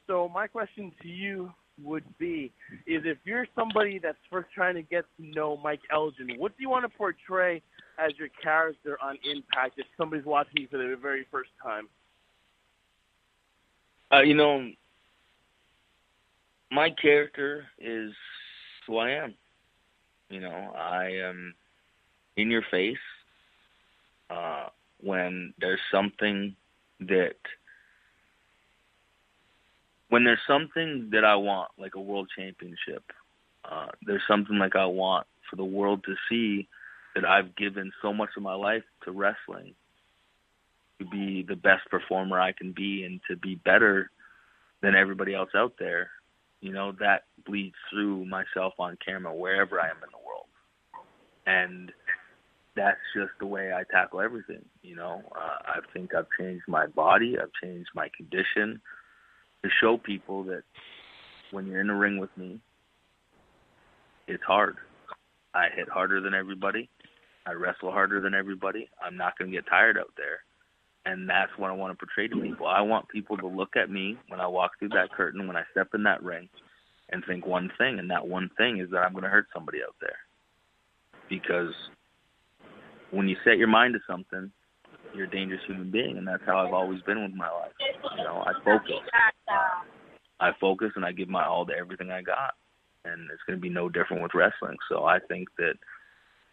So 0.06 0.28
my 0.28 0.46
question 0.46 0.92
to 1.02 1.08
you 1.08 1.52
would 1.82 2.04
be, 2.18 2.52
is 2.86 3.02
if 3.04 3.18
you're 3.24 3.46
somebody 3.54 3.98
that's 3.98 4.18
first 4.30 4.48
trying 4.54 4.74
to 4.74 4.82
get 4.82 5.04
to 5.18 5.26
know 5.26 5.56
Mike 5.56 5.80
Elgin, 5.92 6.36
what 6.36 6.56
do 6.56 6.62
you 6.62 6.68
want 6.68 6.90
to 6.90 6.96
portray 6.96 7.62
as 7.98 8.12
your 8.18 8.28
character 8.42 8.98
on 9.02 9.18
Impact 9.24 9.78
if 9.78 9.86
somebody's 9.96 10.26
watching 10.26 10.62
you 10.62 10.68
for 10.70 10.78
the 10.78 10.96
very 11.00 11.26
first 11.30 11.50
time? 11.62 11.88
Uh, 14.12 14.22
you 14.22 14.34
know, 14.34 14.68
my 16.70 16.90
character 16.90 17.66
is 17.78 18.12
who 18.86 18.98
I 18.98 19.10
am. 19.10 19.34
You 20.28 20.40
know, 20.40 20.72
I 20.76 21.10
am 21.24 21.54
in 22.36 22.50
your 22.50 22.62
face 22.70 22.96
uh, 24.30 24.68
when 25.00 25.54
there's 25.60 25.80
something 25.92 26.54
that 27.00 27.34
when 30.08 30.24
there's 30.24 30.40
something 30.46 31.08
that 31.12 31.24
I 31.24 31.36
want, 31.36 31.70
like 31.78 31.94
a 31.94 32.00
world 32.00 32.28
championship. 32.36 33.04
Uh, 33.64 33.88
there's 34.06 34.22
something 34.26 34.58
like 34.58 34.74
I 34.74 34.86
want 34.86 35.26
for 35.48 35.56
the 35.56 35.64
world 35.64 36.02
to 36.04 36.14
see 36.28 36.66
that 37.14 37.24
I've 37.24 37.54
given 37.56 37.92
so 38.02 38.12
much 38.12 38.30
of 38.36 38.42
my 38.42 38.54
life 38.54 38.82
to 39.04 39.12
wrestling 39.12 39.74
to 41.00 41.06
be 41.06 41.42
the 41.42 41.56
best 41.56 41.88
performer 41.90 42.40
I 42.40 42.52
can 42.52 42.72
be 42.72 43.04
and 43.04 43.20
to 43.28 43.36
be 43.36 43.56
better 43.56 44.10
than 44.82 44.94
everybody 44.94 45.34
else 45.34 45.50
out 45.56 45.74
there, 45.78 46.10
you 46.60 46.72
know, 46.72 46.92
that 47.00 47.24
bleeds 47.46 47.74
through 47.90 48.26
myself 48.26 48.74
on 48.78 48.96
camera 49.04 49.34
wherever 49.34 49.80
I 49.80 49.86
am 49.86 49.96
in 49.96 50.10
the 50.12 50.26
world. 50.26 50.46
And 51.46 51.90
that's 52.76 53.00
just 53.14 53.32
the 53.40 53.46
way 53.46 53.72
I 53.72 53.82
tackle 53.90 54.20
everything, 54.20 54.64
you 54.82 54.94
know. 54.94 55.22
Uh, 55.34 55.58
I 55.66 55.78
think 55.92 56.14
I've 56.14 56.28
changed 56.38 56.64
my 56.68 56.86
body, 56.86 57.36
I've 57.40 57.52
changed 57.62 57.90
my 57.94 58.08
condition 58.16 58.80
to 59.62 59.70
show 59.80 59.98
people 59.98 60.44
that 60.44 60.62
when 61.50 61.66
you're 61.66 61.80
in 61.80 61.88
the 61.88 61.94
ring 61.94 62.18
with 62.18 62.30
me, 62.36 62.60
it's 64.28 64.42
hard. 64.44 64.76
I 65.54 65.66
hit 65.74 65.88
harder 65.88 66.20
than 66.20 66.34
everybody. 66.34 66.88
I 67.46 67.52
wrestle 67.52 67.90
harder 67.90 68.20
than 68.20 68.34
everybody. 68.34 68.88
I'm 69.04 69.16
not 69.16 69.36
going 69.36 69.50
to 69.50 69.56
get 69.56 69.66
tired 69.66 69.98
out 69.98 70.12
there. 70.16 70.40
And 71.06 71.28
that's 71.28 71.50
what 71.56 71.70
I 71.70 71.74
want 71.74 71.92
to 71.92 71.96
portray 71.96 72.28
to 72.28 72.40
people. 72.40 72.66
I 72.66 72.82
want 72.82 73.08
people 73.08 73.36
to 73.38 73.46
look 73.46 73.76
at 73.76 73.90
me 73.90 74.18
when 74.28 74.40
I 74.40 74.46
walk 74.46 74.72
through 74.78 74.90
that 74.90 75.12
curtain, 75.12 75.46
when 75.46 75.56
I 75.56 75.62
step 75.70 75.88
in 75.94 76.02
that 76.02 76.22
ring, 76.22 76.48
and 77.10 77.24
think 77.26 77.46
one 77.46 77.70
thing, 77.78 77.98
and 77.98 78.10
that 78.10 78.26
one 78.26 78.50
thing 78.58 78.78
is 78.78 78.90
that 78.90 78.98
I'm 78.98 79.12
going 79.12 79.24
to 79.24 79.30
hurt 79.30 79.46
somebody 79.54 79.78
out 79.82 79.96
there. 80.00 80.18
Because 81.28 81.72
when 83.10 83.28
you 83.28 83.36
set 83.44 83.56
your 83.56 83.68
mind 83.68 83.94
to 83.94 84.00
something, 84.06 84.52
you're 85.14 85.26
a 85.26 85.30
dangerous 85.30 85.62
human 85.66 85.90
being, 85.90 86.18
and 86.18 86.28
that's 86.28 86.42
how 86.46 86.58
I've 86.64 86.74
always 86.74 87.00
been 87.02 87.22
with 87.22 87.34
my 87.34 87.50
life. 87.50 87.72
You 88.16 88.24
know, 88.24 88.44
I 88.46 88.52
focus. 88.64 89.00
I 90.38 90.52
focus 90.60 90.92
and 90.96 91.04
I 91.04 91.12
give 91.12 91.28
my 91.28 91.44
all 91.44 91.66
to 91.66 91.74
everything 91.74 92.10
I 92.10 92.22
got, 92.22 92.54
and 93.04 93.28
it's 93.32 93.42
going 93.46 93.58
to 93.58 93.60
be 93.60 93.68
no 93.68 93.88
different 93.88 94.22
with 94.22 94.34
wrestling. 94.34 94.76
So 94.88 95.04
I 95.04 95.18
think 95.18 95.48
that 95.58 95.74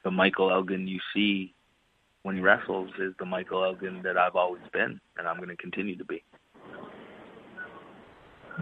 the 0.04 0.12
Michael 0.12 0.52
Elgin 0.52 0.88
you 0.88 1.00
see 1.14 1.54
when 2.24 2.36
he 2.36 2.42
wrestles 2.42 2.90
is 3.00 3.14
the 3.20 3.26
Michael 3.26 3.64
Elgin 3.64 4.02
that 4.04 4.18
I've 4.18 4.36
always 4.36 4.64
been, 4.74 5.00
and 5.18 5.28
I'm 5.28 5.38
going 5.38 5.50
to 5.50 5.56
continue 5.56 5.98
to 5.98 6.06
be. 6.06 6.24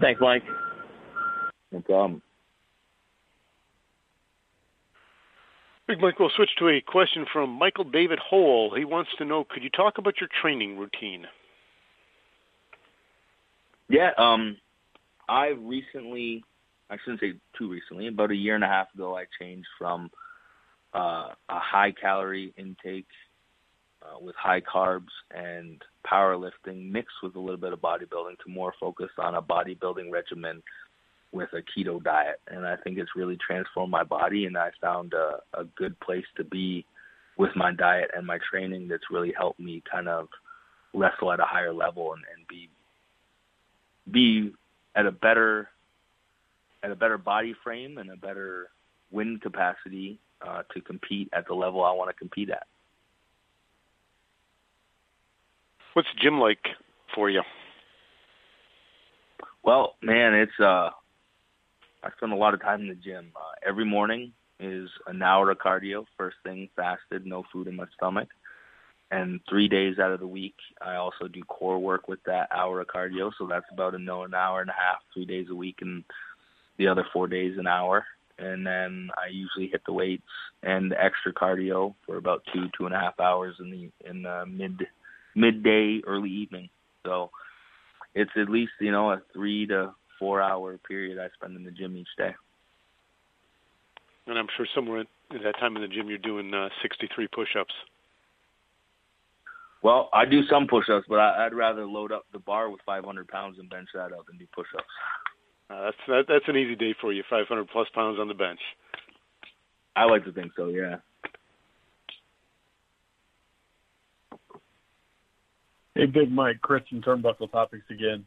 Thanks, 0.00 0.20
Mike. 0.20 0.42
No 1.72 1.80
problem. 1.80 2.22
Big 5.88 6.00
Mike, 6.00 6.18
we'll 6.18 6.30
switch 6.34 6.50
to 6.58 6.68
a 6.68 6.80
question 6.80 7.26
from 7.32 7.50
Michael 7.50 7.84
David 7.84 8.18
Hole. 8.18 8.74
He 8.76 8.84
wants 8.84 9.10
to 9.18 9.24
know, 9.24 9.44
could 9.48 9.62
you 9.62 9.70
talk 9.70 9.98
about 9.98 10.14
your 10.20 10.28
training 10.42 10.76
routine? 10.76 11.26
Yeah, 13.88 14.10
um, 14.18 14.56
I 15.28 15.50
recently, 15.50 16.42
I 16.90 16.96
shouldn't 16.98 17.20
say 17.20 17.34
too 17.56 17.70
recently, 17.70 18.08
about 18.08 18.32
a 18.32 18.34
year 18.34 18.56
and 18.56 18.64
a 18.64 18.68
half 18.68 18.92
ago, 18.94 19.16
I 19.16 19.26
changed 19.40 19.68
from 19.78 20.10
uh, 20.92 21.28
a 21.48 21.60
high 21.60 21.92
calorie 21.92 22.52
intake 22.56 23.06
uh, 24.02 24.18
with 24.20 24.34
high 24.36 24.60
carbs 24.60 25.12
and 25.34 25.82
powerlifting 26.10 26.90
mixed 26.90 27.16
with 27.22 27.34
a 27.36 27.40
little 27.40 27.56
bit 27.56 27.72
of 27.72 27.80
bodybuilding 27.80 28.38
to 28.44 28.50
more 28.50 28.72
focused 28.78 29.18
on 29.18 29.34
a 29.34 29.42
bodybuilding 29.42 30.10
regimen 30.10 30.62
with 31.32 31.48
a 31.52 31.62
keto 31.62 32.02
diet, 32.02 32.40
and 32.48 32.66
I 32.66 32.76
think 32.76 32.98
it's 32.98 33.16
really 33.16 33.36
transformed 33.44 33.90
my 33.90 34.04
body. 34.04 34.46
And 34.46 34.56
I 34.56 34.70
found 34.80 35.12
a, 35.12 35.40
a 35.58 35.64
good 35.76 35.98
place 36.00 36.24
to 36.36 36.44
be 36.44 36.84
with 37.36 37.50
my 37.54 37.72
diet 37.72 38.10
and 38.16 38.26
my 38.26 38.38
training 38.50 38.88
that's 38.88 39.10
really 39.10 39.32
helped 39.36 39.60
me 39.60 39.82
kind 39.90 40.08
of 40.08 40.28
wrestle 40.94 41.32
at 41.32 41.40
a 41.40 41.44
higher 41.44 41.72
level 41.72 42.14
and, 42.14 42.22
and 42.34 42.46
be 42.48 42.68
be 44.10 44.52
at 44.94 45.04
a 45.04 45.10
better 45.10 45.68
at 46.82 46.90
a 46.90 46.96
better 46.96 47.18
body 47.18 47.54
frame 47.62 47.98
and 47.98 48.10
a 48.10 48.16
better 48.16 48.68
wind 49.10 49.42
capacity 49.42 50.18
uh, 50.46 50.62
to 50.72 50.80
compete 50.80 51.28
at 51.32 51.46
the 51.46 51.54
level 51.54 51.84
I 51.84 51.92
want 51.92 52.10
to 52.10 52.14
compete 52.14 52.50
at. 52.50 52.66
What's 55.96 56.08
the 56.14 56.20
gym 56.20 56.38
like 56.38 56.58
for 57.14 57.30
you? 57.30 57.40
Well, 59.64 59.94
man, 60.02 60.34
it's 60.34 60.60
uh 60.60 60.90
I 62.02 62.10
spend 62.18 62.34
a 62.34 62.36
lot 62.36 62.52
of 62.52 62.60
time 62.60 62.82
in 62.82 62.88
the 62.88 62.94
gym. 62.94 63.32
Uh, 63.34 63.54
every 63.66 63.86
morning 63.86 64.34
is 64.60 64.90
an 65.06 65.22
hour 65.22 65.50
of 65.50 65.56
cardio, 65.56 66.04
first 66.18 66.36
thing, 66.44 66.68
fasted, 66.76 67.24
no 67.24 67.44
food 67.50 67.66
in 67.66 67.76
my 67.76 67.86
stomach. 67.96 68.28
And 69.10 69.40
three 69.48 69.68
days 69.68 69.98
out 69.98 70.12
of 70.12 70.20
the 70.20 70.26
week, 70.26 70.56
I 70.82 70.96
also 70.96 71.28
do 71.28 71.40
core 71.44 71.78
work 71.78 72.08
with 72.08 72.22
that 72.26 72.50
hour 72.54 72.82
of 72.82 72.88
cardio. 72.88 73.32
So 73.38 73.46
that's 73.46 73.64
about 73.72 73.94
an 73.94 74.06
hour 74.06 74.26
and 74.26 74.68
a 74.68 74.74
half, 74.74 74.98
three 75.14 75.24
days 75.24 75.46
a 75.50 75.54
week, 75.54 75.78
and 75.80 76.04
the 76.76 76.88
other 76.88 77.06
four 77.10 77.26
days 77.26 77.56
an 77.56 77.66
hour. 77.66 78.04
And 78.38 78.66
then 78.66 79.08
I 79.16 79.30
usually 79.30 79.68
hit 79.68 79.80
the 79.86 79.94
weights 79.94 80.28
and 80.62 80.92
the 80.92 81.02
extra 81.02 81.32
cardio 81.32 81.94
for 82.04 82.18
about 82.18 82.42
two, 82.52 82.66
two 82.76 82.84
and 82.84 82.94
a 82.94 83.00
half 83.00 83.18
hours 83.18 83.56
in 83.60 83.70
the 83.70 84.10
in 84.10 84.20
the 84.24 84.44
mid 84.44 84.86
midday, 85.36 86.00
early 86.06 86.30
evening. 86.30 86.68
So 87.04 87.30
it's 88.14 88.30
at 88.36 88.48
least 88.48 88.72
you 88.80 88.90
know 88.90 89.10
a 89.12 89.22
three 89.32 89.66
to 89.68 89.94
four 90.18 90.42
hour 90.42 90.78
period 90.78 91.18
I 91.18 91.28
spend 91.34 91.56
in 91.56 91.64
the 91.64 91.70
gym 91.70 91.96
each 91.96 92.08
day. 92.18 92.34
And 94.26 94.38
I'm 94.38 94.48
sure 94.56 94.66
somewhere 94.74 95.00
at 95.00 95.06
that 95.30 95.58
time 95.60 95.76
in 95.76 95.82
the 95.82 95.88
gym 95.88 96.08
you're 96.08 96.18
doing 96.18 96.52
uh, 96.52 96.68
63 96.82 97.28
push-ups. 97.28 97.72
Well, 99.82 100.08
I 100.12 100.24
do 100.24 100.40
some 100.50 100.66
push-ups, 100.66 101.06
but 101.08 101.20
I, 101.20 101.46
I'd 101.46 101.54
rather 101.54 101.86
load 101.86 102.10
up 102.10 102.24
the 102.32 102.40
bar 102.40 102.70
with 102.70 102.80
500 102.84 103.28
pounds 103.28 103.58
and 103.60 103.70
bench 103.70 103.88
that 103.94 104.12
out 104.12 104.26
than 104.26 104.36
do 104.36 104.46
push-ups. 104.52 104.84
Uh, 105.70 105.84
that's 105.84 105.96
that, 106.08 106.24
that's 106.28 106.48
an 106.48 106.56
easy 106.56 106.74
day 106.74 106.94
for 107.00 107.12
you. 107.12 107.22
500 107.28 107.68
plus 107.68 107.86
pounds 107.94 108.18
on 108.18 108.28
the 108.28 108.34
bench. 108.34 108.60
I 109.94 110.04
like 110.04 110.24
to 110.24 110.32
think 110.32 110.52
so. 110.56 110.68
Yeah. 110.68 110.96
Hey, 115.96 116.04
Big 116.04 116.30
Mike, 116.30 116.60
Christian 116.60 117.00
Turnbuckle 117.00 117.50
topics 117.50 117.86
again. 117.88 118.26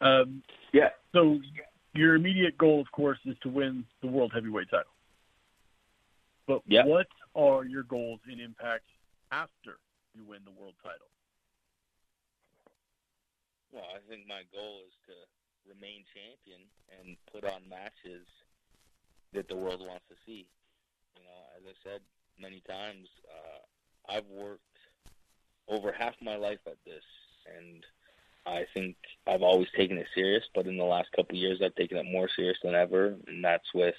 Um, 0.00 0.42
yeah. 0.72 0.88
So 1.12 1.38
your 1.92 2.16
immediate 2.16 2.58
goal, 2.58 2.80
of 2.80 2.90
course, 2.90 3.18
is 3.24 3.36
to 3.44 3.48
win 3.48 3.84
the 4.02 4.08
world 4.08 4.32
heavyweight 4.34 4.68
title. 4.68 4.90
But 6.48 6.62
yeah. 6.66 6.84
what 6.84 7.06
are 7.36 7.64
your 7.64 7.84
goals 7.84 8.18
in 8.30 8.40
Impact 8.40 8.82
after 9.30 9.78
you 10.12 10.24
win 10.26 10.40
the 10.44 10.50
world 10.50 10.74
title? 10.82 11.06
Well, 13.72 13.86
I 13.94 14.02
think 14.10 14.26
my 14.26 14.42
goal 14.52 14.82
is 14.88 14.94
to 15.06 15.14
remain 15.70 16.02
champion 16.10 16.66
and 16.98 17.16
put 17.30 17.44
on 17.44 17.62
matches 17.70 18.26
that 19.32 19.46
the 19.46 19.56
world 19.56 19.80
wants 19.86 20.04
to 20.10 20.16
see. 20.26 20.48
You 21.14 21.22
know, 21.22 21.40
as 21.56 21.62
I 21.62 21.74
said 21.88 22.00
many 22.40 22.60
times, 22.66 23.06
uh, 23.30 24.16
I've 24.16 24.26
worked 24.26 24.73
over 25.68 25.92
half 25.92 26.14
my 26.20 26.36
life 26.36 26.60
at 26.66 26.76
this, 26.84 27.02
and 27.58 27.84
I 28.46 28.66
think 28.74 28.96
I've 29.26 29.42
always 29.42 29.68
taken 29.76 29.96
it 29.96 30.06
serious, 30.14 30.44
but 30.54 30.66
in 30.66 30.76
the 30.76 30.84
last 30.84 31.08
couple 31.16 31.36
years, 31.36 31.60
I've 31.62 31.74
taken 31.74 31.96
it 31.96 32.10
more 32.10 32.28
serious 32.36 32.58
than 32.62 32.74
ever, 32.74 33.16
and 33.26 33.42
that's 33.44 33.72
with 33.74 33.94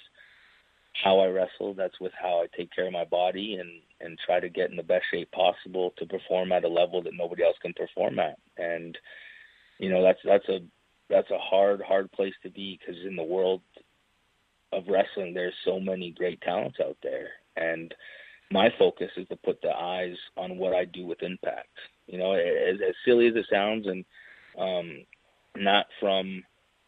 how 1.02 1.18
I 1.18 1.26
wrestle. 1.26 1.74
That's 1.74 1.98
with 2.00 2.12
how 2.20 2.42
I 2.42 2.46
take 2.56 2.72
care 2.74 2.86
of 2.86 2.92
my 2.92 3.04
body 3.04 3.56
and 3.56 3.70
and 4.00 4.18
try 4.24 4.40
to 4.40 4.48
get 4.48 4.70
in 4.70 4.76
the 4.76 4.82
best 4.82 5.04
shape 5.10 5.30
possible 5.32 5.94
to 5.98 6.06
perform 6.06 6.52
at 6.52 6.64
a 6.64 6.68
level 6.68 7.02
that 7.02 7.14
nobody 7.14 7.42
else 7.42 7.56
can 7.60 7.72
perform 7.72 8.18
at. 8.18 8.38
And 8.56 8.96
you 9.78 9.90
know, 9.90 10.02
that's 10.02 10.20
that's 10.24 10.48
a 10.48 10.60
that's 11.08 11.30
a 11.30 11.38
hard 11.38 11.82
hard 11.82 12.10
place 12.12 12.34
to 12.42 12.50
be 12.50 12.78
because 12.78 13.02
in 13.04 13.16
the 13.16 13.22
world 13.22 13.62
of 14.72 14.84
wrestling, 14.88 15.34
there's 15.34 15.54
so 15.64 15.80
many 15.80 16.10
great 16.10 16.40
talents 16.40 16.78
out 16.80 16.96
there, 17.02 17.28
and 17.56 17.94
my 18.50 18.72
focus 18.78 19.10
is 19.16 19.26
to 19.28 19.36
put 19.36 19.60
the 19.62 19.70
eyes 19.70 20.16
on 20.36 20.58
what 20.58 20.74
I 20.74 20.84
do 20.84 21.06
with 21.06 21.22
Impact. 21.22 21.68
You 22.06 22.18
know, 22.18 22.32
as, 22.32 22.76
as 22.86 22.94
silly 23.04 23.26
as 23.26 23.34
it 23.34 23.46
sounds, 23.50 23.86
and 23.86 24.04
um, 24.58 25.04
not 25.56 25.86
from 26.00 26.42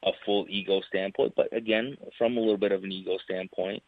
a 0.05 0.11
full 0.25 0.47
ego 0.49 0.81
standpoint, 0.89 1.33
but 1.37 1.53
again, 1.53 1.97
from 2.17 2.37
a 2.37 2.41
little 2.41 2.57
bit 2.57 2.73
of 2.73 2.85
an 2.85 2.93
ego 2.93 3.19
standpoint. 3.25 3.83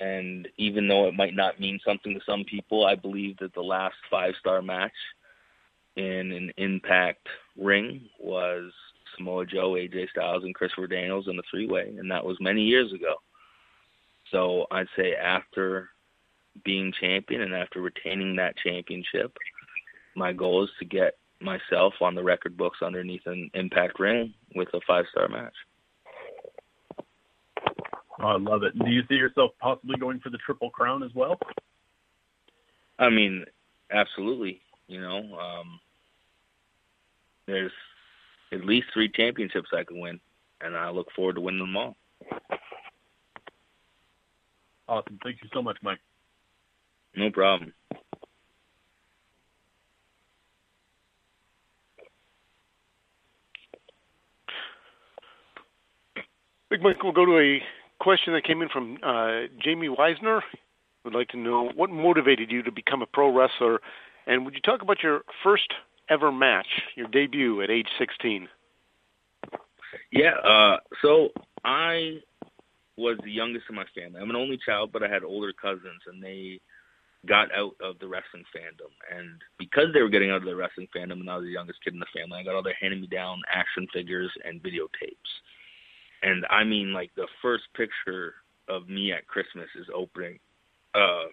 And 0.00 0.48
even 0.56 0.86
though 0.86 1.08
it 1.08 1.14
might 1.14 1.34
not 1.34 1.60
mean 1.60 1.80
something 1.84 2.14
to 2.14 2.20
some 2.24 2.44
people, 2.44 2.84
I 2.84 2.94
believe 2.94 3.36
that 3.38 3.54
the 3.54 3.62
last 3.62 3.96
five 4.10 4.34
star 4.38 4.62
match 4.62 4.92
in 5.96 6.32
an 6.32 6.52
Impact 6.56 7.26
ring 7.56 8.08
was 8.20 8.72
Samoa 9.16 9.46
Joe, 9.46 9.72
AJ 9.72 10.10
Styles, 10.10 10.44
and 10.44 10.54
Christopher 10.54 10.86
Daniels 10.86 11.26
in 11.28 11.36
the 11.36 11.42
three 11.50 11.66
way, 11.66 11.94
and 11.98 12.10
that 12.10 12.24
was 12.24 12.36
many 12.40 12.62
years 12.62 12.92
ago. 12.92 13.16
So 14.30 14.66
I'd 14.70 14.86
say 14.96 15.14
after 15.14 15.90
being 16.64 16.92
champion 17.00 17.42
and 17.42 17.54
after 17.54 17.80
retaining 17.80 18.36
that 18.36 18.56
championship, 18.56 19.36
my 20.14 20.32
goal 20.32 20.64
is 20.64 20.70
to 20.78 20.84
get 20.84 21.16
myself 21.40 21.94
on 22.00 22.14
the 22.14 22.22
record 22.22 22.56
books 22.56 22.78
underneath 22.82 23.26
an 23.26 23.50
Impact 23.54 23.98
ring 24.00 24.34
with 24.54 24.68
a 24.74 24.80
five 24.86 25.04
star 25.10 25.28
match. 25.28 25.54
Oh, 28.20 28.26
I 28.26 28.36
love 28.36 28.64
it. 28.64 28.76
Do 28.76 28.90
you 28.90 29.02
see 29.08 29.14
yourself 29.14 29.52
possibly 29.60 29.96
going 29.96 30.18
for 30.18 30.30
the 30.30 30.38
triple 30.38 30.70
crown 30.70 31.04
as 31.04 31.10
well? 31.14 31.38
I 32.98 33.10
mean, 33.10 33.44
absolutely. 33.92 34.60
You 34.88 35.00
know, 35.00 35.38
um, 35.38 35.80
there's 37.46 37.72
at 38.52 38.64
least 38.64 38.88
three 38.92 39.10
championships 39.14 39.68
I 39.72 39.84
can 39.84 40.00
win, 40.00 40.18
and 40.60 40.76
I 40.76 40.90
look 40.90 41.08
forward 41.14 41.36
to 41.36 41.40
winning 41.40 41.60
them 41.60 41.76
all. 41.76 41.96
Awesome. 44.88 45.18
Thank 45.22 45.36
you 45.42 45.48
so 45.52 45.62
much, 45.62 45.76
Mike. 45.82 45.98
No 47.16 47.30
problem. 47.30 47.72
Big 56.70 56.82
Mike, 56.82 57.02
we'll 57.02 57.12
go 57.12 57.24
to 57.24 57.38
a 57.38 57.62
question 57.98 58.34
that 58.34 58.44
came 58.44 58.60
in 58.60 58.68
from 58.68 58.98
uh, 59.02 59.48
Jamie 59.62 59.88
Weisner. 59.88 60.40
Would 61.04 61.14
like 61.14 61.28
to 61.28 61.38
know 61.38 61.70
what 61.74 61.88
motivated 61.88 62.50
you 62.50 62.62
to 62.62 62.72
become 62.72 63.00
a 63.00 63.06
pro 63.06 63.34
wrestler, 63.34 63.80
and 64.26 64.44
would 64.44 64.54
you 64.54 64.60
talk 64.60 64.82
about 64.82 65.02
your 65.02 65.22
first 65.42 65.72
ever 66.10 66.30
match, 66.30 66.66
your 66.94 67.08
debut 67.08 67.62
at 67.62 67.70
age 67.70 67.88
16? 67.98 68.48
Yeah, 70.12 70.32
uh, 70.44 70.76
so 71.00 71.30
I 71.64 72.18
was 72.96 73.16
the 73.24 73.30
youngest 73.30 73.66
in 73.70 73.76
my 73.76 73.84
family. 73.94 74.20
I'm 74.20 74.28
an 74.28 74.36
only 74.36 74.58
child, 74.64 74.90
but 74.92 75.02
I 75.02 75.08
had 75.08 75.22
older 75.22 75.52
cousins, 75.52 76.02
and 76.06 76.22
they 76.22 76.60
got 77.28 77.48
out 77.54 77.74
of 77.80 77.98
the 77.98 78.08
wrestling 78.08 78.44
fandom. 78.54 78.90
And 79.14 79.40
because 79.58 79.86
they 79.92 80.02
were 80.02 80.08
getting 80.08 80.30
out 80.30 80.38
of 80.38 80.44
the 80.44 80.56
wrestling 80.56 80.88
fandom, 80.94 81.20
and 81.20 81.30
I 81.30 81.36
was 81.36 81.44
the 81.44 81.52
youngest 81.52 81.82
kid 81.84 81.94
in 81.94 82.00
the 82.00 82.06
family, 82.14 82.38
I 82.38 82.44
got 82.44 82.54
all 82.54 82.62
their 82.62 82.76
handing 82.80 83.02
me 83.02 83.06
down 83.06 83.40
action 83.52 83.86
figures 83.92 84.30
and 84.44 84.62
videotapes. 84.62 85.30
And 86.22 86.44
I 86.50 86.64
mean, 86.64 86.92
like 86.92 87.10
the 87.14 87.28
first 87.42 87.64
picture 87.76 88.34
of 88.68 88.88
me 88.88 89.12
at 89.12 89.26
Christmas 89.26 89.68
is 89.78 89.86
opening 89.94 90.38
uh, 90.94 91.26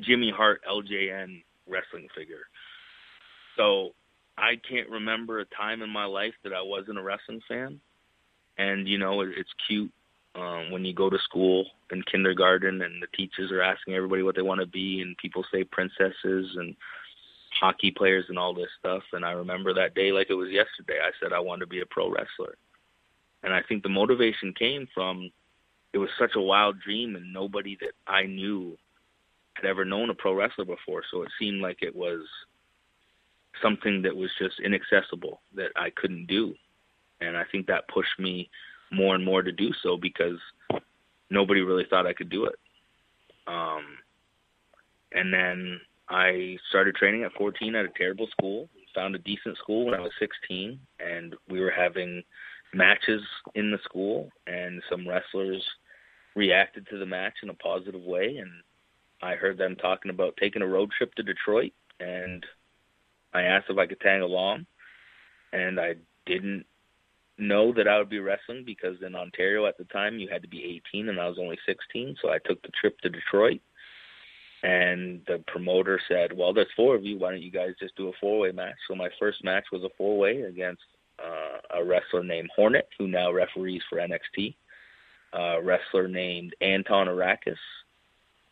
Jimmy 0.00 0.32
Hart 0.34 0.62
LJN 0.68 1.42
wrestling 1.68 2.08
figure. 2.16 2.46
So 3.56 3.90
I 4.38 4.54
can't 4.68 4.88
remember 4.88 5.40
a 5.40 5.44
time 5.44 5.82
in 5.82 5.90
my 5.90 6.04
life 6.04 6.34
that 6.44 6.52
I 6.52 6.62
wasn't 6.62 6.98
a 6.98 7.02
wrestling 7.02 7.42
fan. 7.48 7.80
And 8.58 8.88
you 8.88 8.98
know, 8.98 9.20
it's 9.20 9.50
cute 9.68 9.92
um, 10.34 10.70
when 10.70 10.84
you 10.84 10.94
go 10.94 11.10
to 11.10 11.18
school 11.18 11.66
in 11.90 12.02
kindergarten 12.10 12.82
and 12.82 13.02
the 13.02 13.06
teachers 13.16 13.52
are 13.52 13.62
asking 13.62 13.94
everybody 13.94 14.22
what 14.22 14.34
they 14.34 14.42
want 14.42 14.60
to 14.60 14.66
be, 14.66 15.00
and 15.00 15.16
people 15.18 15.44
say 15.52 15.64
princesses 15.64 16.56
and 16.56 16.74
hockey 17.60 17.90
players 17.90 18.24
and 18.28 18.38
all 18.38 18.54
this 18.54 18.70
stuff. 18.78 19.02
And 19.12 19.24
I 19.24 19.32
remember 19.32 19.74
that 19.74 19.94
day 19.94 20.10
like 20.12 20.28
it 20.30 20.34
was 20.34 20.50
yesterday. 20.50 20.98
I 21.02 21.10
said 21.20 21.32
I 21.32 21.40
wanted 21.40 21.60
to 21.60 21.66
be 21.66 21.80
a 21.80 21.86
pro 21.86 22.10
wrestler. 22.10 22.56
And 23.42 23.52
I 23.52 23.60
think 23.68 23.82
the 23.82 23.88
motivation 23.88 24.54
came 24.58 24.88
from 24.94 25.30
it 25.92 25.98
was 25.98 26.08
such 26.18 26.32
a 26.36 26.40
wild 26.40 26.80
dream, 26.80 27.16
and 27.16 27.32
nobody 27.32 27.76
that 27.80 27.92
I 28.06 28.22
knew 28.22 28.78
had 29.54 29.66
ever 29.66 29.84
known 29.84 30.08
a 30.08 30.14
pro 30.14 30.34
wrestler 30.34 30.64
before. 30.64 31.02
So 31.10 31.22
it 31.22 31.28
seemed 31.38 31.60
like 31.60 31.82
it 31.82 31.94
was 31.94 32.20
something 33.60 34.00
that 34.02 34.16
was 34.16 34.30
just 34.38 34.60
inaccessible 34.60 35.40
that 35.54 35.70
I 35.76 35.90
couldn't 35.90 36.26
do. 36.26 36.54
And 37.20 37.36
I 37.36 37.44
think 37.52 37.66
that 37.66 37.88
pushed 37.88 38.18
me 38.18 38.48
more 38.92 39.14
and 39.14 39.24
more 39.24 39.42
to 39.42 39.52
do 39.52 39.70
so 39.82 39.96
because 39.96 40.38
nobody 41.30 41.60
really 41.62 41.86
thought 41.88 42.06
I 42.06 42.12
could 42.12 42.30
do 42.30 42.44
it. 42.44 42.54
Um, 43.46 43.84
and 45.12 45.32
then 45.32 45.80
I 46.08 46.56
started 46.68 46.94
training 46.94 47.24
at 47.24 47.32
14 47.32 47.74
at 47.74 47.84
a 47.84 47.88
terrible 47.96 48.28
school. 48.28 48.68
Found 48.94 49.14
a 49.14 49.18
decent 49.20 49.56
school 49.56 49.86
when 49.86 49.94
I 49.94 50.00
was 50.00 50.12
16, 50.18 50.78
and 51.00 51.34
we 51.48 51.60
were 51.60 51.72
having 51.74 52.22
matches 52.74 53.22
in 53.54 53.70
the 53.70 53.78
school, 53.84 54.28
and 54.46 54.82
some 54.90 55.08
wrestlers 55.08 55.62
reacted 56.34 56.86
to 56.88 56.98
the 56.98 57.06
match 57.06 57.34
in 57.42 57.48
a 57.48 57.54
positive 57.54 58.02
way, 58.02 58.36
and 58.36 58.50
I 59.22 59.34
heard 59.34 59.56
them 59.56 59.76
talking 59.76 60.10
about 60.10 60.36
taking 60.38 60.60
a 60.60 60.66
road 60.66 60.90
trip 60.96 61.14
to 61.14 61.22
Detroit, 61.22 61.72
and 62.00 62.44
I 63.32 63.42
asked 63.42 63.66
if 63.70 63.78
I 63.78 63.86
could 63.86 64.00
tag 64.00 64.20
along, 64.20 64.66
and 65.52 65.80
I 65.80 65.94
didn't 66.26 66.66
know 67.42 67.72
that 67.74 67.88
I 67.88 67.98
would 67.98 68.08
be 68.08 68.20
wrestling 68.20 68.64
because 68.64 68.96
in 69.04 69.14
Ontario 69.14 69.66
at 69.66 69.76
the 69.78 69.84
time 69.84 70.18
you 70.18 70.28
had 70.28 70.42
to 70.42 70.48
be 70.48 70.82
18 70.92 71.08
and 71.08 71.20
I 71.20 71.28
was 71.28 71.38
only 71.38 71.58
16, 71.66 72.16
so 72.22 72.30
I 72.30 72.38
took 72.38 72.62
the 72.62 72.70
trip 72.80 72.98
to 73.00 73.10
Detroit. 73.10 73.60
And 74.62 75.22
the 75.26 75.42
promoter 75.48 76.00
said, 76.06 76.32
"Well, 76.32 76.52
there's 76.52 76.70
four 76.76 76.94
of 76.94 77.04
you. 77.04 77.18
Why 77.18 77.32
don't 77.32 77.42
you 77.42 77.50
guys 77.50 77.74
just 77.80 77.96
do 77.96 78.08
a 78.08 78.12
four-way 78.20 78.52
match?" 78.52 78.76
So 78.86 78.94
my 78.94 79.08
first 79.18 79.42
match 79.42 79.64
was 79.72 79.82
a 79.82 79.90
four-way 79.98 80.42
against 80.42 80.84
uh, 81.18 81.78
a 81.78 81.84
wrestler 81.84 82.22
named 82.22 82.48
Hornet, 82.54 82.88
who 82.96 83.08
now 83.08 83.32
referees 83.32 83.82
for 83.90 83.98
NXT. 83.98 84.54
A 85.32 85.60
wrestler 85.60 86.06
named 86.06 86.54
Anton 86.60 87.08
Arakis, 87.08 87.58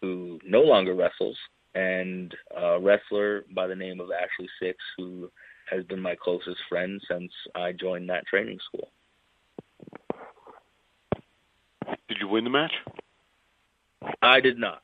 who 0.01 0.41
no 0.45 0.63
longer 0.63 0.95
wrestles, 0.95 1.39
and 1.77 2.35
a 2.57 2.81
wrestler 2.81 3.45
by 3.55 3.69
the 3.69 3.77
name 3.77 4.01
of 4.01 4.11
Ashley 4.11 4.49
Six, 4.59 4.79
who 4.97 5.31
has 5.71 5.85
been 5.85 6.01
my 6.01 6.17
closest 6.21 6.59
friend 6.69 7.01
since 7.09 7.33
I 7.55 7.73
joined 7.73 8.09
that 8.11 8.27
training 8.27 8.59
school. 8.67 8.89
Did 12.09 12.19
you 12.21 12.29
win 12.29 12.45
the 12.45 12.51
match? 12.51 12.73
I 14.23 14.41
did 14.41 14.59
not. 14.59 14.83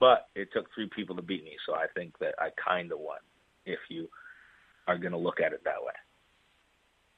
But 0.00 0.28
it 0.34 0.48
took 0.52 0.66
three 0.74 0.88
people 0.94 1.14
to 1.14 1.22
beat 1.22 1.44
me, 1.44 1.56
so 1.64 1.74
I 1.74 1.86
think 1.94 2.18
that 2.18 2.34
I 2.38 2.48
kind 2.62 2.90
of 2.90 2.98
won 2.98 3.18
if 3.64 3.78
you 3.88 4.08
are 4.88 4.98
going 4.98 5.12
to 5.12 5.18
look 5.18 5.40
at 5.40 5.52
it 5.52 5.62
that 5.64 5.80
way. 5.80 5.92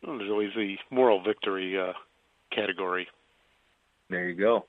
Well, 0.07 0.19
there's 0.19 0.31
always 0.31 0.51
the 0.55 0.77
moral 0.91 1.23
victory 1.23 1.81
uh, 1.81 1.95
category. 2.55 3.09
There 4.11 4.29
you 4.29 4.35
go. 4.35 4.67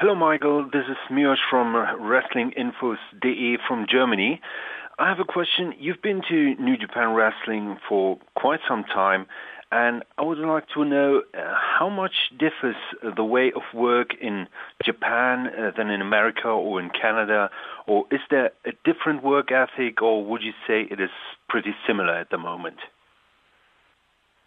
Hello, 0.00 0.14
Michael. 0.14 0.64
This 0.64 0.86
is 0.88 0.96
Mios 1.10 1.36
from 1.50 1.74
WrestlingInfos.de 1.74 3.58
from 3.68 3.84
Germany. 3.86 4.40
I 4.98 5.06
have 5.06 5.20
a 5.20 5.26
question. 5.30 5.74
You've 5.78 6.00
been 6.00 6.22
to 6.26 6.54
New 6.54 6.78
Japan 6.78 7.12
Wrestling 7.12 7.76
for 7.86 8.18
quite 8.34 8.60
some 8.66 8.84
time, 8.84 9.26
and 9.70 10.02
I 10.16 10.22
would 10.22 10.38
like 10.38 10.64
to 10.72 10.86
know 10.86 11.20
uh, 11.34 11.54
how 11.78 11.90
much 11.90 12.14
differs 12.38 12.76
the 13.14 13.22
way 13.22 13.52
of 13.54 13.60
work 13.74 14.12
in 14.22 14.46
Japan 14.82 15.48
uh, 15.48 15.72
than 15.76 15.90
in 15.90 16.00
America 16.00 16.48
or 16.48 16.80
in 16.80 16.88
Canada, 16.88 17.50
or 17.86 18.06
is 18.10 18.20
there 18.30 18.52
a 18.64 18.70
different 18.86 19.22
work 19.22 19.52
ethic, 19.52 20.00
or 20.00 20.24
would 20.24 20.40
you 20.40 20.52
say 20.66 20.88
it 20.90 20.98
is 20.98 21.10
pretty 21.50 21.74
similar 21.86 22.14
at 22.14 22.30
the 22.30 22.38
moment? 22.38 22.78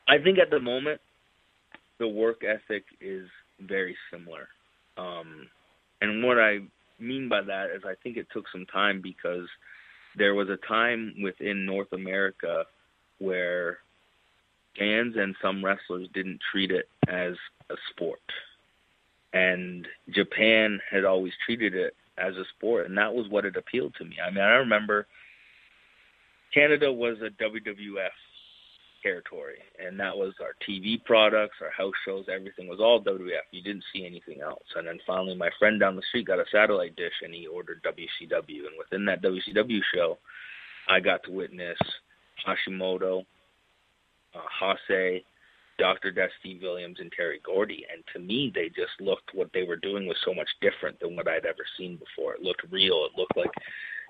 I 0.07 0.17
think 0.17 0.39
at 0.39 0.49
the 0.49 0.59
moment, 0.59 0.99
the 1.99 2.07
work 2.07 2.41
ethic 2.43 2.85
is 2.99 3.27
very 3.61 3.95
similar. 4.11 4.47
Um, 4.97 5.47
and 6.01 6.23
what 6.23 6.39
I 6.39 6.59
mean 6.99 7.29
by 7.29 7.41
that 7.41 7.71
is 7.75 7.83
I 7.85 7.95
think 8.01 8.17
it 8.17 8.27
took 8.31 8.45
some 8.51 8.65
time 8.65 9.01
because 9.01 9.47
there 10.15 10.35
was 10.35 10.49
a 10.49 10.57
time 10.67 11.15
within 11.21 11.65
North 11.65 11.91
America 11.91 12.65
where 13.19 13.79
fans 14.77 15.15
and 15.17 15.35
some 15.41 15.63
wrestlers 15.63 16.07
didn't 16.13 16.39
treat 16.51 16.71
it 16.71 16.87
as 17.07 17.33
a 17.69 17.75
sport. 17.91 18.21
And 19.33 19.87
Japan 20.09 20.79
had 20.89 21.05
always 21.05 21.33
treated 21.45 21.73
it 21.73 21.95
as 22.17 22.35
a 22.35 22.45
sport, 22.55 22.87
and 22.87 22.97
that 22.97 23.13
was 23.13 23.27
what 23.27 23.45
it 23.45 23.55
appealed 23.55 23.95
to 23.97 24.05
me. 24.05 24.17
I 24.23 24.29
mean, 24.29 24.43
I 24.43 24.55
remember 24.55 25.07
Canada 26.53 26.91
was 26.91 27.17
a 27.21 27.29
WWF 27.43 28.11
territory, 29.03 29.57
and 29.77 29.99
that 29.99 30.15
was 30.15 30.33
our 30.41 30.55
TV 30.67 31.03
products, 31.03 31.57
our 31.61 31.71
house 31.71 31.93
shows, 32.05 32.25
everything 32.33 32.67
was 32.67 32.79
all 32.79 33.03
WWF. 33.03 33.51
You 33.51 33.61
didn't 33.61 33.83
see 33.93 34.05
anything 34.05 34.41
else. 34.41 34.63
And 34.75 34.87
then 34.87 34.99
finally, 35.05 35.35
my 35.35 35.49
friend 35.59 35.79
down 35.79 35.95
the 35.95 36.01
street 36.09 36.27
got 36.27 36.39
a 36.39 36.45
satellite 36.51 36.95
dish, 36.95 37.13
and 37.21 37.33
he 37.33 37.45
ordered 37.45 37.83
WCW. 37.83 38.65
And 38.65 38.77
within 38.79 39.05
that 39.05 39.21
WCW 39.21 39.81
show, 39.93 40.17
I 40.87 40.99
got 40.99 41.23
to 41.23 41.31
witness 41.31 41.77
Hashimoto, 42.47 43.25
uh, 44.33 44.39
Hase, 44.59 45.21
Dr. 45.77 46.11
Dusty 46.11 46.59
Williams, 46.61 46.97
and 46.99 47.11
Terry 47.11 47.41
Gordy. 47.45 47.85
And 47.93 48.03
to 48.13 48.19
me, 48.19 48.51
they 48.53 48.69
just 48.69 48.99
looked 48.99 49.31
what 49.33 49.49
they 49.53 49.63
were 49.63 49.75
doing 49.75 50.07
was 50.07 50.17
so 50.23 50.33
much 50.33 50.49
different 50.61 50.99
than 50.99 51.15
what 51.15 51.27
I'd 51.27 51.45
ever 51.45 51.65
seen 51.77 51.97
before. 51.97 52.35
It 52.35 52.41
looked 52.41 52.63
real. 52.71 53.05
It 53.05 53.17
looked 53.17 53.37
like 53.37 53.51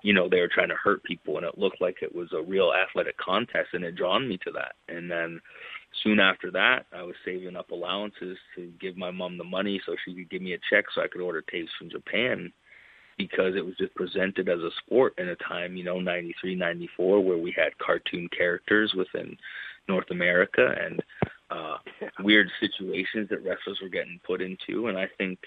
you 0.03 0.13
know 0.13 0.29
they 0.29 0.39
were 0.39 0.49
trying 0.53 0.69
to 0.69 0.75
hurt 0.75 1.03
people 1.03 1.37
and 1.37 1.45
it 1.45 1.57
looked 1.57 1.81
like 1.81 1.97
it 2.01 2.13
was 2.13 2.29
a 2.33 2.41
real 2.41 2.71
athletic 2.71 3.17
contest 3.17 3.69
and 3.73 3.83
it 3.83 3.95
drawn 3.95 4.29
me 4.29 4.37
to 4.37 4.51
that. 4.51 4.75
And 4.87 5.09
then 5.09 5.41
soon 6.01 6.19
after 6.19 6.49
that 6.49 6.85
i 6.93 7.01
was 7.03 7.15
saving 7.23 7.55
up 7.55 7.69
allowances 7.71 8.37
to 8.55 8.71
give 8.79 8.97
my 8.97 9.11
mom 9.11 9.37
the 9.37 9.43
money 9.43 9.79
so 9.85 9.95
she 10.03 10.13
could 10.13 10.29
give 10.29 10.41
me 10.41 10.53
a 10.53 10.59
check 10.69 10.85
so 10.93 11.01
i 11.01 11.07
could 11.07 11.21
order 11.21 11.41
tapes 11.41 11.71
from 11.77 11.89
japan 11.89 12.51
because 13.17 13.55
it 13.55 13.63
was 13.63 13.75
just 13.77 13.93
presented 13.93 14.49
as 14.49 14.59
a 14.59 14.69
sport 14.83 15.13
in 15.17 15.29
a 15.29 15.35
time 15.35 15.75
you 15.75 15.83
know 15.83 15.99
93 15.99 16.55
94 16.55 17.23
where 17.23 17.37
we 17.37 17.53
had 17.55 17.77
cartoon 17.77 18.27
characters 18.35 18.93
within 18.97 19.37
north 19.87 20.09
america 20.11 20.73
and 20.81 21.01
uh 21.51 21.77
weird 22.23 22.49
situations 22.59 23.29
that 23.29 23.43
wrestlers 23.43 23.79
were 23.81 23.89
getting 23.89 24.19
put 24.25 24.41
into. 24.41 24.87
And 24.87 24.97
i 24.97 25.07
think 25.17 25.39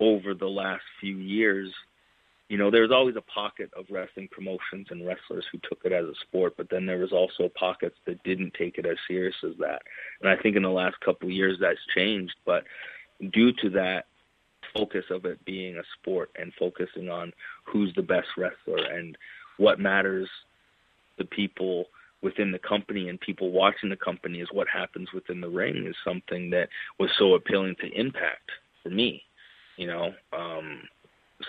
over 0.00 0.34
the 0.34 0.46
last 0.46 0.82
few 1.00 1.16
years 1.16 1.72
you 2.48 2.58
know, 2.58 2.70
there 2.70 2.82
was 2.82 2.90
always 2.90 3.16
a 3.16 3.22
pocket 3.22 3.70
of 3.76 3.86
wrestling 3.90 4.28
promotions 4.30 4.88
and 4.90 5.06
wrestlers 5.06 5.44
who 5.50 5.58
took 5.68 5.80
it 5.84 5.92
as 5.92 6.04
a 6.04 6.14
sport, 6.26 6.54
but 6.56 6.68
then 6.70 6.84
there 6.84 6.98
was 6.98 7.12
also 7.12 7.50
pockets 7.58 7.96
that 8.06 8.22
didn't 8.22 8.52
take 8.54 8.76
it 8.76 8.86
as 8.86 8.96
serious 9.08 9.34
as 9.44 9.56
that. 9.58 9.82
And 10.20 10.28
I 10.28 10.36
think 10.40 10.56
in 10.56 10.62
the 10.62 10.68
last 10.68 11.00
couple 11.00 11.28
of 11.28 11.34
years 11.34 11.56
that's 11.60 11.78
changed, 11.94 12.34
but 12.44 12.64
due 13.32 13.52
to 13.62 13.70
that 13.70 14.06
focus 14.76 15.04
of 15.10 15.24
it 15.24 15.42
being 15.44 15.76
a 15.76 15.82
sport 15.98 16.30
and 16.36 16.52
focusing 16.58 17.08
on 17.08 17.32
who's 17.64 17.94
the 17.94 18.02
best 18.02 18.28
wrestler 18.36 18.84
and 18.92 19.16
what 19.56 19.78
matters 19.78 20.28
to 21.18 21.24
people 21.24 21.86
within 22.22 22.50
the 22.50 22.58
company 22.58 23.08
and 23.08 23.20
people 23.20 23.52
watching 23.52 23.88
the 23.88 23.96
company 23.96 24.40
is 24.40 24.48
what 24.52 24.66
happens 24.66 25.08
within 25.12 25.40
the 25.40 25.48
ring 25.48 25.86
is 25.86 25.94
something 26.04 26.50
that 26.50 26.68
was 26.98 27.10
so 27.18 27.34
appealing 27.34 27.76
to 27.80 27.86
impact 27.92 28.50
for 28.82 28.88
me 28.88 29.22
you 29.76 29.86
know 29.86 30.12
um 30.32 30.80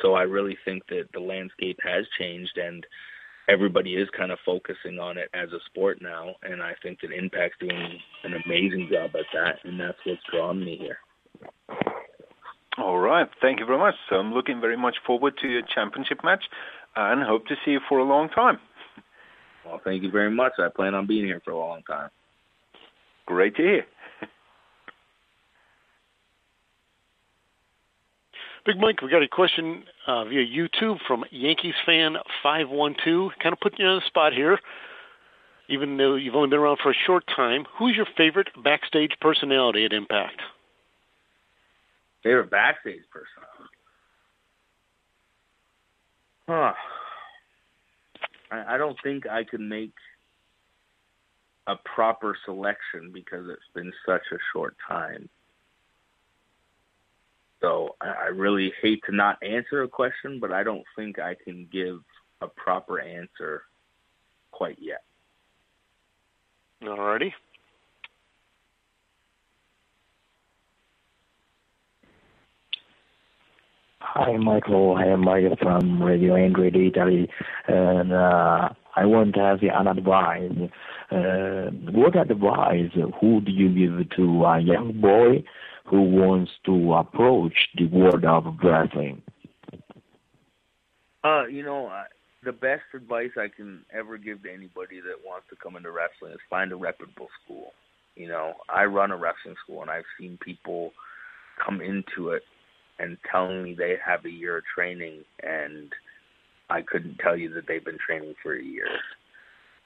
so 0.01 0.13
I 0.13 0.23
really 0.23 0.57
think 0.65 0.83
that 0.87 1.05
the 1.13 1.19
landscape 1.19 1.79
has 1.83 2.05
changed 2.19 2.57
and 2.57 2.85
everybody 3.47 3.95
is 3.95 4.09
kind 4.17 4.31
of 4.31 4.39
focusing 4.45 4.99
on 4.99 5.17
it 5.17 5.29
as 5.33 5.51
a 5.51 5.59
sport 5.67 6.01
now 6.01 6.35
and 6.43 6.61
I 6.61 6.73
think 6.81 6.99
that 7.01 7.11
Impact's 7.11 7.57
doing 7.59 7.99
an 8.23 8.33
amazing 8.45 8.89
job 8.91 9.11
at 9.15 9.25
that 9.33 9.59
and 9.63 9.79
that's 9.79 9.97
what's 10.05 10.21
drawn 10.31 10.63
me 10.63 10.77
here. 10.77 10.97
All 12.77 12.97
right, 12.97 13.29
thank 13.41 13.59
you 13.59 13.65
very 13.65 13.79
much. 13.79 13.95
So 14.09 14.17
I'm 14.17 14.33
looking 14.33 14.59
very 14.59 14.77
much 14.77 14.95
forward 15.05 15.37
to 15.41 15.47
your 15.47 15.61
championship 15.73 16.23
match 16.23 16.43
and 16.95 17.23
hope 17.23 17.47
to 17.47 17.55
see 17.63 17.71
you 17.71 17.79
for 17.87 17.99
a 17.99 18.03
long 18.03 18.29
time. 18.29 18.59
Well, 19.65 19.81
thank 19.83 20.03
you 20.03 20.11
very 20.11 20.31
much. 20.31 20.53
I 20.59 20.69
plan 20.69 20.93
on 20.93 21.07
being 21.07 21.25
here 21.25 21.41
for 21.43 21.51
a 21.51 21.57
long 21.57 21.81
time. 21.83 22.09
Great 23.25 23.55
to 23.55 23.61
hear. 23.61 23.85
Big 28.65 28.79
Mike, 28.79 29.01
we 29.03 29.11
got 29.11 29.21
a 29.21 29.27
question 29.27 29.83
uh, 30.07 30.25
via 30.25 30.43
YouTube 30.43 30.97
from 31.07 31.23
Yankees 31.29 31.75
fan 31.85 32.15
five 32.41 32.67
one 32.67 32.95
two. 33.03 33.29
Kind 33.41 33.53
of 33.53 33.59
putting 33.59 33.81
you 33.81 33.85
on 33.85 33.97
the 33.97 34.07
spot 34.07 34.33
here, 34.33 34.59
even 35.69 35.97
though 35.97 36.15
you've 36.15 36.33
only 36.33 36.49
been 36.49 36.57
around 36.57 36.79
for 36.81 36.89
a 36.89 36.95
short 37.05 37.23
time. 37.35 37.65
Who's 37.77 37.95
your 37.95 38.07
favorite 38.17 38.49
backstage 38.63 39.11
personality 39.21 39.85
at 39.85 39.93
Impact? 39.93 40.41
Favorite 42.23 42.49
backstage 42.49 43.03
personality? 43.11 43.71
Huh. 46.49 46.73
I, 48.49 48.75
I 48.75 48.77
don't 48.79 48.97
think 49.03 49.27
I 49.27 49.43
can 49.43 49.69
make 49.69 49.93
a 51.67 51.75
proper 51.75 52.35
selection 52.45 53.11
because 53.13 53.45
it's 53.47 53.61
been 53.75 53.93
such 54.07 54.23
a 54.31 54.37
short 54.53 54.75
time. 54.87 55.29
So 57.65 57.95
I, 57.99 58.25
I 58.25 58.27
really 58.27 58.71
hate 58.83 59.01
to 59.09 59.15
not 59.15 59.41
answer 59.41 59.81
a 59.81 59.87
question, 59.87 60.39
but 60.39 60.51
I 60.51 60.63
don't 60.63 60.83
think 60.95 61.17
I 61.17 61.35
can 61.43 61.67
give 61.71 61.97
a 62.41 62.47
proper 62.47 63.01
answer 63.01 63.63
quite 64.51 64.77
yet. 64.79 65.01
Alrighty. 66.83 67.31
Hi, 73.99 74.37
Michael. 74.37 74.95
I 74.95 75.07
am 75.07 75.21
Mario 75.21 75.55
from 75.55 76.03
Radio 76.03 76.35
Android 76.35 76.75
Italy, 76.75 77.27
and 77.67 78.13
uh, 78.13 78.69
I 78.95 79.05
want 79.05 79.33
to 79.33 79.41
ask 79.41 79.63
you 79.63 79.71
an 79.73 79.87
advice. 79.87 80.51
Uh, 81.11 81.71
what 81.91 82.15
advice 82.15 82.91
would 82.95 83.47
you 83.47 83.69
give 83.69 84.09
to 84.17 84.45
a 84.45 84.59
young 84.59 85.01
boy 85.01 85.43
who 85.85 86.01
wants 86.01 86.51
to 86.65 86.93
approach 86.93 87.53
the 87.77 87.85
world 87.87 88.25
of 88.25 88.55
wrestling? 88.63 89.21
Uh, 91.23 91.45
you 91.45 91.63
know, 91.63 91.87
I, 91.87 92.05
the 92.43 92.51
best 92.51 92.83
advice 92.93 93.31
I 93.37 93.47
can 93.55 93.83
ever 93.93 94.17
give 94.17 94.43
to 94.43 94.53
anybody 94.53 95.01
that 95.01 95.25
wants 95.25 95.47
to 95.49 95.55
come 95.55 95.75
into 95.75 95.91
wrestling 95.91 96.33
is 96.33 96.39
find 96.49 96.71
a 96.71 96.75
reputable 96.75 97.27
school. 97.43 97.73
You 98.15 98.27
know, 98.27 98.53
I 98.69 98.85
run 98.85 99.11
a 99.11 99.17
wrestling 99.17 99.55
school, 99.63 99.81
and 99.81 99.91
I've 99.91 100.05
seen 100.19 100.37
people 100.43 100.91
come 101.63 101.81
into 101.81 102.29
it 102.29 102.43
and 102.99 103.17
tell 103.29 103.51
me 103.51 103.73
they 103.73 103.95
have 104.05 104.23
a 104.25 104.29
year 104.29 104.57
of 104.57 104.63
training, 104.73 105.23
and 105.43 105.91
I 106.69 106.81
couldn't 106.81 107.17
tell 107.17 107.35
you 107.35 107.53
that 107.55 107.67
they've 107.67 107.83
been 107.83 107.97
training 107.97 108.35
for 108.41 108.55
a 108.55 108.63
year. 108.63 108.87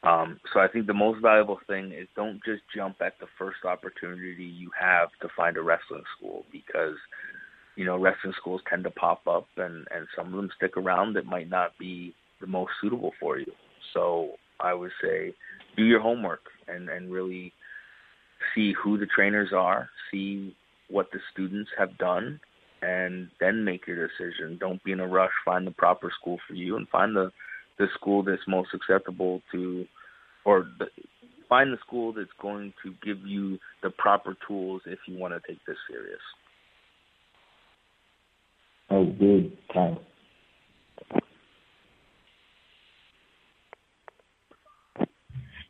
Um, 0.03 0.39
so 0.53 0.61
I 0.61 0.67
think 0.67 0.87
the 0.87 0.93
most 0.93 1.21
valuable 1.21 1.59
thing 1.67 1.91
is 1.91 2.07
don't 2.15 2.41
just 2.45 2.61
jump 2.73 2.97
at 3.01 3.19
the 3.19 3.27
first 3.37 3.65
opportunity 3.65 4.45
you 4.45 4.71
have 4.79 5.09
to 5.21 5.27
find 5.35 5.57
a 5.57 5.61
wrestling 5.61 6.03
school 6.17 6.45
because 6.51 6.95
you 7.75 7.83
know 7.83 7.97
wrestling 7.97 8.33
schools 8.39 8.61
tend 8.69 8.85
to 8.85 8.91
pop 8.91 9.27
up 9.27 9.47
and 9.57 9.85
and 9.93 10.07
some 10.15 10.27
of 10.27 10.33
them 10.33 10.49
stick 10.55 10.77
around 10.77 11.13
that 11.13 11.25
might 11.25 11.49
not 11.49 11.77
be 11.77 12.13
the 12.39 12.47
most 12.47 12.71
suitable 12.79 13.11
for 13.19 13.39
you. 13.39 13.51
So 13.93 14.31
I 14.61 14.73
would 14.73 14.91
say 15.01 15.33
do 15.75 15.83
your 15.83 15.99
homework 15.99 16.43
and 16.69 16.87
and 16.87 17.11
really 17.11 17.51
see 18.55 18.73
who 18.81 18.97
the 18.97 19.05
trainers 19.05 19.51
are, 19.53 19.89
see 20.11 20.55
what 20.89 21.11
the 21.11 21.19
students 21.33 21.69
have 21.77 21.97
done 21.97 22.39
and 22.81 23.29
then 23.41 23.65
make 23.65 23.85
your 23.85 24.07
decision. 24.07 24.57
Don't 24.59 24.81
be 24.83 24.93
in 24.93 25.01
a 25.01 25.07
rush. 25.07 25.31
Find 25.43 25.67
the 25.67 25.71
proper 25.71 26.11
school 26.19 26.39
for 26.47 26.53
you 26.53 26.77
and 26.77 26.87
find 26.87 27.13
the 27.15 27.31
the 27.79 27.87
school 27.95 28.21
that's 28.21 28.41
most 28.47 28.69
acceptable 28.73 29.41
to, 29.51 29.85
or 30.45 30.67
the, 30.77 30.85
find 31.47 31.73
the 31.73 31.77
school 31.85 32.13
that's 32.13 32.29
going 32.41 32.73
to 32.83 32.93
give 33.03 33.25
you 33.25 33.57
the 33.81 33.89
proper 33.89 34.35
tools 34.47 34.81
if 34.85 34.99
you 35.07 35.17
want 35.17 35.33
to 35.33 35.39
take 35.47 35.65
this 35.65 35.77
serious. 35.89 36.19
Oh, 38.91 39.05
good. 39.05 39.57
Thanks. 39.73 40.01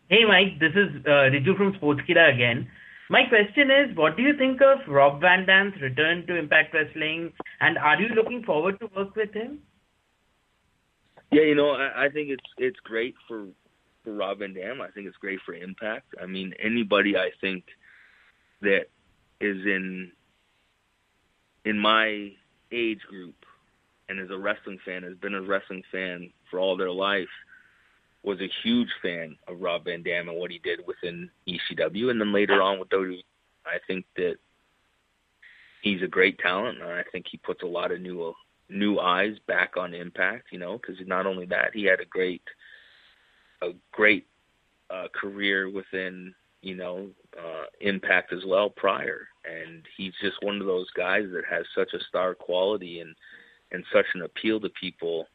Hey, 0.09 0.25
Mike, 0.27 0.59
this 0.59 0.71
is 0.71 1.05
uh, 1.05 1.29
Riju 1.29 1.55
from 1.55 1.73
Sportskeeda 1.73 2.33
again. 2.33 2.67
My 3.11 3.25
question 3.25 3.69
is, 3.69 3.95
what 3.95 4.17
do 4.17 4.23
you 4.23 4.35
think 4.37 4.59
of 4.61 4.79
Rob 4.87 5.21
Van 5.21 5.45
Dam's 5.45 5.79
return 5.81 6.25
to 6.25 6.35
Impact 6.35 6.73
Wrestling, 6.73 7.31
and 7.59 7.77
are 7.77 7.99
you 8.01 8.07
looking 8.15 8.43
forward 8.43 8.79
to 8.79 8.89
work 8.95 9.15
with 9.15 9.33
him? 9.33 9.59
Yeah, 11.31 11.43
you 11.43 11.55
know, 11.55 11.71
I, 11.71 12.05
I 12.05 12.09
think 12.09 12.29
it's 12.29 12.43
it's 12.57 12.79
great 12.83 13.15
for 13.27 13.45
for 14.03 14.13
Rob 14.13 14.39
Van 14.39 14.53
Dam. 14.53 14.81
I 14.81 14.89
think 14.89 15.07
it's 15.07 15.17
great 15.17 15.39
for 15.45 15.53
Impact. 15.53 16.15
I 16.21 16.25
mean, 16.25 16.53
anybody 16.61 17.15
I 17.15 17.29
think 17.41 17.65
that 18.61 18.85
is 19.39 19.57
in 19.65 20.11
in 21.65 21.77
my 21.77 22.31
age 22.71 23.01
group 23.07 23.35
and 24.07 24.19
is 24.19 24.31
a 24.31 24.37
wrestling 24.37 24.79
fan, 24.83 25.03
has 25.03 25.15
been 25.17 25.35
a 25.35 25.41
wrestling 25.41 25.83
fan 25.91 26.31
for 26.49 26.59
all 26.59 26.75
their 26.75 26.91
life, 26.91 27.27
was 28.23 28.39
a 28.39 28.49
huge 28.63 28.89
fan 29.01 29.35
of 29.47 29.61
Rob 29.61 29.85
Van 29.85 30.01
Dam 30.01 30.29
and 30.29 30.37
what 30.37 30.51
he 30.51 30.59
did 30.59 30.79
within 30.87 31.29
ECW, 31.47 32.09
and 32.09 32.19
then 32.19 32.33
later 32.33 32.61
on 32.61 32.79
with 32.79 32.89
WWE. 32.89 33.23
I 33.65 33.77
think 33.85 34.05
that 34.15 34.37
he's 35.81 36.01
a 36.01 36.07
great 36.07 36.39
talent, 36.39 36.81
and 36.81 36.91
I 36.91 37.03
think 37.11 37.25
he 37.29 37.37
puts 37.37 37.61
a 37.61 37.67
lot 37.67 37.91
of 37.91 38.01
new 38.01 38.33
new 38.69 38.99
eyes 38.99 39.35
back 39.47 39.77
on 39.77 39.93
Impact. 39.93 40.47
You 40.51 40.59
know, 40.59 40.77
because 40.77 40.95
not 41.05 41.25
only 41.25 41.45
that, 41.47 41.71
he 41.73 41.85
had 41.85 41.99
a 41.99 42.05
great 42.05 42.43
a 43.61 43.69
great 43.91 44.27
uh, 44.89 45.07
career 45.13 45.69
within 45.69 46.33
you 46.61 46.75
know 46.75 47.09
uh, 47.37 47.65
Impact 47.81 48.33
as 48.33 48.43
well 48.45 48.69
prior, 48.69 49.27
and 49.45 49.83
he's 49.97 50.13
just 50.21 50.41
one 50.41 50.59
of 50.59 50.67
those 50.67 50.89
guys 50.91 51.25
that 51.33 51.43
has 51.49 51.65
such 51.75 51.93
a 51.93 52.03
star 52.05 52.35
quality 52.35 52.99
and 52.99 53.15
and 53.71 53.83
such 53.93 54.05
an 54.15 54.23
appeal 54.23 54.59
to 54.59 54.69
people 54.69 55.27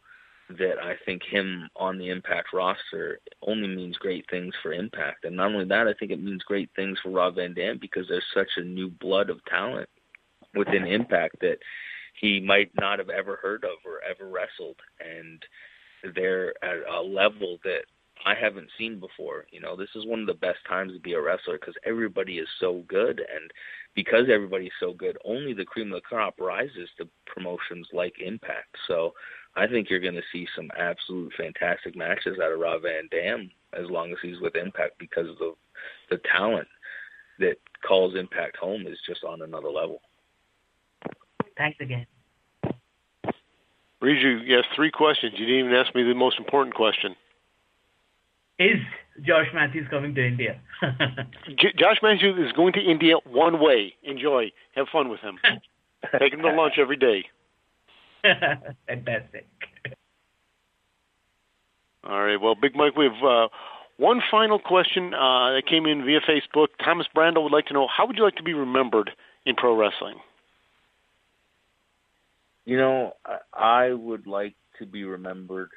that 0.50 0.78
I 0.78 0.94
think 1.06 1.22
him 1.22 1.68
on 1.76 1.98
the 1.98 2.10
Impact 2.10 2.48
roster 2.52 3.20
only 3.42 3.68
means 3.68 3.96
great 3.96 4.26
things 4.30 4.52
for 4.62 4.72
Impact. 4.72 5.24
And 5.24 5.36
not 5.36 5.52
only 5.52 5.64
that, 5.66 5.88
I 5.88 5.94
think 5.94 6.10
it 6.10 6.22
means 6.22 6.42
great 6.42 6.68
things 6.76 6.98
for 7.02 7.10
Rob 7.10 7.36
Van 7.36 7.54
Dam 7.54 7.78
because 7.80 8.06
there's 8.08 8.24
such 8.34 8.50
a 8.56 8.62
new 8.62 8.90
blood 8.90 9.30
of 9.30 9.44
talent 9.46 9.88
within 10.54 10.86
Impact 10.86 11.36
that 11.40 11.58
he 12.20 12.40
might 12.40 12.70
not 12.78 12.98
have 12.98 13.10
ever 13.10 13.36
heard 13.36 13.64
of 13.64 13.78
or 13.84 14.00
ever 14.08 14.30
wrestled. 14.30 14.76
And 15.00 15.42
they're 16.14 16.54
at 16.64 16.86
a 16.88 17.00
level 17.00 17.58
that 17.64 17.84
I 18.24 18.34
haven't 18.34 18.70
seen 18.78 19.00
before. 19.00 19.46
You 19.50 19.60
know, 19.60 19.76
this 19.76 19.88
is 19.94 20.06
one 20.06 20.20
of 20.20 20.26
the 20.26 20.34
best 20.34 20.58
times 20.68 20.92
to 20.92 21.00
be 21.00 21.14
a 21.14 21.20
wrestler 21.20 21.58
because 21.58 21.74
everybody 21.84 22.38
is 22.38 22.48
so 22.60 22.84
good. 22.88 23.18
And 23.18 23.50
because 23.94 24.26
everybody's 24.32 24.72
so 24.80 24.92
good, 24.92 25.18
only 25.24 25.52
the 25.52 25.64
cream 25.64 25.92
of 25.92 25.96
the 25.96 26.00
crop 26.00 26.34
rises 26.40 26.88
to 26.98 27.08
promotions 27.26 27.88
like 27.92 28.14
Impact. 28.24 28.76
So 28.86 29.12
I 29.56 29.66
think 29.66 29.88
you're 29.88 30.00
going 30.00 30.14
to 30.14 30.22
see 30.32 30.46
some 30.56 30.70
absolute 30.78 31.32
fantastic 31.36 31.96
matches 31.96 32.38
out 32.42 32.52
of 32.52 32.58
Rob 32.58 32.82
Van 32.82 33.08
Dam 33.10 33.50
as 33.72 33.90
long 33.90 34.10
as 34.12 34.18
he's 34.22 34.40
with 34.40 34.56
Impact 34.56 34.98
because 34.98 35.28
of 35.28 35.38
the 35.38 35.54
the 36.10 36.20
talent 36.34 36.68
that 37.38 37.56
calls 37.86 38.14
Impact 38.14 38.56
home 38.56 38.86
is 38.86 38.98
just 39.06 39.24
on 39.24 39.42
another 39.42 39.68
level. 39.68 40.00
Thanks 41.56 41.78
again. 41.80 42.06
Riju, 44.02 44.46
you 44.46 44.58
asked 44.58 44.68
three 44.76 44.90
questions. 44.90 45.34
You 45.36 45.46
didn't 45.46 45.66
even 45.66 45.72
ask 45.74 45.94
me 45.94 46.02
the 46.02 46.14
most 46.14 46.38
important 46.38 46.74
question. 46.74 47.16
Is 48.58 48.78
Josh 49.22 49.46
Matthews 49.54 49.86
coming 49.90 50.14
to 50.14 50.26
India? 50.26 50.60
J- 51.58 51.72
Josh 51.78 51.98
Matthews 52.02 52.38
is 52.38 52.52
going 52.52 52.74
to 52.74 52.80
India 52.80 53.14
one 53.26 53.60
way. 53.60 53.94
Enjoy. 54.02 54.52
Have 54.74 54.86
fun 54.92 55.08
with 55.08 55.20
him. 55.20 55.38
Take 56.18 56.34
him 56.34 56.42
to 56.42 56.52
lunch 56.52 56.74
every 56.78 56.96
day. 56.96 57.24
Fantastic. 58.86 59.48
All 62.04 62.22
right. 62.22 62.40
Well, 62.40 62.54
Big 62.54 62.76
Mike, 62.76 62.96
we 62.96 63.06
have 63.06 63.24
uh, 63.24 63.48
one 63.96 64.20
final 64.30 64.58
question 64.58 65.14
uh, 65.14 65.52
that 65.52 65.62
came 65.68 65.86
in 65.86 66.04
via 66.04 66.20
Facebook. 66.20 66.68
Thomas 66.84 67.06
Brando 67.16 67.42
would 67.42 67.52
like 67.52 67.66
to 67.66 67.74
know 67.74 67.88
how 67.88 68.06
would 68.06 68.16
you 68.16 68.24
like 68.24 68.36
to 68.36 68.42
be 68.42 68.54
remembered 68.54 69.10
in 69.46 69.54
pro 69.54 69.74
wrestling? 69.74 70.16
You 72.64 72.78
know, 72.78 73.12
I 73.52 73.92
would 73.92 74.26
like 74.26 74.54
to 74.78 74.86
be 74.86 75.04
remembered 75.04 75.70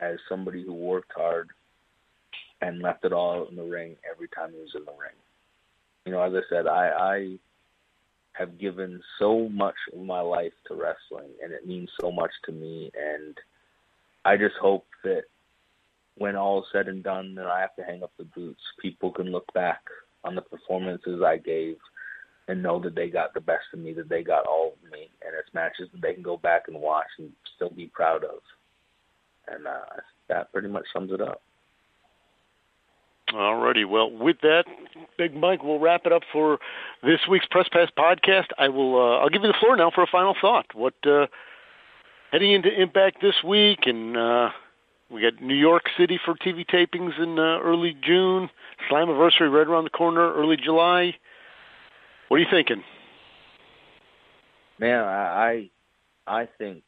as 0.00 0.18
somebody 0.28 0.64
who 0.64 0.72
worked 0.72 1.12
hard 1.16 1.50
and 2.60 2.80
left 2.80 3.04
it 3.04 3.12
all 3.12 3.46
in 3.48 3.56
the 3.56 3.64
ring 3.64 3.96
every 4.10 4.28
time 4.28 4.52
he 4.52 4.58
was 4.58 4.74
in 4.74 4.84
the 4.84 4.92
ring. 4.92 5.16
You 6.04 6.12
know, 6.12 6.22
as 6.22 6.32
I 6.34 6.40
said, 6.48 6.66
I, 6.66 6.88
I 6.88 7.38
have 8.32 8.58
given 8.58 9.00
so 9.18 9.48
much 9.48 9.74
of 9.92 10.00
my 10.00 10.20
life 10.20 10.52
to 10.68 10.74
wrestling 10.74 11.30
and 11.42 11.52
it 11.52 11.66
means 11.66 11.88
so 12.00 12.12
much 12.12 12.30
to 12.44 12.52
me 12.52 12.90
and 12.94 13.36
I 14.24 14.36
just 14.36 14.54
hope 14.60 14.86
that 15.04 15.22
when 16.16 16.36
all 16.36 16.60
is 16.60 16.66
said 16.72 16.88
and 16.88 17.02
done 17.02 17.36
and 17.38 17.48
I 17.48 17.60
have 17.60 17.74
to 17.76 17.82
hang 17.82 18.02
up 18.02 18.12
the 18.18 18.24
boots, 18.24 18.60
people 18.80 19.10
can 19.10 19.30
look 19.30 19.52
back 19.54 19.80
on 20.24 20.34
the 20.34 20.42
performances 20.42 21.22
I 21.24 21.36
gave 21.36 21.76
and 22.48 22.62
know 22.62 22.80
that 22.80 22.94
they 22.94 23.08
got 23.08 23.34
the 23.34 23.40
best 23.40 23.64
of 23.72 23.80
me, 23.80 23.92
that 23.94 24.08
they 24.08 24.22
got 24.22 24.46
all 24.46 24.65
it's 25.46 25.54
matches 25.54 25.88
that 25.92 26.02
they 26.02 26.14
can 26.14 26.22
go 26.22 26.36
back 26.36 26.64
and 26.68 26.80
watch 26.80 27.06
and 27.18 27.30
still 27.54 27.70
be 27.70 27.86
proud 27.86 28.24
of. 28.24 28.40
And 29.48 29.66
uh, 29.66 30.00
that 30.28 30.52
pretty 30.52 30.68
much 30.68 30.84
sums 30.92 31.12
it 31.12 31.20
up. 31.20 31.42
Alrighty. 33.32 33.88
Well, 33.88 34.10
with 34.10 34.40
that, 34.42 34.64
Big 35.18 35.34
Mike, 35.34 35.62
we'll 35.64 35.80
wrap 35.80 36.02
it 36.06 36.12
up 36.12 36.22
for 36.32 36.58
this 37.02 37.20
week's 37.28 37.46
Press 37.50 37.68
Pass 37.72 37.88
podcast. 37.98 38.46
I 38.56 38.68
will. 38.68 38.96
Uh, 38.96 39.18
I'll 39.18 39.28
give 39.28 39.42
you 39.42 39.48
the 39.48 39.58
floor 39.58 39.76
now 39.76 39.90
for 39.90 40.02
a 40.02 40.06
final 40.06 40.36
thought. 40.40 40.66
What 40.74 40.94
uh, 41.04 41.26
heading 42.30 42.52
into 42.52 42.68
Impact 42.80 43.20
this 43.20 43.34
week, 43.44 43.80
and 43.86 44.16
uh, 44.16 44.50
we 45.10 45.22
got 45.22 45.42
New 45.42 45.56
York 45.56 45.84
City 45.98 46.20
for 46.24 46.34
TV 46.34 46.64
tapings 46.64 47.20
in 47.20 47.38
uh, 47.38 47.58
early 47.60 47.96
June. 48.00 48.48
Slammiversary 48.88 49.52
right 49.52 49.66
around 49.66 49.84
the 49.84 49.90
corner, 49.90 50.32
early 50.32 50.56
July. 50.56 51.16
What 52.28 52.36
are 52.36 52.40
you 52.40 52.48
thinking? 52.48 52.84
Man, 54.78 55.04
I 55.04 55.70
I, 56.26 56.40
I 56.40 56.48
think 56.58 56.82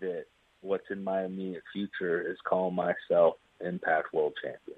that 0.00 0.24
what's 0.60 0.90
in 0.90 1.02
my 1.02 1.24
immediate 1.24 1.62
future 1.72 2.30
is 2.30 2.36
calling 2.48 2.74
myself 2.74 3.34
Impact 3.60 4.12
World 4.12 4.34
Champion 4.42 4.76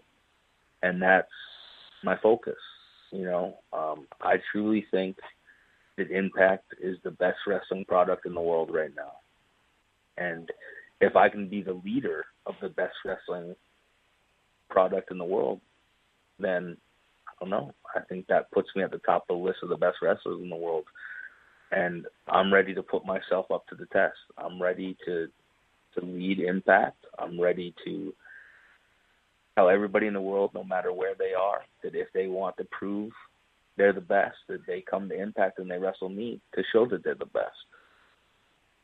and 0.82 1.00
that's 1.00 1.28
my 2.04 2.16
focus. 2.22 2.58
You 3.10 3.24
know, 3.24 3.58
um, 3.72 4.06
I 4.20 4.36
truly 4.50 4.86
think 4.90 5.16
that 5.96 6.10
Impact 6.10 6.64
is 6.82 6.96
the 7.04 7.10
best 7.10 7.38
wrestling 7.46 7.84
product 7.86 8.26
in 8.26 8.34
the 8.34 8.40
world 8.40 8.70
right 8.72 8.90
now, 8.96 9.12
and 10.16 10.48
if 11.00 11.16
I 11.16 11.28
can 11.28 11.48
be 11.48 11.62
the 11.62 11.80
leader 11.84 12.24
of 12.46 12.54
the 12.62 12.68
best 12.68 12.94
wrestling 13.04 13.54
product 14.70 15.10
in 15.10 15.18
the 15.18 15.24
world, 15.24 15.60
then 16.38 16.76
I 17.28 17.32
don't 17.40 17.50
know. 17.50 17.74
I 17.94 18.00
think 18.08 18.26
that 18.28 18.50
puts 18.50 18.68
me 18.74 18.82
at 18.82 18.90
the 18.90 18.98
top 18.98 19.24
of 19.28 19.36
the 19.38 19.44
list 19.44 19.58
of 19.62 19.68
the 19.68 19.76
best 19.76 19.98
wrestlers 20.00 20.40
in 20.40 20.48
the 20.48 20.56
world. 20.56 20.84
And 21.72 22.06
I'm 22.28 22.52
ready 22.52 22.74
to 22.74 22.82
put 22.82 23.06
myself 23.06 23.50
up 23.50 23.66
to 23.68 23.74
the 23.74 23.86
test. 23.86 24.16
I'm 24.38 24.60
ready 24.60 24.96
to 25.06 25.28
to 25.98 26.04
lead 26.04 26.40
Impact. 26.40 27.04
I'm 27.18 27.38
ready 27.38 27.74
to 27.84 28.14
tell 29.54 29.68
everybody 29.68 30.06
in 30.06 30.14
the 30.14 30.20
world, 30.20 30.52
no 30.54 30.64
matter 30.64 30.92
where 30.92 31.14
they 31.14 31.34
are, 31.38 31.60
that 31.82 31.94
if 31.94 32.08
they 32.14 32.28
want 32.28 32.56
to 32.56 32.64
prove 32.64 33.12
they're 33.76 33.92
the 33.92 34.00
best, 34.00 34.36
that 34.48 34.66
they 34.66 34.82
come 34.82 35.08
to 35.08 35.20
Impact 35.20 35.58
and 35.58 35.70
they 35.70 35.78
wrestle 35.78 36.08
me 36.08 36.40
to 36.54 36.62
show 36.72 36.86
that 36.86 37.04
they're 37.04 37.14
the 37.14 37.26
best. 37.26 37.56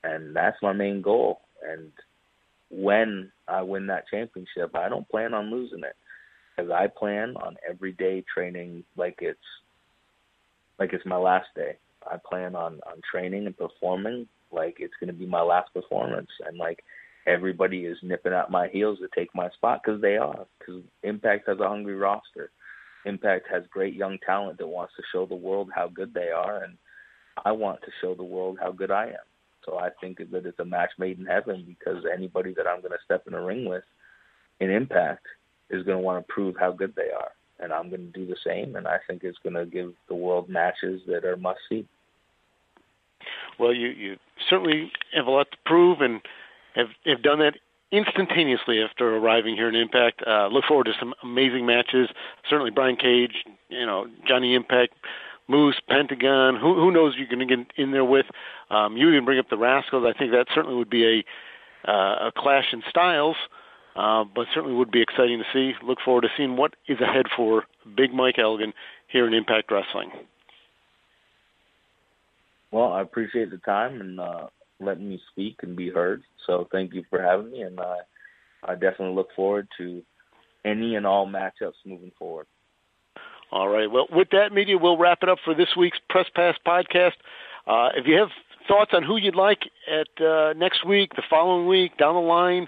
And 0.04 0.34
that's 0.34 0.56
my 0.62 0.72
main 0.72 1.02
goal. 1.02 1.40
And 1.66 1.90
when 2.70 3.30
I 3.46 3.62
win 3.62 3.86
that 3.88 4.08
championship, 4.10 4.74
I 4.74 4.88
don't 4.88 5.08
plan 5.08 5.34
on 5.34 5.50
losing 5.50 5.80
it 5.80 5.96
because 6.56 6.70
I 6.70 6.86
plan 6.86 7.36
on 7.36 7.56
every 7.68 7.92
day 7.92 8.24
training 8.32 8.84
like 8.96 9.18
it's 9.20 9.38
like 10.78 10.92
it's 10.92 11.06
my 11.06 11.16
last 11.16 11.48
day. 11.56 11.76
I 12.06 12.16
plan 12.28 12.54
on 12.54 12.80
on 12.86 13.00
training 13.10 13.46
and 13.46 13.56
performing 13.56 14.26
like 14.50 14.76
it's 14.78 14.94
going 15.00 15.08
to 15.08 15.18
be 15.18 15.26
my 15.26 15.42
last 15.42 15.72
performance, 15.74 16.30
and 16.46 16.56
like 16.58 16.84
everybody 17.26 17.84
is 17.84 17.98
nipping 18.02 18.32
at 18.32 18.50
my 18.50 18.68
heels 18.68 18.98
to 18.98 19.08
take 19.14 19.34
my 19.34 19.48
spot 19.50 19.80
because 19.84 20.00
they 20.00 20.16
are. 20.16 20.46
Because 20.58 20.82
Impact 21.02 21.48
has 21.48 21.58
a 21.60 21.68
hungry 21.68 21.96
roster. 21.96 22.50
Impact 23.04 23.46
has 23.50 23.62
great 23.70 23.94
young 23.94 24.18
talent 24.24 24.58
that 24.58 24.66
wants 24.66 24.94
to 24.96 25.02
show 25.12 25.26
the 25.26 25.34
world 25.34 25.70
how 25.74 25.88
good 25.88 26.12
they 26.14 26.30
are, 26.30 26.62
and 26.64 26.76
I 27.44 27.52
want 27.52 27.80
to 27.82 27.90
show 28.00 28.14
the 28.14 28.24
world 28.24 28.58
how 28.60 28.72
good 28.72 28.90
I 28.90 29.06
am. 29.06 29.26
So 29.64 29.78
I 29.78 29.90
think 30.00 30.18
that 30.18 30.46
it's 30.46 30.58
a 30.58 30.64
match 30.64 30.90
made 30.98 31.18
in 31.18 31.26
heaven 31.26 31.64
because 31.66 32.04
anybody 32.12 32.54
that 32.54 32.66
I'm 32.66 32.80
going 32.80 32.92
to 32.92 33.04
step 33.04 33.24
in 33.26 33.34
a 33.34 33.42
ring 33.42 33.66
with 33.68 33.84
in 34.60 34.70
Impact 34.70 35.26
is 35.70 35.84
going 35.84 35.98
to 35.98 36.02
want 36.02 36.26
to 36.26 36.32
prove 36.32 36.56
how 36.58 36.72
good 36.72 36.94
they 36.96 37.10
are, 37.14 37.32
and 37.60 37.72
I'm 37.72 37.88
going 37.88 38.12
to 38.12 38.18
do 38.18 38.26
the 38.26 38.36
same. 38.44 38.76
And 38.76 38.86
I 38.86 38.98
think 39.06 39.24
it's 39.24 39.38
going 39.42 39.54
to 39.54 39.66
give 39.66 39.92
the 40.08 40.14
world 40.14 40.48
matches 40.48 41.02
that 41.06 41.24
are 41.24 41.36
must 41.36 41.60
see. 41.68 41.86
Well, 43.58 43.74
you 43.74 43.88
you 43.88 44.16
certainly 44.48 44.92
have 45.14 45.26
a 45.26 45.30
lot 45.30 45.50
to 45.50 45.56
prove, 45.66 46.00
and 46.00 46.20
have 46.74 46.88
have 47.06 47.22
done 47.22 47.40
that 47.40 47.54
instantaneously 47.90 48.82
after 48.82 49.16
arriving 49.16 49.56
here 49.56 49.68
in 49.68 49.74
Impact. 49.74 50.22
Uh, 50.26 50.48
look 50.48 50.64
forward 50.66 50.84
to 50.84 50.92
some 50.98 51.14
amazing 51.22 51.66
matches. 51.66 52.08
Certainly 52.48 52.70
Brian 52.70 52.96
Cage, 52.96 53.44
you 53.68 53.86
know 53.86 54.06
Johnny 54.26 54.54
Impact, 54.54 54.94
Moose, 55.48 55.80
Pentagon. 55.88 56.56
Who 56.56 56.74
who 56.76 56.90
knows 56.90 57.14
you're 57.16 57.26
going 57.26 57.46
to 57.46 57.56
get 57.56 57.66
in 57.76 57.90
there 57.92 58.04
with? 58.04 58.26
Um, 58.70 58.96
you 58.96 59.08
even 59.10 59.24
bring 59.24 59.38
up 59.38 59.50
the 59.50 59.56
Rascalz. 59.56 60.06
I 60.06 60.16
think 60.16 60.32
that 60.32 60.46
certainly 60.54 60.76
would 60.76 60.90
be 60.90 61.24
a 61.86 61.90
uh, 61.90 62.28
a 62.28 62.32
clash 62.36 62.66
in 62.72 62.82
styles. 62.88 63.36
Uh, 63.36 63.48
but 64.34 64.46
certainly 64.54 64.76
would 64.76 64.92
be 64.92 65.02
exciting 65.02 65.38
to 65.38 65.44
see. 65.52 65.72
Look 65.84 65.98
forward 66.04 66.22
to 66.22 66.28
seeing 66.36 66.56
what 66.56 66.74
is 66.86 67.00
ahead 67.00 67.26
for 67.36 67.64
Big 67.96 68.14
Mike 68.14 68.38
Elgin 68.38 68.72
here 69.08 69.26
in 69.26 69.34
Impact 69.34 69.72
Wrestling. 69.72 70.10
Well, 72.70 72.92
I 72.92 73.00
appreciate 73.00 73.50
the 73.50 73.58
time, 73.58 74.00
and 74.00 74.20
uh, 74.20 74.46
letting 74.78 75.08
me 75.08 75.20
speak 75.32 75.60
and 75.62 75.76
be 75.76 75.90
heard. 75.90 76.22
So 76.46 76.68
thank 76.70 76.94
you 76.94 77.02
for 77.10 77.20
having 77.20 77.50
me, 77.50 77.62
and 77.62 77.80
uh, 77.80 77.96
I 78.62 78.74
definitely 78.74 79.14
look 79.14 79.28
forward 79.34 79.66
to 79.78 80.02
any 80.64 80.94
and 80.94 81.06
all 81.06 81.26
matchups 81.26 81.74
moving 81.84 82.12
forward. 82.18 82.46
All 83.50 83.68
right. 83.68 83.90
Well, 83.90 84.06
with 84.12 84.28
that, 84.32 84.52
media, 84.52 84.76
we'll 84.76 84.98
wrap 84.98 85.22
it 85.22 85.28
up 85.28 85.38
for 85.44 85.54
this 85.54 85.74
week's 85.76 85.98
Press 86.10 86.26
Pass 86.34 86.56
podcast. 86.66 87.14
Uh, 87.66 87.88
if 87.96 88.06
you 88.06 88.16
have 88.18 88.28
thoughts 88.68 88.90
on 88.92 89.02
who 89.02 89.16
you'd 89.16 89.34
like 89.34 89.60
at 89.90 90.24
uh, 90.24 90.52
next 90.52 90.86
week, 90.86 91.16
the 91.16 91.22
following 91.28 91.66
week, 91.66 91.96
down 91.96 92.14
the 92.14 92.20
line, 92.20 92.66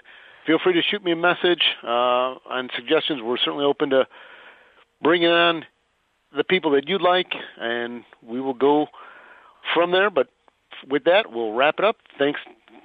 feel 0.51 0.59
free 0.61 0.73
to 0.73 0.81
shoot 0.81 1.01
me 1.01 1.13
a 1.13 1.15
message 1.15 1.63
uh, 1.81 1.87
on 1.87 2.69
suggestions. 2.75 3.21
We're 3.23 3.37
certainly 3.37 3.63
open 3.63 3.91
to 3.91 4.05
bringing 5.01 5.29
on 5.29 5.63
the 6.35 6.43
people 6.43 6.71
that 6.71 6.89
you'd 6.89 7.01
like, 7.01 7.31
and 7.57 8.03
we 8.21 8.41
will 8.41 8.53
go 8.53 8.87
from 9.73 9.91
there. 9.91 10.09
But 10.09 10.27
with 10.89 11.05
that, 11.05 11.31
we'll 11.31 11.53
wrap 11.53 11.75
it 11.79 11.85
up. 11.85 11.95
Thanks 12.19 12.41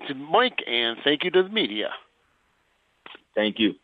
to 0.07 0.15
Mike, 0.15 0.63
and 0.65 0.99
thank 1.03 1.25
you 1.25 1.33
to 1.33 1.43
the 1.43 1.49
media. 1.49 1.89
Thank 3.35 3.59
you. 3.59 3.75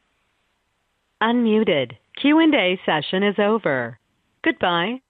Unmuted. 1.20 1.96
Q&A 2.20 2.78
session 2.86 3.24
is 3.24 3.34
over. 3.40 3.98
Goodbye. 4.44 5.00